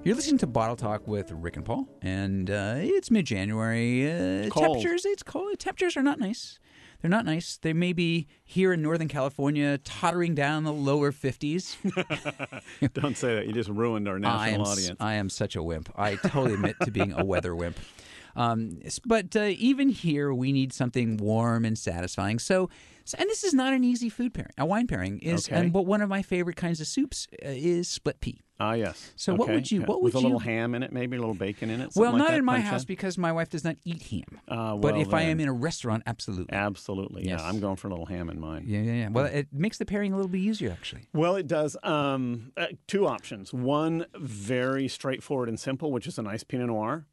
You're 0.05 0.15
listening 0.15 0.37
to 0.39 0.47
Bottle 0.47 0.75
Talk 0.75 1.07
with 1.07 1.31
Rick 1.31 1.55
and 1.55 1.63
Paul, 1.63 1.87
and 2.01 2.49
uh, 2.49 2.73
it's 2.77 3.09
mid-January. 3.09 4.11
Uh, 4.45 4.49
cold. 4.49 4.65
temperatures, 4.65 5.05
it's 5.05 5.23
cold. 5.23 5.57
Temperatures 5.59 5.95
are 5.95 6.03
not 6.03 6.19
nice. 6.19 6.59
They're 7.01 7.09
not 7.09 7.23
nice. 7.23 7.55
They 7.57 7.71
may 7.71 7.93
be 7.93 8.27
here 8.43 8.73
in 8.73 8.81
Northern 8.81 9.07
California, 9.07 9.77
tottering 9.77 10.35
down 10.35 10.65
the 10.65 10.73
lower 10.73 11.13
50s. 11.13 11.77
Don't 12.93 13.15
say 13.15 13.35
that. 13.35 13.47
You 13.47 13.53
just 13.53 13.69
ruined 13.69 14.09
our 14.09 14.15
I 14.15 14.17
am, 14.17 14.21
national 14.59 14.67
audience. 14.67 14.97
I 14.99 15.13
am 15.13 15.29
such 15.29 15.55
a 15.55 15.63
wimp. 15.63 15.89
I 15.95 16.15
totally 16.15 16.55
admit 16.55 16.75
to 16.83 16.91
being 16.91 17.13
a 17.13 17.23
weather 17.23 17.55
wimp. 17.55 17.79
Um, 18.35 18.79
but 19.05 19.33
uh, 19.37 19.51
even 19.57 19.87
here, 19.87 20.33
we 20.33 20.51
need 20.51 20.73
something 20.73 21.15
warm 21.15 21.63
and 21.63 21.77
satisfying. 21.77 22.39
So, 22.39 22.69
so- 23.05 23.17
and 23.21 23.29
this 23.29 23.45
is 23.45 23.53
not 23.53 23.71
an 23.73 23.85
easy 23.85 24.09
food 24.09 24.33
pairing. 24.33 24.51
A 24.57 24.65
wine 24.65 24.87
pairing 24.87 25.19
is, 25.19 25.47
Okay. 25.47 25.55
and 25.61 25.71
but 25.71 25.85
one 25.85 26.01
of 26.01 26.09
my 26.09 26.21
favorite 26.23 26.57
kinds 26.57 26.81
of 26.81 26.87
soups 26.87 27.27
uh, 27.45 27.47
is 27.47 27.87
split 27.87 28.19
pea. 28.19 28.41
Ah, 28.59 28.73
yes. 28.73 29.11
So 29.15 29.33
what 29.33 29.49
would 29.49 29.71
you- 29.71 29.81
what 29.81 30.01
with 30.01 30.13
would 30.13 30.19
a 30.19 30.23
little 30.23 30.39
ham 30.39 30.75
in 30.75 30.83
it, 30.83 30.91
maybe 30.93 31.17
a 31.17 31.19
little 31.19 31.33
bacon 31.35 31.69
in 31.69 31.81
it. 31.81 31.89
well, 31.95 32.11
like 32.11 32.19
not 32.19 32.27
that, 32.29 32.37
in 32.37 32.45
my 32.45 32.59
house 32.59 32.81
in? 32.83 32.87
because 32.87 33.17
my 33.17 33.31
wife 33.31 33.49
does 33.49 33.63
not 33.63 33.77
eat 33.83 34.03
ham. 34.03 34.39
Uh, 34.47 34.75
but 34.77 34.93
well, 34.93 35.01
if 35.01 35.13
I 35.13 35.23
am 35.23 35.39
in 35.39 35.47
a 35.47 35.53
restaurant, 35.53 36.03
absolutely. 36.05 36.53
Absolutely, 36.55 37.27
yeah. 37.27 37.41
I'm 37.41 37.59
going 37.59 37.75
for 37.77 37.87
a 37.87 37.91
little 37.91 38.05
ham 38.05 38.29
in 38.29 38.39
mine. 38.39 38.65
Yeah, 38.67 38.81
yeah, 38.81 38.93
yeah. 38.93 39.09
Well, 39.09 39.25
it 39.25 39.47
makes 39.51 39.79
the 39.79 39.85
pairing 39.85 40.13
a 40.13 40.15
little 40.15 40.29
bit 40.29 40.39
easier, 40.39 40.71
actually. 40.71 41.07
Well, 41.13 41.35
it 41.35 41.47
does. 41.47 41.75
Um, 41.83 42.51
uh, 42.55 42.67
two 42.87 43.07
options. 43.07 43.53
One, 43.53 44.05
very 44.15 44.87
straightforward 44.87 45.49
and 45.49 45.59
simple, 45.59 45.91
which 45.91 46.05
is 46.07 46.19
a 46.19 46.21
nice 46.21 46.43
Pinot 46.43 46.67
Noir. 46.67 47.05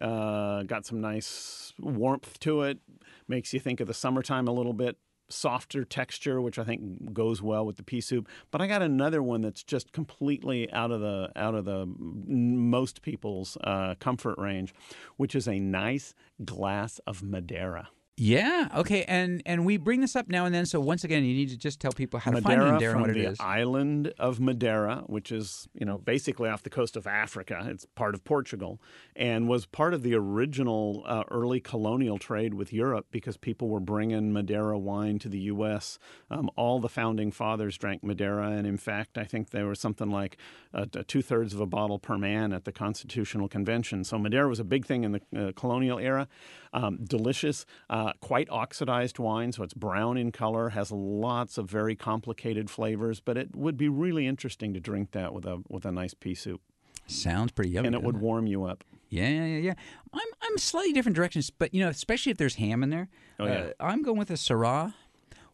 Uh, 0.00 0.64
got 0.64 0.84
some 0.84 1.00
nice 1.00 1.72
warmth 1.78 2.38
to 2.40 2.62
it. 2.62 2.78
Makes 3.26 3.54
you 3.54 3.60
think 3.60 3.80
of 3.80 3.86
the 3.86 3.94
summertime 3.94 4.48
a 4.48 4.52
little 4.52 4.72
bit. 4.74 4.98
Softer 5.28 5.84
texture, 5.84 6.40
which 6.40 6.58
I 6.58 6.64
think 6.64 7.12
goes 7.12 7.42
well 7.42 7.64
with 7.64 7.76
the 7.76 7.82
pea 7.82 8.00
soup. 8.00 8.28
But 8.50 8.60
I 8.60 8.66
got 8.66 8.82
another 8.82 9.22
one 9.22 9.40
that's 9.40 9.62
just 9.62 9.92
completely 9.92 10.70
out 10.72 10.90
of 10.90 11.00
the 11.00 11.30
out 11.36 11.54
of 11.54 11.64
the 11.64 11.86
most 11.86 13.02
people's 13.02 13.56
uh, 13.62 13.94
comfort 13.98 14.38
range, 14.38 14.74
which 15.16 15.34
is 15.34 15.48
a 15.48 15.58
nice 15.58 16.14
glass 16.44 17.00
of 17.06 17.22
Madeira. 17.22 17.88
Yeah. 18.16 18.68
Okay. 18.76 19.04
And 19.04 19.42
and 19.44 19.66
we 19.66 19.76
bring 19.76 20.00
this 20.00 20.14
up 20.14 20.28
now 20.28 20.44
and 20.44 20.54
then. 20.54 20.66
So 20.66 20.78
once 20.78 21.02
again, 21.02 21.24
you 21.24 21.34
need 21.34 21.48
to 21.48 21.56
just 21.56 21.80
tell 21.80 21.90
people 21.90 22.20
how 22.20 22.30
to 22.30 22.40
find 22.40 22.60
Madeira 22.60 22.72
Madeira 22.72 22.92
and 22.92 22.94
from 22.94 23.00
what 23.02 23.10
it 23.10 23.14
the 23.14 23.30
is. 23.30 23.40
island 23.40 24.14
of 24.20 24.38
Madeira, 24.38 25.02
which 25.06 25.32
is 25.32 25.68
you 25.74 25.84
know 25.84 25.98
basically 25.98 26.48
off 26.48 26.62
the 26.62 26.70
coast 26.70 26.96
of 26.96 27.08
Africa. 27.08 27.66
It's 27.68 27.86
part 27.96 28.14
of 28.14 28.22
Portugal, 28.22 28.80
and 29.16 29.48
was 29.48 29.66
part 29.66 29.94
of 29.94 30.02
the 30.02 30.14
original 30.14 31.02
uh, 31.06 31.24
early 31.28 31.58
colonial 31.58 32.18
trade 32.18 32.54
with 32.54 32.72
Europe 32.72 33.06
because 33.10 33.36
people 33.36 33.68
were 33.68 33.80
bringing 33.80 34.32
Madeira 34.32 34.78
wine 34.78 35.18
to 35.18 35.28
the 35.28 35.40
U.S. 35.40 35.98
Um, 36.30 36.48
all 36.56 36.78
the 36.78 36.88
founding 36.88 37.32
fathers 37.32 37.76
drank 37.76 38.04
Madeira, 38.04 38.50
and 38.50 38.64
in 38.64 38.76
fact, 38.76 39.18
I 39.18 39.24
think 39.24 39.50
there 39.50 39.66
was 39.66 39.80
something 39.80 40.10
like 40.10 40.36
uh, 40.72 40.86
two 41.08 41.20
thirds 41.22 41.52
of 41.52 41.58
a 41.58 41.66
bottle 41.66 41.98
per 41.98 42.16
man 42.16 42.52
at 42.52 42.64
the 42.64 42.72
Constitutional 42.72 43.48
Convention. 43.48 44.04
So 44.04 44.18
Madeira 44.20 44.48
was 44.48 44.60
a 44.60 44.64
big 44.64 44.86
thing 44.86 45.02
in 45.02 45.12
the 45.12 45.20
uh, 45.36 45.52
colonial 45.56 45.98
era. 45.98 46.28
Um, 46.76 46.98
delicious, 47.04 47.64
uh, 47.88 48.12
quite 48.20 48.50
oxidized 48.50 49.20
wine, 49.20 49.52
so 49.52 49.62
it's 49.62 49.74
brown 49.74 50.16
in 50.18 50.32
color, 50.32 50.70
has 50.70 50.90
lots 50.90 51.56
of 51.56 51.70
very 51.70 51.94
complicated 51.94 52.68
flavors. 52.68 53.20
But 53.20 53.36
it 53.38 53.54
would 53.54 53.76
be 53.76 53.88
really 53.88 54.26
interesting 54.26 54.74
to 54.74 54.80
drink 54.80 55.12
that 55.12 55.32
with 55.32 55.46
a 55.46 55.62
with 55.68 55.84
a 55.86 55.92
nice 55.92 56.14
pea 56.14 56.34
soup, 56.34 56.60
Sounds 57.06 57.52
pretty 57.52 57.70
yummy. 57.70 57.86
and 57.86 57.94
it 57.94 58.02
would 58.02 58.16
warm 58.20 58.46
you 58.48 58.64
up. 58.64 58.82
Yeah, 59.08 59.28
yeah, 59.28 59.44
yeah, 59.46 59.58
yeah. 59.58 59.74
I'm 60.12 60.28
I'm 60.42 60.58
slightly 60.58 60.92
different 60.92 61.14
directions, 61.14 61.48
but 61.50 61.72
you 61.72 61.80
know, 61.80 61.90
especially 61.90 62.32
if 62.32 62.38
there's 62.38 62.56
ham 62.56 62.82
in 62.82 62.90
there. 62.90 63.08
Oh, 63.38 63.46
yeah. 63.46 63.52
uh, 63.52 63.70
I'm 63.78 64.02
going 64.02 64.18
with 64.18 64.30
a 64.30 64.34
Syrah. 64.34 64.94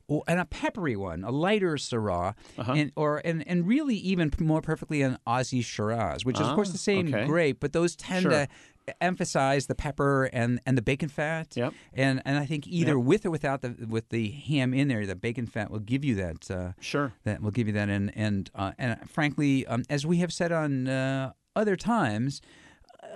Or, 0.09 0.25
and 0.27 0.41
a 0.41 0.45
peppery 0.45 0.97
one, 0.97 1.23
a 1.23 1.31
lighter 1.31 1.75
Syrah, 1.77 2.35
Uh-huh. 2.59 2.73
and 2.73 2.91
or 2.97 3.23
and, 3.25 3.47
and 3.47 3.65
really 3.69 3.95
even 3.95 4.33
more 4.41 4.61
perfectly 4.61 5.03
an 5.03 5.19
Aussie 5.25 5.63
Shiraz, 5.65 6.25
which 6.25 6.41
is 6.41 6.49
of 6.49 6.55
course 6.57 6.71
Ah, 6.71 6.73
the 6.73 6.79
same 6.79 7.15
okay. 7.15 7.27
grape, 7.27 7.59
but 7.61 7.73
those 7.73 7.95
tend 7.95 8.23
Sure. 8.23 8.33
to 8.33 8.49
emphasize 9.01 9.67
the 9.67 9.75
pepper 9.75 10.25
and, 10.33 10.61
and 10.67 10.77
the 10.79 10.83
bacon 10.83 11.09
fat. 11.09 11.49
Yep. 11.57 11.73
And 11.95 12.23
and 12.25 12.39
I 12.39 12.47
think 12.47 12.67
either 12.67 12.97
Yep. 12.97 13.05
with 13.05 13.27
or 13.27 13.31
without 13.31 13.63
the 13.63 13.75
with 13.89 14.09
the 14.11 14.31
ham 14.31 14.73
in 14.75 14.89
there, 14.89 15.07
the 15.07 15.17
bacon 15.17 15.47
fat 15.47 15.71
will 15.71 15.79
give 15.81 16.05
you 16.05 16.15
that. 16.17 16.51
Uh, 16.51 16.73
Sure. 16.81 17.13
that 17.25 17.43
will 17.43 17.51
give 17.51 17.67
you 17.67 17.73
that. 17.75 17.89
And 17.89 18.13
and 18.17 18.51
uh, 18.55 18.73
and 18.79 19.09
frankly, 19.09 19.67
um, 19.67 19.83
as 19.91 20.07
we 20.07 20.19
have 20.19 20.33
said 20.33 20.53
on 20.53 20.89
uh, 20.89 21.33
other 21.57 21.77
times, 21.77 22.41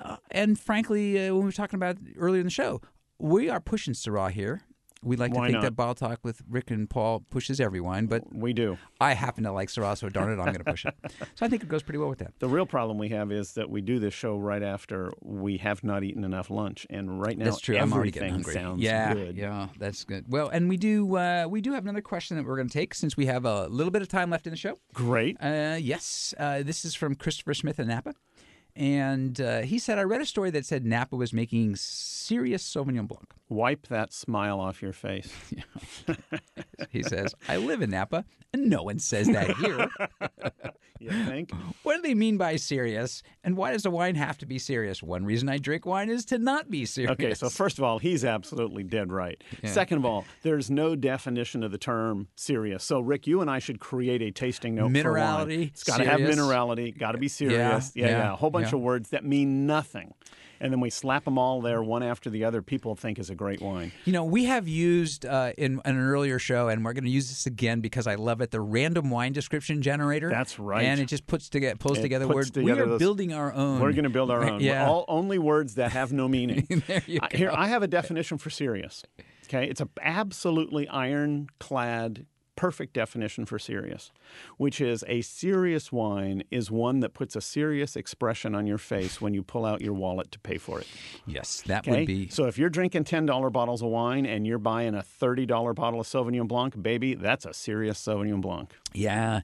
uh, 0.02 0.16
and 0.30 0.58
frankly, 0.58 1.18
uh, 1.18 1.32
when 1.34 1.40
we 1.42 1.44
were 1.46 1.52
talking 1.52 1.76
about 1.76 1.96
earlier 2.16 2.40
in 2.40 2.46
the 2.46 2.50
show, 2.50 2.80
we 3.18 3.48
are 3.48 3.60
pushing 3.60 3.94
Syrah 3.94 4.30
here. 4.30 4.62
We 5.04 5.16
like 5.16 5.32
to 5.32 5.40
think 5.40 5.52
not? 5.52 5.62
that 5.62 5.76
Bottle 5.76 5.94
Talk 5.94 6.20
with 6.22 6.42
Rick 6.48 6.70
and 6.70 6.88
Paul 6.88 7.24
pushes 7.30 7.60
every 7.60 7.80
wine, 7.80 8.06
but 8.06 8.22
We 8.34 8.52
do. 8.52 8.78
I 9.00 9.14
happen 9.14 9.44
to 9.44 9.52
like 9.52 9.68
Syrah, 9.68 9.96
so 9.98 10.08
darn 10.08 10.30
it, 10.32 10.40
I'm 10.40 10.46
going 10.46 10.54
to 10.58 10.64
push 10.64 10.84
it. 10.86 10.94
So 11.34 11.44
I 11.44 11.48
think 11.48 11.62
it 11.62 11.68
goes 11.68 11.82
pretty 11.82 11.98
well 11.98 12.08
with 12.08 12.18
that. 12.20 12.32
The 12.38 12.48
real 12.48 12.66
problem 12.66 12.98
we 12.98 13.08
have 13.10 13.30
is 13.30 13.52
that 13.54 13.68
we 13.68 13.80
do 13.80 13.98
this 13.98 14.14
show 14.14 14.36
right 14.36 14.62
after 14.62 15.12
we 15.22 15.58
have 15.58 15.84
not 15.84 16.04
eaten 16.04 16.24
enough 16.24 16.50
lunch, 16.50 16.86
and 16.90 17.20
right 17.20 17.36
now 17.36 17.46
That's 17.46 17.60
true. 17.60 17.76
I'm 17.76 17.92
already 17.92 18.10
getting 18.10 18.32
hungry. 18.32 18.54
sounds 18.54 18.80
yeah, 18.82 19.14
good. 19.14 19.36
yeah, 19.36 19.68
that's 19.78 20.04
good. 20.04 20.24
Well, 20.28 20.48
and 20.48 20.68
we 20.68 20.76
do 20.76 21.16
uh, 21.16 21.46
we 21.48 21.60
do 21.60 21.72
have 21.72 21.84
another 21.84 22.00
question 22.00 22.36
that 22.36 22.46
we're 22.46 22.56
going 22.56 22.68
to 22.68 22.72
take 22.72 22.94
since 22.94 23.16
we 23.16 23.26
have 23.26 23.44
a 23.44 23.66
little 23.68 23.90
bit 23.90 24.02
of 24.02 24.08
time 24.08 24.30
left 24.30 24.46
in 24.46 24.52
the 24.52 24.56
show. 24.56 24.78
Great. 24.92 25.36
Uh, 25.42 25.76
yes, 25.80 26.34
uh, 26.38 26.62
this 26.62 26.84
is 26.84 26.94
from 26.94 27.14
Christopher 27.14 27.54
Smith 27.54 27.78
in 27.78 27.88
Napa. 27.88 28.14
And 28.76 29.40
uh, 29.40 29.60
he 29.62 29.78
said, 29.78 29.98
I 29.98 30.02
read 30.02 30.20
a 30.20 30.26
story 30.26 30.50
that 30.50 30.66
said 30.66 30.84
Napa 30.84 31.14
was 31.14 31.32
making 31.32 31.76
serious 31.76 32.62
Sauvignon 32.68 33.06
Blanc. 33.06 33.32
Wipe 33.48 33.86
that 33.86 34.12
smile 34.12 34.58
off 34.58 34.82
your 34.82 34.92
face. 34.92 35.32
He 36.90 37.02
says, 37.02 37.34
I 37.48 37.56
live 37.56 37.82
in 37.82 37.90
Napa, 37.90 38.24
and 38.52 38.68
no 38.68 38.82
one 38.82 38.98
says 38.98 39.26
that 39.28 39.56
here. 39.56 39.88
You 41.00 41.10
think? 41.26 41.50
what 41.82 41.96
do 41.96 42.02
they 42.02 42.14
mean 42.14 42.38
by 42.38 42.56
serious? 42.56 43.22
And 43.42 43.58
why 43.58 43.72
does 43.72 43.84
a 43.84 43.90
wine 43.90 44.14
have 44.14 44.38
to 44.38 44.46
be 44.46 44.58
serious? 44.58 45.02
One 45.02 45.26
reason 45.26 45.48
I 45.50 45.58
drink 45.58 45.84
wine 45.84 46.08
is 46.08 46.24
to 46.26 46.38
not 46.38 46.70
be 46.70 46.86
serious. 46.86 47.10
Okay, 47.12 47.34
so 47.34 47.50
first 47.50 47.76
of 47.76 47.84
all, 47.84 47.98
he's 47.98 48.24
absolutely 48.24 48.84
dead 48.84 49.12
right. 49.12 49.42
Second 49.64 49.98
of 49.98 50.06
all, 50.06 50.24
there's 50.42 50.70
no 50.70 50.96
definition 50.96 51.62
of 51.62 51.72
the 51.72 51.78
term 51.78 52.28
serious. 52.36 52.84
So, 52.84 53.00
Rick, 53.00 53.26
you 53.26 53.42
and 53.42 53.50
I 53.50 53.58
should 53.58 53.80
create 53.80 54.22
a 54.22 54.30
tasting 54.30 54.76
note 54.76 54.92
for 54.96 55.12
wine. 55.12 55.48
Minerality, 55.48 55.68
It's 55.68 55.84
got 55.84 55.98
to 55.98 56.04
have 56.06 56.20
minerality, 56.20 56.96
got 56.96 57.12
to 57.12 57.18
be 57.18 57.28
serious. 57.28 57.92
Yeah, 57.94 58.04
Yeah, 58.06 58.10
yeah, 58.10 58.18
yeah, 58.18 58.32
a 58.32 58.36
whole 58.36 58.50
bunch 58.50 58.63
yeah. 58.72 58.76
of 58.76 58.80
words 58.80 59.10
that 59.10 59.24
mean 59.24 59.66
nothing. 59.66 60.14
And 60.60 60.72
then 60.72 60.80
we 60.80 60.88
slap 60.88 61.24
them 61.24 61.36
all 61.36 61.60
there 61.60 61.82
one 61.82 62.02
after 62.02 62.30
the 62.30 62.44
other. 62.44 62.62
People 62.62 62.94
think 62.94 63.18
is 63.18 63.28
a 63.28 63.34
great 63.34 63.60
wine. 63.60 63.92
You 64.06 64.12
know, 64.12 64.24
we 64.24 64.44
have 64.44 64.66
used 64.66 65.26
uh, 65.26 65.52
in, 65.58 65.72
in 65.84 65.96
an 65.96 65.98
earlier 65.98 66.38
show, 66.38 66.68
and 66.68 66.84
we're 66.84 66.92
going 66.94 67.04
to 67.04 67.10
use 67.10 67.28
this 67.28 67.44
again 67.44 67.80
because 67.80 68.06
I 68.06 68.14
love 68.14 68.40
it. 68.40 68.50
The 68.50 68.60
random 68.60 69.10
wine 69.10 69.32
description 69.32 69.82
generator. 69.82 70.30
That's 70.30 70.58
right. 70.58 70.84
and 70.84 71.00
it 71.00 71.06
just 71.06 71.26
puts 71.26 71.48
together 71.50 71.76
pulls 71.76 71.98
It 71.98 72.02
together 72.02 72.26
words. 72.28 72.50
together 72.52 72.74
we 72.76 72.80
are 72.80 72.86
those- 72.86 72.98
building 72.98 73.32
our 73.34 73.52
own. 73.52 73.80
We're 73.80 73.92
going 73.92 74.04
to 74.04 74.10
build 74.10 74.30
our 74.30 74.42
own. 74.48 74.60
Yeah. 74.60 74.86
All, 74.88 75.04
only 75.08 75.38
words 75.38 75.74
that 75.74 75.92
have 75.92 76.12
no 76.12 76.28
meaning. 76.38 76.66
There 76.86 77.02
you 77.06 77.18
I- 77.20 77.36
Here, 77.36 77.50
I 77.52 77.66
have 77.66 77.82
a 77.82 77.88
definition 77.88 78.38
for 78.38 78.48
serious. 78.48 79.02
Okay, 79.48 79.68
it's 79.68 79.82
a 79.82 79.88
absolutely 80.00 80.88
ironclad, 80.88 82.26
perfect 82.56 82.92
definition 82.94 83.44
for 83.46 83.58
serious, 83.58 84.12
which 84.56 84.80
is 84.80 85.04
a 85.08 85.20
serious 85.22 85.90
wine 85.92 86.42
is 86.50 86.70
one 86.70 87.00
that 87.00 87.14
puts 87.14 87.34
a 87.36 87.40
serious 87.40 87.96
expression 87.96 88.54
on 88.54 88.66
your 88.66 88.78
face 88.78 89.20
when 89.20 89.34
you 89.34 89.42
pull 89.42 89.64
out 89.64 89.80
your 89.80 89.92
wallet 89.94 90.30
to 90.32 90.38
pay 90.38 90.58
for 90.58 90.80
it. 90.80 90.86
yes, 91.26 91.62
that 91.66 91.86
Okay, 91.88 91.98
would 92.00 92.06
be. 92.06 92.28
so 92.28 92.46
if 92.46 92.56
you're 92.58 92.70
drinking 92.70 93.04
ten 93.04 93.26
dollar 93.26 93.50
bottles 93.50 93.82
of 93.82 93.88
wine 93.88 94.24
and 94.26 94.46
you're 94.46 94.58
buying 94.58 94.94
a 94.94 95.02
thirty 95.02 95.46
dollar 95.46 95.72
bottle 95.74 96.00
of 96.00 96.06
Sauvignon 96.06 96.48
Blanc, 96.48 96.80
baby, 96.82 97.14
that's 97.14 97.44
a 97.44 97.52
serious 97.54 97.98
Sauvignon 98.04 98.40
Blanc. 98.40 98.72
Yeah. 98.92 99.40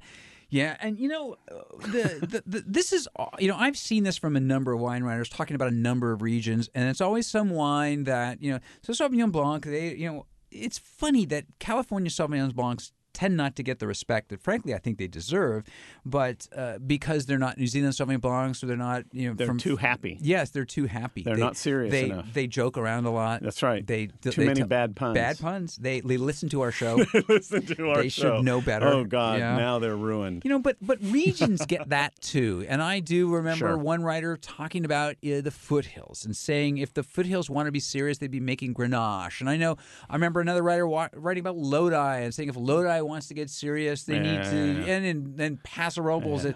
Yeah, 0.53 0.77
and 0.81 0.99
you 0.99 1.07
know, 1.09 1.37
uh, 1.49 1.59
the, 1.87 2.27
the, 2.29 2.43
the 2.45 2.65
this 2.67 2.93
is 2.93 3.09
uh, 3.17 3.27
you 3.39 3.47
know 3.47 3.57
I've 3.57 3.77
seen 3.79 4.03
this 4.03 4.17
from 4.17 4.35
a 4.35 4.41
number 4.41 4.73
of 4.73 4.81
wine 4.81 5.05
writers 5.05 5.29
talking 5.29 5.55
about 5.55 5.69
a 5.69 5.75
number 5.75 6.11
of 6.11 6.23
regions, 6.23 6.69
and 6.75 6.89
it's 6.89 7.01
always 7.01 7.29
some 7.29 7.51
wine 7.51 8.03
that 8.05 8.43
you 8.43 8.55
know. 8.55 8.59
So 8.83 8.93
Sauvignon 8.93 9.31
Blanc, 9.31 9.65
they 9.65 9.95
you 9.95 10.11
know, 10.11 10.27
it's 10.51 10.77
funny 10.77 11.25
that 11.27 11.45
California 11.61 12.11
Sauvignon 12.11 12.53
Blancs 12.53 12.91
tend 13.13 13.37
not 13.37 13.57
to 13.57 13.63
get 13.63 13.79
the 13.79 13.87
respect 13.87 14.29
that, 14.31 14.41
frankly, 14.41 14.75
I 14.75 14.79
think 14.79 14.99
they 14.99 15.07
deserve, 15.07 15.65
but 16.05 16.47
uh, 16.57 16.79
because 16.79 17.27
they're 17.27 17.39
not 17.39 17.59
New 17.59 17.67
Zealand 17.67 17.95
Sauvignon 17.95 18.21
Blancs, 18.21 18.59
so 18.61 18.67
they're 18.67 18.77
not 18.77 19.05
you 19.13 19.29
know 19.29 19.35
They're 19.35 19.47
from 19.47 19.59
too 19.59 19.77
happy. 19.77 20.19
Yes, 20.21 20.51
they're 20.51 20.65
too 20.65 20.87
happy. 20.87 21.23
They're 21.23 21.37
They- 21.37 21.41
not 21.43 21.57
serious 21.57 21.91
they, 21.93 22.11
enough. 22.11 22.33
They 22.33 22.47
joke 22.47 22.79
around 22.79 23.05
a 23.07 23.11
lot. 23.11 23.43
That's 23.43 23.63
right. 23.63 23.87
They 23.87 24.07
Too 24.07 24.31
they 24.31 24.47
many 24.47 24.61
tell- 24.61 24.69
bad 24.69 24.97
puns. 24.97 25.15
Bad 25.15 25.39
puns. 25.39 25.77
They 25.77 26.01
they 26.01 26.17
listen 26.17 26.49
to 26.51 26.61
our 26.63 26.73
show. 26.73 27.05
Listen 27.29 27.65
to 27.67 27.91
our 27.91 28.03
They 28.03 28.09
should 28.09 28.23
show. 28.23 28.41
know 28.43 28.61
better. 28.61 28.87
Oh 28.89 29.05
God, 29.05 29.39
now 29.41 29.79
they're 29.79 29.97
ruined. 29.97 30.43
You 30.45 30.51
know, 30.51 30.59
but 30.59 30.77
but 30.81 30.99
regions 31.03 31.65
get 31.67 31.89
that 31.97 32.21
too, 32.21 32.65
and 32.69 32.83
I 32.83 33.01
do 33.01 33.29
remember 33.35 33.69
Sure. 33.69 33.77
one 33.79 34.03
writer 34.03 34.37
talking 34.37 34.85
about 34.85 35.17
uh, 35.25 35.41
the 35.41 35.51
foothills 35.51 36.25
and 36.25 36.37
saying 36.37 36.79
if 36.79 36.95
the 36.95 37.03
foothills 37.03 37.51
want 37.51 37.67
to 37.67 37.73
be 37.73 37.81
serious, 37.81 38.19
they'd 38.19 38.31
be 38.31 38.41
making 38.41 38.75
Grenache. 38.75 39.41
And 39.41 39.51
I 39.51 39.57
know 39.57 39.77
I 40.09 40.15
remember 40.15 40.41
another 40.41 40.63
writer 40.63 40.87
wa- 40.87 41.09
writing 41.15 41.41
about 41.43 41.57
Lodi 41.57 41.95
and 42.23 42.33
saying 42.35 42.49
if 42.49 42.57
Lodi 42.57 43.00
wants 43.03 43.29
to 43.29 43.35
get 43.35 43.51
serious, 43.51 44.05
they 44.05 44.19
need 44.19 44.43
to, 44.45 44.83
Yeah. 44.87 44.95
and 44.97 45.37
then 45.37 45.59
Paso 45.63 46.03
Robles. 46.03 46.45
And, 46.45 46.55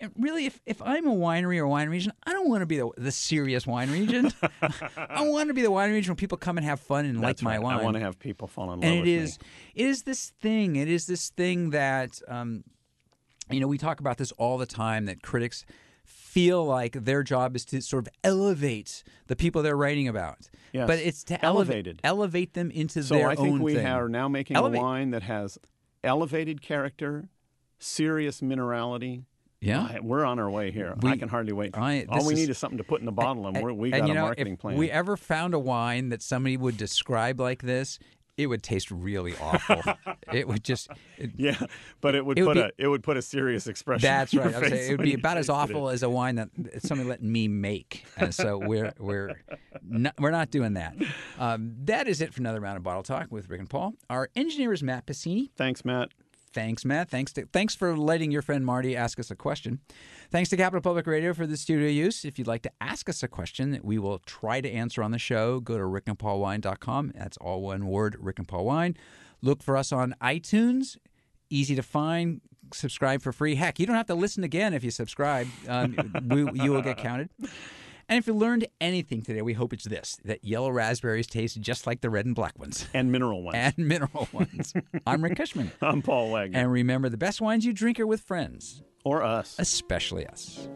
and 0.00 0.10
really, 0.18 0.46
if, 0.46 0.58
if 0.64 0.80
I'm 0.80 1.06
a 1.06 1.14
winery 1.14 1.58
or 1.58 1.66
wine 1.68 1.90
region, 1.90 2.12
I 2.26 2.32
don't 2.32 2.48
want 2.48 2.62
to 2.62 2.66
be 2.66 2.78
the, 2.78 2.88
the 2.96 3.12
serious 3.12 3.66
wine 3.66 3.90
region. 3.90 4.32
I 4.96 5.22
want 5.28 5.48
to 5.48 5.54
be 5.54 5.60
the 5.62 5.70
wine 5.70 5.92
region 5.92 6.12
where 6.12 6.16
people 6.16 6.38
come 6.38 6.56
and 6.56 6.64
have 6.64 6.80
fun 6.80 7.04
and 7.04 7.20
like 7.20 7.42
my 7.42 7.52
right. 7.56 7.62
wine 7.62 7.80
I 7.80 7.82
want 7.82 7.94
to 7.94 8.00
have 8.00 8.18
people 8.18 8.48
fall 8.48 8.72
in 8.72 8.80
love 8.80 8.90
and 8.90 9.00
it 9.00 9.06
is 9.06 9.38
me. 9.38 9.46
it 9.82 9.86
is 9.88 10.02
this 10.04 10.32
thing 10.40 10.76
it 10.76 10.88
is 10.88 11.06
this 11.06 11.28
thing 11.28 11.70
that 11.70 12.20
um, 12.26 12.64
you 13.50 13.60
know 13.60 13.66
we 13.68 13.76
talk 13.76 14.00
about 14.00 14.16
this 14.16 14.32
all 14.32 14.56
the 14.56 14.64
time 14.66 15.04
that 15.06 15.20
critics 15.22 15.66
feel 16.04 16.64
like 16.64 16.92
their 17.04 17.22
job 17.22 17.54
is 17.56 17.64
to 17.66 17.80
sort 17.82 18.06
of 18.06 18.12
elevate 18.24 19.02
the 19.26 19.36
people 19.36 19.62
they're 19.62 19.76
writing 19.76 20.08
about 20.08 20.48
Yes. 20.72 20.86
but 20.86 20.98
it's 20.98 21.22
to 21.24 21.44
elevate 21.44 21.74
Elevated. 21.86 22.00
elevate 22.04 22.54
them 22.54 22.70
into 22.70 23.02
So 23.02 23.14
their 23.14 23.28
own 23.30 23.36
So 23.36 23.42
I 23.42 23.44
think 23.46 23.60
we 23.62 23.74
thing. 23.74 23.86
are 23.86 24.08
now 24.08 24.28
making 24.28 24.56
Elevate. 24.56 24.80
a 24.80 24.82
wine 24.82 25.10
that 25.10 25.22
has 25.22 25.58
elevated 26.06 26.62
character, 26.62 27.28
serious 27.78 28.40
minerality. 28.40 29.24
yeah 29.60 29.88
I- 29.94 30.00
we're 30.00 30.24
on 30.24 30.38
our 30.38 30.50
way 30.50 30.70
here. 30.70 30.94
We- 31.00 31.10
I 31.10 31.16
can 31.16 31.28
hardly 31.28 31.52
wait. 31.52 31.76
I- 31.76 32.04
All 32.08 32.26
we 32.26 32.34
is- 32.34 32.40
need 32.40 32.50
is 32.50 32.58
something 32.58 32.78
to 32.78 32.84
put 32.84 33.00
in 33.00 33.06
the 33.06 33.12
bottle, 33.12 33.46
and, 33.46 33.62
we're, 33.62 33.72
we 33.72 33.90
and 33.92 34.02
got 34.02 34.06
you 34.06 34.12
a 34.12 34.14
know, 34.14 34.22
marketing 34.22 34.52
if 34.54 34.58
plan. 34.60 34.76
we 34.76 34.90
ever 34.90 35.16
found 35.16 35.54
a 35.54 35.58
wine 35.58 36.10
that 36.10 36.22
somebody 36.22 36.56
would 36.56 36.76
describe 36.76 37.40
like 37.40 37.62
this 37.62 37.98
it 38.36 38.46
would 38.48 38.62
taste 38.62 38.90
really 38.90 39.34
awful 39.40 39.82
it 40.32 40.46
would 40.46 40.62
just 40.62 40.88
it, 41.18 41.30
yeah, 41.36 41.56
but 42.00 42.14
it 42.14 42.24
would 42.26 42.38
It 42.38 42.42
would 42.42 42.54
put 42.56 42.76
be- 42.76 42.82
a 42.82 42.86
it 42.86 42.88
would 42.88 43.02
put 43.02 43.16
a 43.16 43.22
serious 43.22 43.66
expression. 43.66 44.02
That's 44.02 44.34
right. 44.34 44.54
I 44.54 44.58
would 44.60 44.68
face 44.70 44.86
say 44.86 44.88
it 44.92 44.98
would 44.98 45.04
be 45.04 45.14
about 45.14 45.38
as 45.38 45.48
awful 45.48 45.88
it. 45.88 45.94
as 45.94 46.02
a 46.02 46.10
wine 46.10 46.34
that 46.36 46.48
somebody 46.80 47.08
let 47.08 47.22
me 47.22 47.48
make, 47.48 48.04
and 48.16 48.34
so 48.34 48.58
we're 48.58 48.92
we're 48.98 49.34
not, 49.82 50.14
we're 50.18 50.30
not 50.30 50.50
doing 50.50 50.74
that. 50.74 50.94
Um, 51.38 51.74
that 51.84 52.08
is 52.08 52.20
it 52.20 52.34
for 52.34 52.40
another 52.40 52.60
round 52.60 52.76
of 52.76 52.82
bottle 52.82 53.02
talk 53.02 53.28
with 53.30 53.48
Rick 53.48 53.60
and 53.60 53.70
Paul. 53.70 53.94
Our 54.10 54.28
engineer 54.36 54.72
is 54.72 54.82
Matt 54.82 55.06
Piscini. 55.06 55.50
Thanks, 55.56 55.84
Matt. 55.84 56.10
Thanks, 56.52 56.84
Matt. 56.84 57.10
Thanks 57.10 57.32
to 57.34 57.46
thanks 57.52 57.74
for 57.74 57.96
letting 57.96 58.30
your 58.30 58.40
friend 58.42 58.64
Marty 58.64 58.96
ask 58.96 59.18
us 59.20 59.30
a 59.30 59.36
question. 59.36 59.80
Thanks 60.30 60.50
to 60.50 60.56
Capital 60.56 60.80
Public 60.80 61.06
Radio 61.06 61.32
for 61.34 61.46
the 61.46 61.56
studio 61.56 61.88
use. 61.88 62.24
If 62.24 62.38
you'd 62.38 62.48
like 62.48 62.62
to 62.62 62.70
ask 62.80 63.08
us 63.08 63.22
a 63.22 63.28
question 63.28 63.70
that 63.70 63.84
we 63.84 63.98
will 63.98 64.18
try 64.20 64.60
to 64.60 64.70
answer 64.70 65.02
on 65.02 65.12
the 65.12 65.18
show, 65.18 65.60
go 65.60 65.78
to 65.78 65.84
rickandpaulwine.com. 65.84 67.12
That's 67.14 67.36
all 67.38 67.62
one 67.62 67.86
word, 67.86 68.16
Rick 68.18 68.38
and 68.40 68.48
Paul 68.48 68.64
Wine. 68.64 68.96
Look 69.40 69.62
for 69.62 69.76
us 69.76 69.92
on 69.92 70.14
iTunes. 70.20 70.96
Easy 71.48 71.76
to 71.76 71.82
find. 71.82 72.40
Subscribe 72.72 73.22
for 73.22 73.32
free. 73.32 73.54
Heck, 73.54 73.78
you 73.78 73.86
don't 73.86 73.94
have 73.96 74.06
to 74.06 74.14
listen 74.16 74.42
again 74.42 74.74
if 74.74 74.82
you 74.82 74.90
subscribe. 74.90 75.46
Um, 75.68 75.96
we, 76.28 76.62
you 76.64 76.72
will 76.72 76.82
get 76.82 76.98
counted. 76.98 77.30
And 78.08 78.18
if 78.18 78.26
you 78.26 78.34
learned 78.34 78.66
anything 78.80 79.22
today, 79.22 79.42
we 79.42 79.52
hope 79.52 79.72
it's 79.72 79.84
this 79.84 80.18
that 80.24 80.44
yellow 80.44 80.70
raspberries 80.70 81.26
taste 81.28 81.60
just 81.60 81.86
like 81.86 82.00
the 82.00 82.10
red 82.10 82.26
and 82.26 82.34
black 82.34 82.58
ones 82.58 82.86
And 82.94 83.10
mineral 83.12 83.42
ones. 83.42 83.56
and 83.56 83.74
mineral 83.78 84.28
ones. 84.32 84.72
I'm 85.06 85.22
Rick 85.22 85.34
Kushman. 85.36 85.70
I'm 85.80 86.02
Paul 86.02 86.30
Wagner. 86.32 86.58
And 86.58 86.70
remember, 86.72 87.08
the 87.08 87.16
best 87.16 87.40
wines 87.40 87.64
you 87.64 87.72
drink 87.72 87.98
are 88.00 88.06
with 88.06 88.20
friends, 88.20 88.82
or 89.06 89.22
us. 89.22 89.54
Especially 89.60 90.26
us. 90.26 90.66